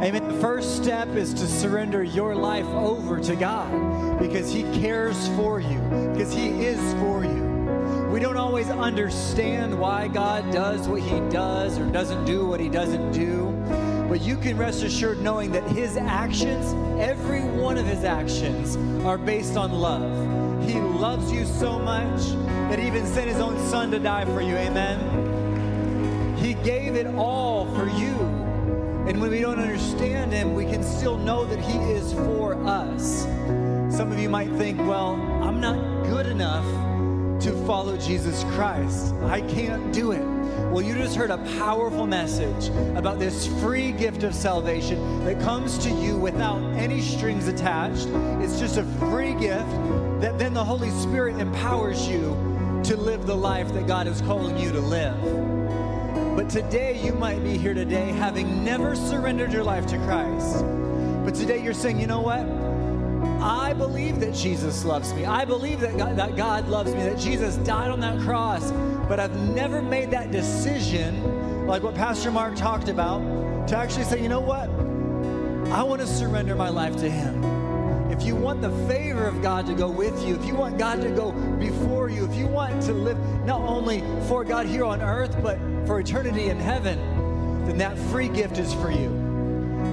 Amen. 0.03 0.27
The 0.27 0.41
first 0.41 0.83
step 0.83 1.09
is 1.09 1.35
to 1.35 1.47
surrender 1.47 2.03
your 2.03 2.35
life 2.35 2.65
over 2.65 3.21
to 3.21 3.37
God 3.37 4.19
because 4.19 4.51
He 4.51 4.63
cares 4.81 5.29
for 5.37 5.61
you, 5.61 5.79
because 6.15 6.33
He 6.33 6.65
is 6.65 6.81
for 6.95 7.23
you. 7.23 8.09
We 8.11 8.19
don't 8.19 8.39
always 8.39 8.71
understand 8.71 9.79
why 9.79 10.09
God 10.09 10.51
does 10.51 10.89
what 10.89 11.03
He 11.03 11.21
does 11.29 11.79
or 11.79 11.85
doesn't 11.85 12.25
do 12.25 12.47
what 12.47 12.59
He 12.59 12.71
doesn't 12.71 13.13
do, 13.13 13.51
but 14.09 14.23
you 14.23 14.39
can 14.39 14.57
rest 14.57 14.83
assured 14.85 15.21
knowing 15.21 15.53
that 15.53 15.65
His 15.65 15.99
actions, 15.99 16.73
every 16.99 17.43
one 17.43 17.77
of 17.77 17.85
His 17.85 18.05
actions, 18.05 18.77
are 19.05 19.19
based 19.19 19.59
on 19.59 19.71
love. 19.71 20.34
He 20.67 20.81
loves 20.81 21.31
you 21.31 21.45
so 21.45 21.79
much 21.79 22.21
that 22.71 22.79
he 22.79 22.87
even 22.87 23.07
sent 23.07 23.29
his 23.29 23.41
own 23.41 23.59
son 23.69 23.91
to 23.91 23.99
die 23.99 24.25
for 24.25 24.41
you. 24.41 24.57
Amen. 24.57 26.37
He 26.37 26.55
gave 26.55 26.95
it 26.95 27.07
all 27.15 27.67
for 27.75 27.89
you. 27.89 28.15
And 29.07 29.21
when 29.21 29.31
we 29.31 29.41
don't 29.41 29.59
understand 29.59 30.33
him, 30.33 30.55
we 30.55 30.65
can 30.65 30.83
still 30.83 31.19
know 31.19 31.45
that 31.45 31.59
he 31.59 31.79
is 31.93 32.13
for 32.13 32.55
us. 32.67 33.25
Some 33.95 34.11
of 34.11 34.19
you 34.19 34.29
might 34.29 34.51
think, 34.53 34.79
well, 34.79 35.15
I'm 35.43 35.61
not 35.61 36.05
good 36.05 36.27
enough 36.27 36.65
to 37.43 37.53
follow 37.67 37.97
Jesus 37.99 38.45
Christ. 38.55 39.15
I 39.25 39.43
can't 39.43 39.93
do 39.93 40.13
it. 40.13 40.25
Well, 40.71 40.81
you 40.81 40.95
just 40.95 41.15
heard 41.15 41.31
a 41.31 41.39
powerful 41.59 42.07
message 42.07 42.69
about 42.97 43.19
this 43.19 43.47
free 43.61 43.93
gift 43.93 44.23
of 44.23 44.35
salvation 44.35 45.25
that 45.25 45.41
comes 45.41 45.77
to 45.79 45.91
you 45.91 46.17
without 46.17 46.63
any 46.75 47.01
strings 47.01 47.47
attached. 47.47 48.09
It's 48.43 48.59
just 48.59 48.79
a 48.79 48.85
free 48.99 49.35
gift 49.35 49.69
that 50.25 50.39
then 50.39 50.55
the 50.55 50.65
Holy 50.65 50.89
Spirit 50.89 51.39
empowers 51.39 52.09
you 52.09 52.31
to 52.83 52.97
live 52.97 53.27
the 53.27 53.37
life 53.37 53.71
that 53.75 53.87
God 53.87 54.07
is 54.07 54.23
calling 54.23 54.57
you 54.57 54.73
to 54.73 54.81
live. 54.81 55.21
But 56.35 56.49
today, 56.49 56.99
you 56.99 57.13
might 57.13 57.45
be 57.45 57.59
here 57.59 57.75
today 57.75 58.11
having 58.11 58.65
never 58.65 58.97
surrendered 58.97 59.53
your 59.53 59.63
life 59.63 59.85
to 59.89 59.99
Christ. 59.99 60.65
But 61.27 61.35
today, 61.35 61.63
you're 61.63 61.75
saying, 61.75 62.01
you 62.01 62.07
know 62.07 62.23
what? 62.23 62.41
I 63.43 63.75
believe 63.75 64.19
that 64.21 64.35
Jesus 64.35 64.83
loves 64.83 65.13
me. 65.13 65.27
I 65.27 65.45
believe 65.45 65.81
that 65.81 65.99
God, 65.99 66.17
that 66.17 66.37
God 66.37 66.69
loves 66.69 66.95
me, 66.95 67.03
that 67.03 67.19
Jesus 67.19 67.57
died 67.57 67.91
on 67.91 68.01
that 68.01 68.19
cross. 68.21 68.71
But 69.07 69.21
I've 69.21 69.37
never 69.51 69.83
made 69.83 70.11
that 70.13 70.31
decision, 70.31 71.67
like 71.67 71.83
what 71.83 71.95
Pastor 71.95 72.31
Mark 72.31 72.57
talked 72.57 72.89
about, 72.89 73.69
to 73.69 73.77
actually 73.77 74.05
say, 74.05 74.23
you 74.23 74.31
know 74.31 74.41
what? 74.41 74.71
I 75.71 75.83
want 75.83 76.01
to 76.01 76.07
surrender 76.07 76.55
my 76.55 76.71
life 76.71 76.97
to 76.97 77.11
Him 77.11 77.64
you 78.25 78.37
want 78.37 78.61
the 78.61 78.71
favor 78.87 79.27
of 79.27 79.43
God 79.43 79.67
to 79.67 79.75
go 79.75 79.89
with 79.89 80.27
you, 80.27 80.35
if 80.35 80.45
you 80.45 80.55
want 80.55 80.79
God 80.79 81.01
to 81.03 81.11
go 81.11 81.33
before 81.33 82.09
you, 82.09 82.25
if 82.25 82.35
you 82.35 82.47
want 82.47 82.83
to 82.83 82.93
live 82.93 83.19
not 83.45 83.61
only 83.61 84.03
for 84.29 84.45
God 84.45 84.67
here 84.67 84.85
on 84.85 85.01
earth, 85.03 85.37
but 85.43 85.59
for 85.87 86.01
eternity 86.01 86.49
in 86.49 86.59
heaven, 86.59 86.99
then 87.67 87.79
that 87.79 87.99
free 88.11 88.29
gift 88.29 88.59
is 88.59 88.73
for 88.75 88.91
you. 88.91 89.25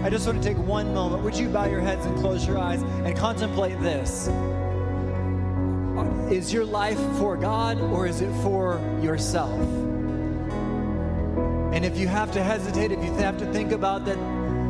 I 0.03 0.09
just 0.09 0.25
want 0.25 0.41
to 0.41 0.47
take 0.47 0.57
one 0.57 0.93
moment. 0.93 1.23
Would 1.23 1.37
you 1.37 1.49
bow 1.49 1.65
your 1.65 1.81
heads 1.81 2.05
and 2.05 2.17
close 2.19 2.47
your 2.47 2.57
eyes 2.57 2.81
and 2.81 3.15
contemplate 3.15 3.79
this? 3.81 4.29
Is 6.31 6.53
your 6.53 6.65
life 6.65 6.99
for 7.17 7.35
God 7.35 7.79
or 7.81 8.07
is 8.07 8.21
it 8.21 8.31
for 8.41 8.79
yourself? 9.01 9.59
And 11.73 11.85
if 11.85 11.97
you 11.97 12.07
have 12.07 12.31
to 12.33 12.43
hesitate, 12.43 12.91
if 12.91 13.03
you 13.03 13.11
have 13.13 13.37
to 13.39 13.51
think 13.53 13.71
about 13.71 14.05
that, 14.05 14.17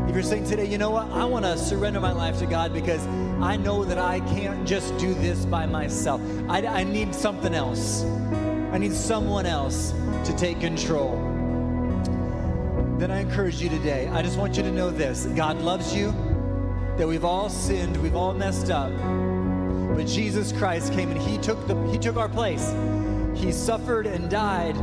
if 0.08 0.16
you're 0.16 0.24
saying 0.24 0.46
today, 0.48 0.66
you 0.66 0.78
know 0.78 0.90
what, 0.90 1.10
I 1.12 1.26
want 1.26 1.46
to 1.46 1.58
surrender 1.58 2.00
my 2.00 2.12
life 2.12 2.40
to 2.40 2.46
God 2.46 2.74
because 2.74 3.06
I 3.42 3.58
know 3.58 3.84
that 3.84 3.98
I 3.98 4.20
can't 4.20 4.68
just 4.68 4.96
do 5.00 5.16
this 5.16 5.46
by 5.46 5.66
myself. 5.66 6.22
I, 6.48 6.64
I 6.66 6.84
need 6.84 7.16
something 7.16 7.56
else. 7.56 8.04
I 8.72 8.78
need 8.78 8.94
someone 8.94 9.48
else 9.48 9.96
to 10.26 10.36
take 10.38 10.60
control. 10.60 11.16
Then 13.00 13.10
I 13.10 13.22
encourage 13.22 13.60
you 13.60 13.68
today, 13.68 14.08
I 14.10 14.22
just 14.22 14.38
want 14.38 14.58
you 14.58 14.64
to 14.64 14.72
know 14.72 14.92
this 14.92 15.26
God 15.26 15.60
loves 15.60 15.96
you, 15.96 16.12
that 16.98 17.08
we've 17.08 17.26
all 17.26 17.50
sinned, 17.50 17.98
we've 17.98 18.16
all 18.16 18.36
messed 18.36 18.70
up. 18.70 18.92
But 19.96 20.06
Jesus 20.06 20.52
Christ 20.52 20.94
came 20.94 21.10
and 21.10 21.20
He 21.20 21.40
took 21.40 21.68
the 21.68 21.76
He 21.88 21.98
took 21.98 22.18
our 22.18 22.30
place. 22.30 22.76
He 23.34 23.52
suffered 23.52 24.06
and 24.06 24.30
died 24.30 24.78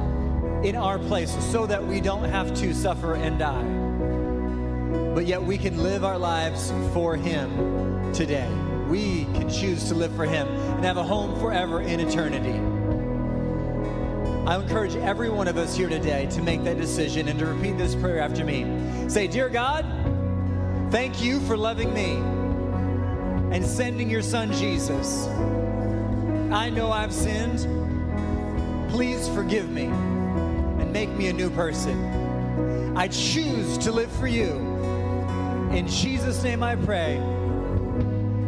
in 0.64 0.74
our 0.74 0.98
place 0.98 1.32
so 1.52 1.64
that 1.66 1.86
we 1.86 2.00
don't 2.00 2.24
have 2.24 2.52
to 2.56 2.74
suffer 2.74 3.14
and 3.14 3.38
die. 3.38 3.77
But 5.18 5.26
yet 5.26 5.42
we 5.42 5.58
can 5.58 5.82
live 5.82 6.04
our 6.04 6.16
lives 6.16 6.72
for 6.94 7.16
Him 7.16 8.12
today. 8.12 8.48
We 8.88 9.24
can 9.34 9.50
choose 9.50 9.88
to 9.88 9.94
live 9.96 10.14
for 10.14 10.24
Him 10.24 10.46
and 10.46 10.84
have 10.84 10.96
a 10.96 11.02
home 11.02 11.40
forever 11.40 11.80
in 11.80 11.98
eternity. 11.98 12.60
I 14.46 14.54
encourage 14.54 14.94
every 14.94 15.28
one 15.28 15.48
of 15.48 15.56
us 15.56 15.76
here 15.76 15.88
today 15.88 16.26
to 16.26 16.40
make 16.40 16.62
that 16.62 16.78
decision 16.78 17.26
and 17.26 17.36
to 17.40 17.46
repeat 17.46 17.76
this 17.76 17.96
prayer 17.96 18.20
after 18.20 18.44
me. 18.44 18.64
Say, 19.08 19.26
Dear 19.26 19.48
God, 19.48 19.84
thank 20.92 21.20
you 21.20 21.40
for 21.40 21.56
loving 21.56 21.92
me 21.92 22.12
and 23.52 23.66
sending 23.66 24.08
your 24.08 24.22
son 24.22 24.52
Jesus. 24.52 25.26
I 26.52 26.70
know 26.70 26.92
I've 26.92 27.12
sinned. 27.12 27.66
Please 28.92 29.28
forgive 29.30 29.68
me 29.68 29.86
and 29.86 30.92
make 30.92 31.10
me 31.10 31.26
a 31.26 31.32
new 31.32 31.50
person. 31.50 32.96
I 32.96 33.08
choose 33.08 33.78
to 33.78 33.90
live 33.90 34.12
for 34.12 34.28
you. 34.28 34.67
In 35.72 35.86
Jesus' 35.86 36.42
name 36.42 36.62
I 36.62 36.76
pray. 36.76 37.18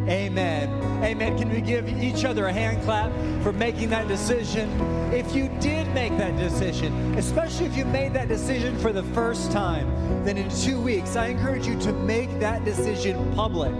Amen. 0.09 1.05
Amen. 1.05 1.39
Can 1.39 1.51
we 1.51 1.61
give 1.61 1.89
each 2.03 2.25
other 2.25 2.47
a 2.47 2.53
hand 2.53 2.83
clap 2.83 3.13
for 3.43 3.53
making 3.53 3.91
that 3.91 4.09
decision? 4.09 4.69
If 5.13 5.35
you 5.35 5.49
did 5.61 5.87
make 5.95 6.17
that 6.19 6.37
decision, 6.37 7.15
especially 7.17 7.67
if 7.67 7.77
you 7.77 7.85
made 7.85 8.13
that 8.15 8.29
decision 8.29 8.77
for 8.79 8.93
the 8.93 9.03
first 9.03 9.53
time, 9.53 10.25
then 10.25 10.37
in 10.37 10.51
two 10.51 10.81
weeks, 10.81 11.15
I 11.15 11.27
encourage 11.27 11.67
you 11.67 11.79
to 11.81 11.93
make 11.93 12.41
that 12.41 12.65
decision 12.65 13.33
public 13.35 13.75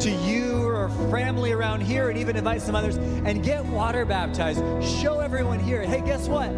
to 0.00 0.10
you 0.10 0.66
or 0.66 0.88
family 1.10 1.52
around 1.52 1.80
here 1.80 2.08
and 2.08 2.18
even 2.18 2.36
invite 2.36 2.62
some 2.62 2.74
others 2.74 2.96
and 2.96 3.42
get 3.42 3.64
water 3.66 4.04
baptized. 4.04 4.62
Show 4.82 5.18
everyone 5.18 5.58
here, 5.58 5.82
hey, 5.82 6.00
guess 6.00 6.28
what? 6.28 6.48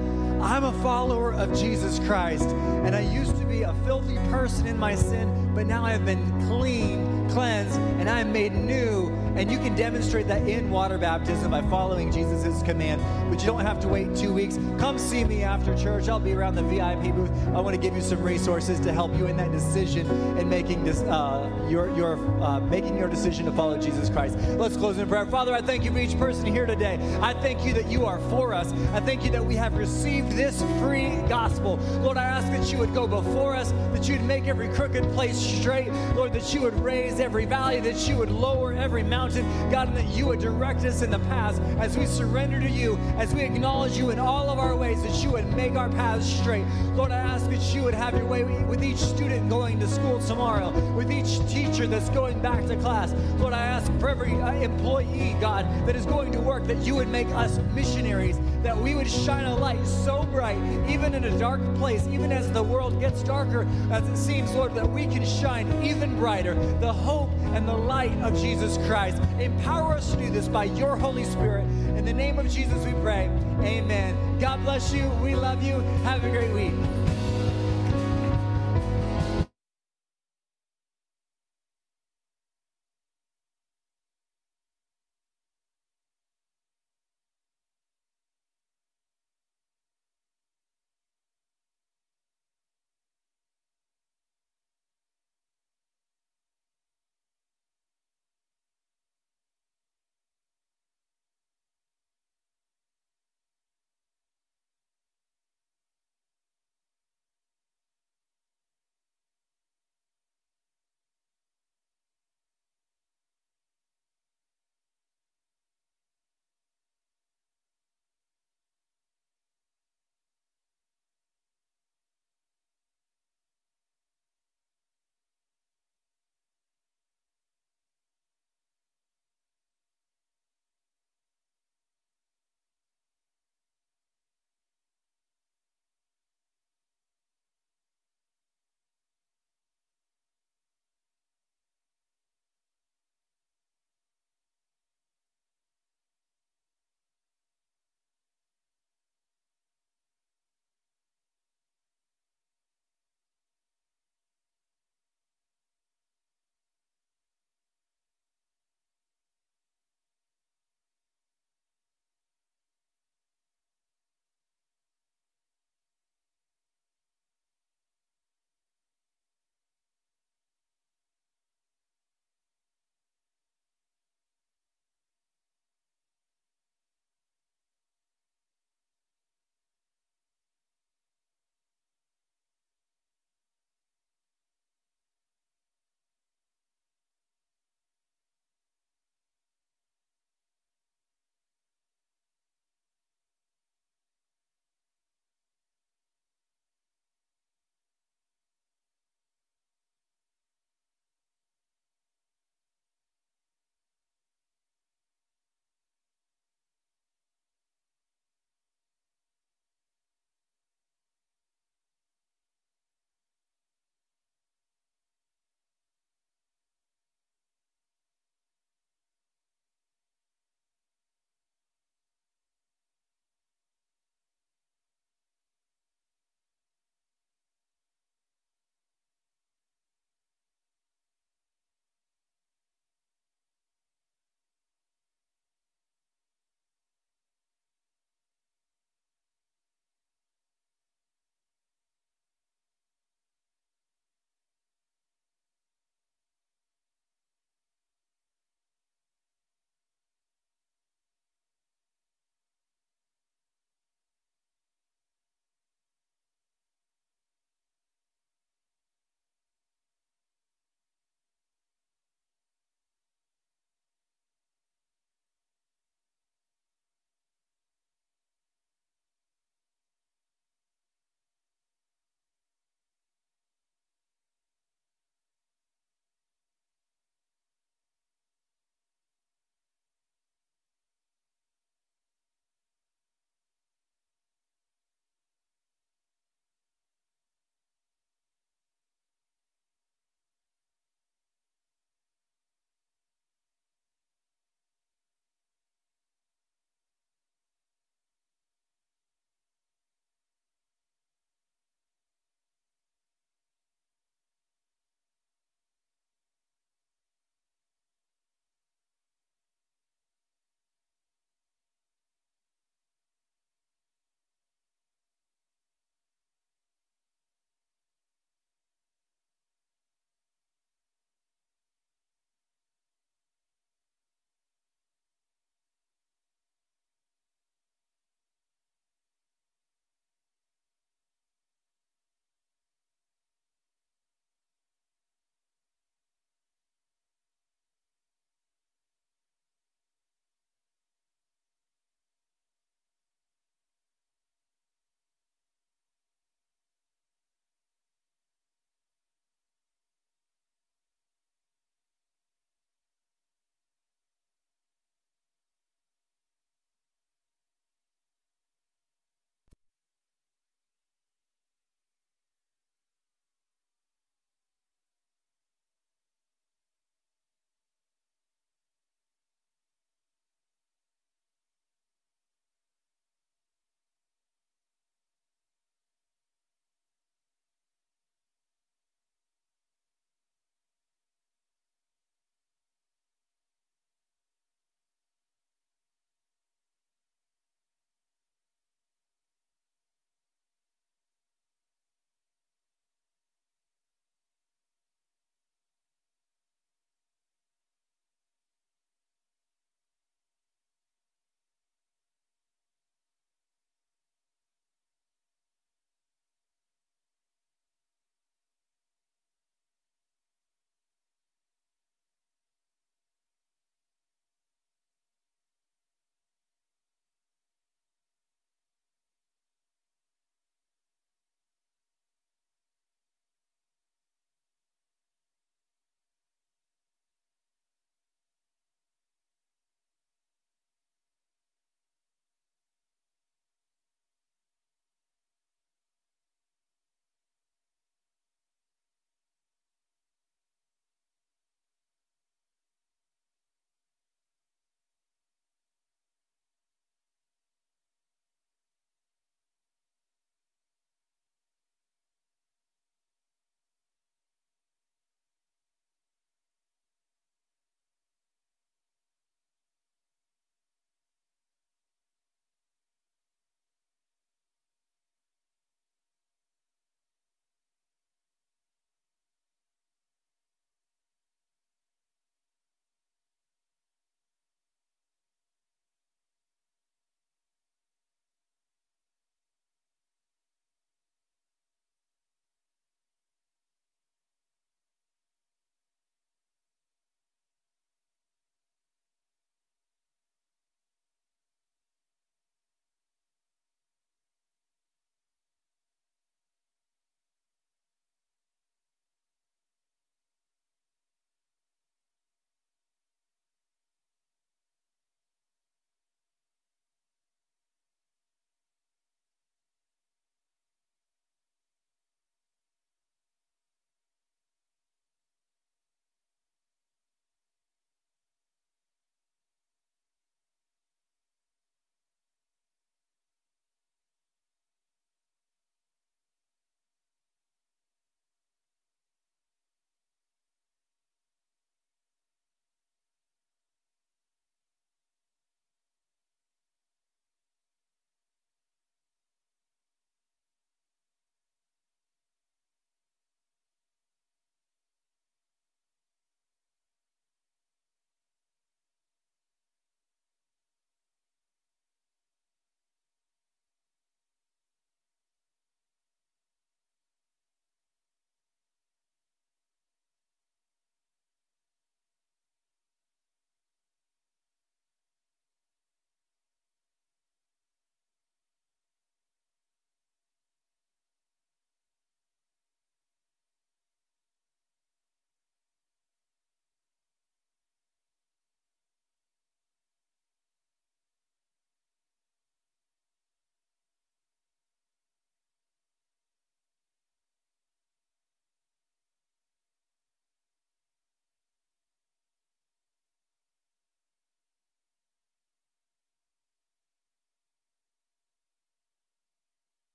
I'm 0.43 0.65
a 0.65 0.73
follower 0.83 1.33
of 1.35 1.53
Jesus 1.59 1.99
Christ, 2.01 2.49
and 2.49 2.95
I 2.95 3.01
used 3.01 3.37
to 3.39 3.45
be 3.45 3.63
a 3.63 3.75
filthy 3.85 4.17
person 4.31 4.67
in 4.67 4.79
my 4.79 4.95
sin, 4.95 5.40
but 5.55 5.67
now 5.67 5.85
I 5.85 5.93
have 5.93 6.05
been 6.05 6.25
clean, 6.47 7.29
cleansed, 7.31 7.79
and 7.99 8.09
I 8.09 8.21
am 8.21 8.33
made 8.33 8.53
new 8.53 9.20
and 9.41 9.51
you 9.51 9.57
can 9.57 9.75
demonstrate 9.75 10.29
that 10.29 10.47
in 10.47 10.71
water 10.71 10.99
baptism 10.99 11.51
by 11.53 11.63
following 11.63 12.13
Jesus' 12.13 12.63
command. 12.63 13.01
But 13.31 13.41
you 13.41 13.47
don't 13.47 13.65
have 13.65 13.81
to 13.81 13.89
wait 13.89 14.15
two 14.15 14.35
weeks. 14.35 14.59
Come 14.79 14.99
see 14.99 15.25
me 15.25 15.43
after 15.43 15.75
church. 15.79 16.11
I'll 16.11 16.21
be 16.21 16.35
around 16.35 16.57
the 16.57 16.63
VIP 16.65 17.15
booth. 17.15 17.31
I 17.55 17.61
want 17.61 17.75
to 17.75 17.81
give 17.81 17.97
you 17.97 18.03
some 18.03 18.23
resources 18.23 18.79
to 18.81 18.93
help 18.93 19.17
you 19.17 19.29
in 19.29 19.39
that 19.39 19.51
decision 19.51 20.07
in 20.37 20.47
making 20.47 20.85
this 20.85 21.01
uh, 21.05 21.51
your 21.71 21.91
your 21.97 22.19
uh, 22.43 22.61
making 22.61 22.99
your 22.99 23.09
decision 23.09 23.47
to 23.47 23.53
follow 23.53 23.79
Jesus 23.79 24.11
Christ. 24.11 24.37
Let's 24.59 24.77
close 24.77 24.99
in 24.99 25.09
prayer. 25.09 25.25
Father, 25.25 25.55
I 25.55 25.63
thank 25.63 25.85
you 25.85 25.91
for 25.91 26.01
each 26.01 26.19
person 26.19 26.45
here 26.45 26.67
today. 26.67 26.99
I 27.23 27.33
thank 27.33 27.65
you 27.65 27.73
that 27.73 27.87
you 27.87 28.05
are 28.05 28.19
for 28.29 28.53
us. 28.53 28.75
I 28.93 29.01
thank 29.01 29.25
you 29.25 29.31
that 29.31 29.45
we 29.45 29.57
have 29.57 29.75
received 29.79 30.33
this 30.33 30.61
free 30.81 31.17
gospel. 31.31 31.79
Lord, 32.03 32.19
I 32.19 32.25
ask 32.25 32.49
that 32.49 32.71
you 32.71 32.77
would 32.77 32.93
go 32.93 33.07
before 33.07 33.57
us, 33.57 33.73
that 33.95 34.07
you'd 34.07 34.23
make 34.25 34.49
every 34.49 34.69
crooked 34.69 35.05
place 35.15 35.39
straight. 35.39 35.91
Lord, 36.15 36.35
that 36.35 36.53
you 36.53 36.61
would 36.61 36.79
raise 36.81 37.21
every 37.21 37.47
valley, 37.47 37.81
that 37.81 38.07
you 38.07 38.19
would 38.19 38.31
lower 38.31 38.75
every 38.75 39.03
mountain 39.03 39.30
mountain, 39.31 39.71
God, 39.71 39.89
and 39.89 39.97
that 39.97 40.09
you 40.09 40.27
would 40.27 40.41
direct 40.41 40.85
us 40.85 41.03
in 41.03 41.11
the 41.11 41.19
paths 41.21 41.59
as 41.79 41.97
we 41.97 42.07
surrender 42.07 42.61
to 42.61 42.69
you, 42.69 42.97
as 43.17 43.35
we 43.35 43.43
acknowledge 43.43 43.97
you 43.97 44.11
in 44.11 44.19
all 44.19 44.51
of 44.51 44.59
our 44.59 44.77
ways, 44.77 45.03
that 45.03 45.23
you 45.23 45.31
would 45.31 45.47
make 45.55 45.75
our 45.75 45.89
paths 45.89 46.27
straight. 46.27 46.65
Lord, 46.95 47.13
I 47.13 47.19
ask 47.19 47.49
that 47.51 47.75
you 47.75 47.83
would 47.83 47.95
have 47.95 48.15
your 48.15 48.27
way 48.27 48.43
with 48.43 48.83
each 48.83 48.99
student 48.99 49.49
going 49.49 49.79
to 49.81 49.89
school 49.89 50.21
tomorrow, 50.21 50.71
with 50.95 51.11
each 51.11 51.39
teacher 51.49 51.87
that's 51.87 52.09
going 52.11 52.41
back 52.41 52.67
to 52.67 52.77
class. 52.77 53.13
Lord, 53.39 53.53
I 53.53 53.63
ask 53.63 53.93
for 53.99 54.09
every 54.09 54.33
uh, 54.33 54.53
employee, 54.55 55.37
God, 55.41 55.67
that 55.87 55.97
is 55.97 56.07
going 56.07 56.33
to 56.33 56.41
work, 56.41 56.65
that 56.67 56.79
you 56.79 56.95
would 56.97 57.09
make 57.09 57.29
us 57.29 57.59
missionaries, 57.75 58.39
that 58.63 58.77
we 58.77 58.95
would 58.95 59.09
shine 59.09 59.45
a 59.45 59.57
light 59.57 59.85
so 59.87 60.25
bright, 60.25 60.59
even 60.89 61.15
in 61.15 61.25
a 61.25 61.39
dark 61.39 61.61
place, 61.77 62.07
even 62.09 62.33
as 62.33 62.51
the 62.53 62.63
world 62.63 63.01
gets 63.01 63.23
darker 63.23 63.67
as 63.91 64.07
it 64.09 64.17
seems, 64.17 64.53
Lord, 64.53 64.75
that 64.75 64.89
we 64.89 65.07
can 65.07 65.25
shine 65.25 65.83
even 65.83 66.17
brighter 66.17 66.55
the 66.81 66.93
hope 66.93 67.31
and 67.55 67.67
the 67.67 67.77
light 67.77 68.17
of 68.23 68.35
Jesus 68.35 68.77
Christ. 69.11 69.41
Empower 69.41 69.95
us 69.95 70.11
to 70.13 70.17
do 70.17 70.31
this 70.31 70.49
by 70.49 70.65
your 70.65 70.97
Holy 70.97 71.25
Spirit. 71.25 71.65
In 71.97 72.05
the 72.05 72.13
name 72.13 72.39
of 72.39 72.49
Jesus, 72.49 72.85
we 72.85 72.93
pray. 73.01 73.31
Amen. 73.61 74.39
God 74.39 74.63
bless 74.63 74.93
you. 74.93 75.09
We 75.23 75.35
love 75.35 75.63
you. 75.63 75.81
Have 76.05 76.25
a 76.25 76.31
great 76.31 76.53
week. 76.53 77.00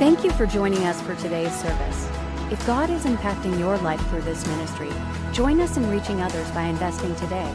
Thank 0.00 0.24
you 0.24 0.30
for 0.30 0.46
joining 0.46 0.84
us 0.84 0.98
for 1.02 1.14
today's 1.16 1.54
service. 1.54 2.08
If 2.50 2.66
God 2.66 2.88
is 2.88 3.04
impacting 3.04 3.58
your 3.58 3.76
life 3.76 4.00
through 4.08 4.22
this 4.22 4.46
ministry, 4.46 4.88
join 5.30 5.60
us 5.60 5.76
in 5.76 5.90
reaching 5.90 6.22
others 6.22 6.50
by 6.52 6.62
investing 6.62 7.14
today. 7.16 7.54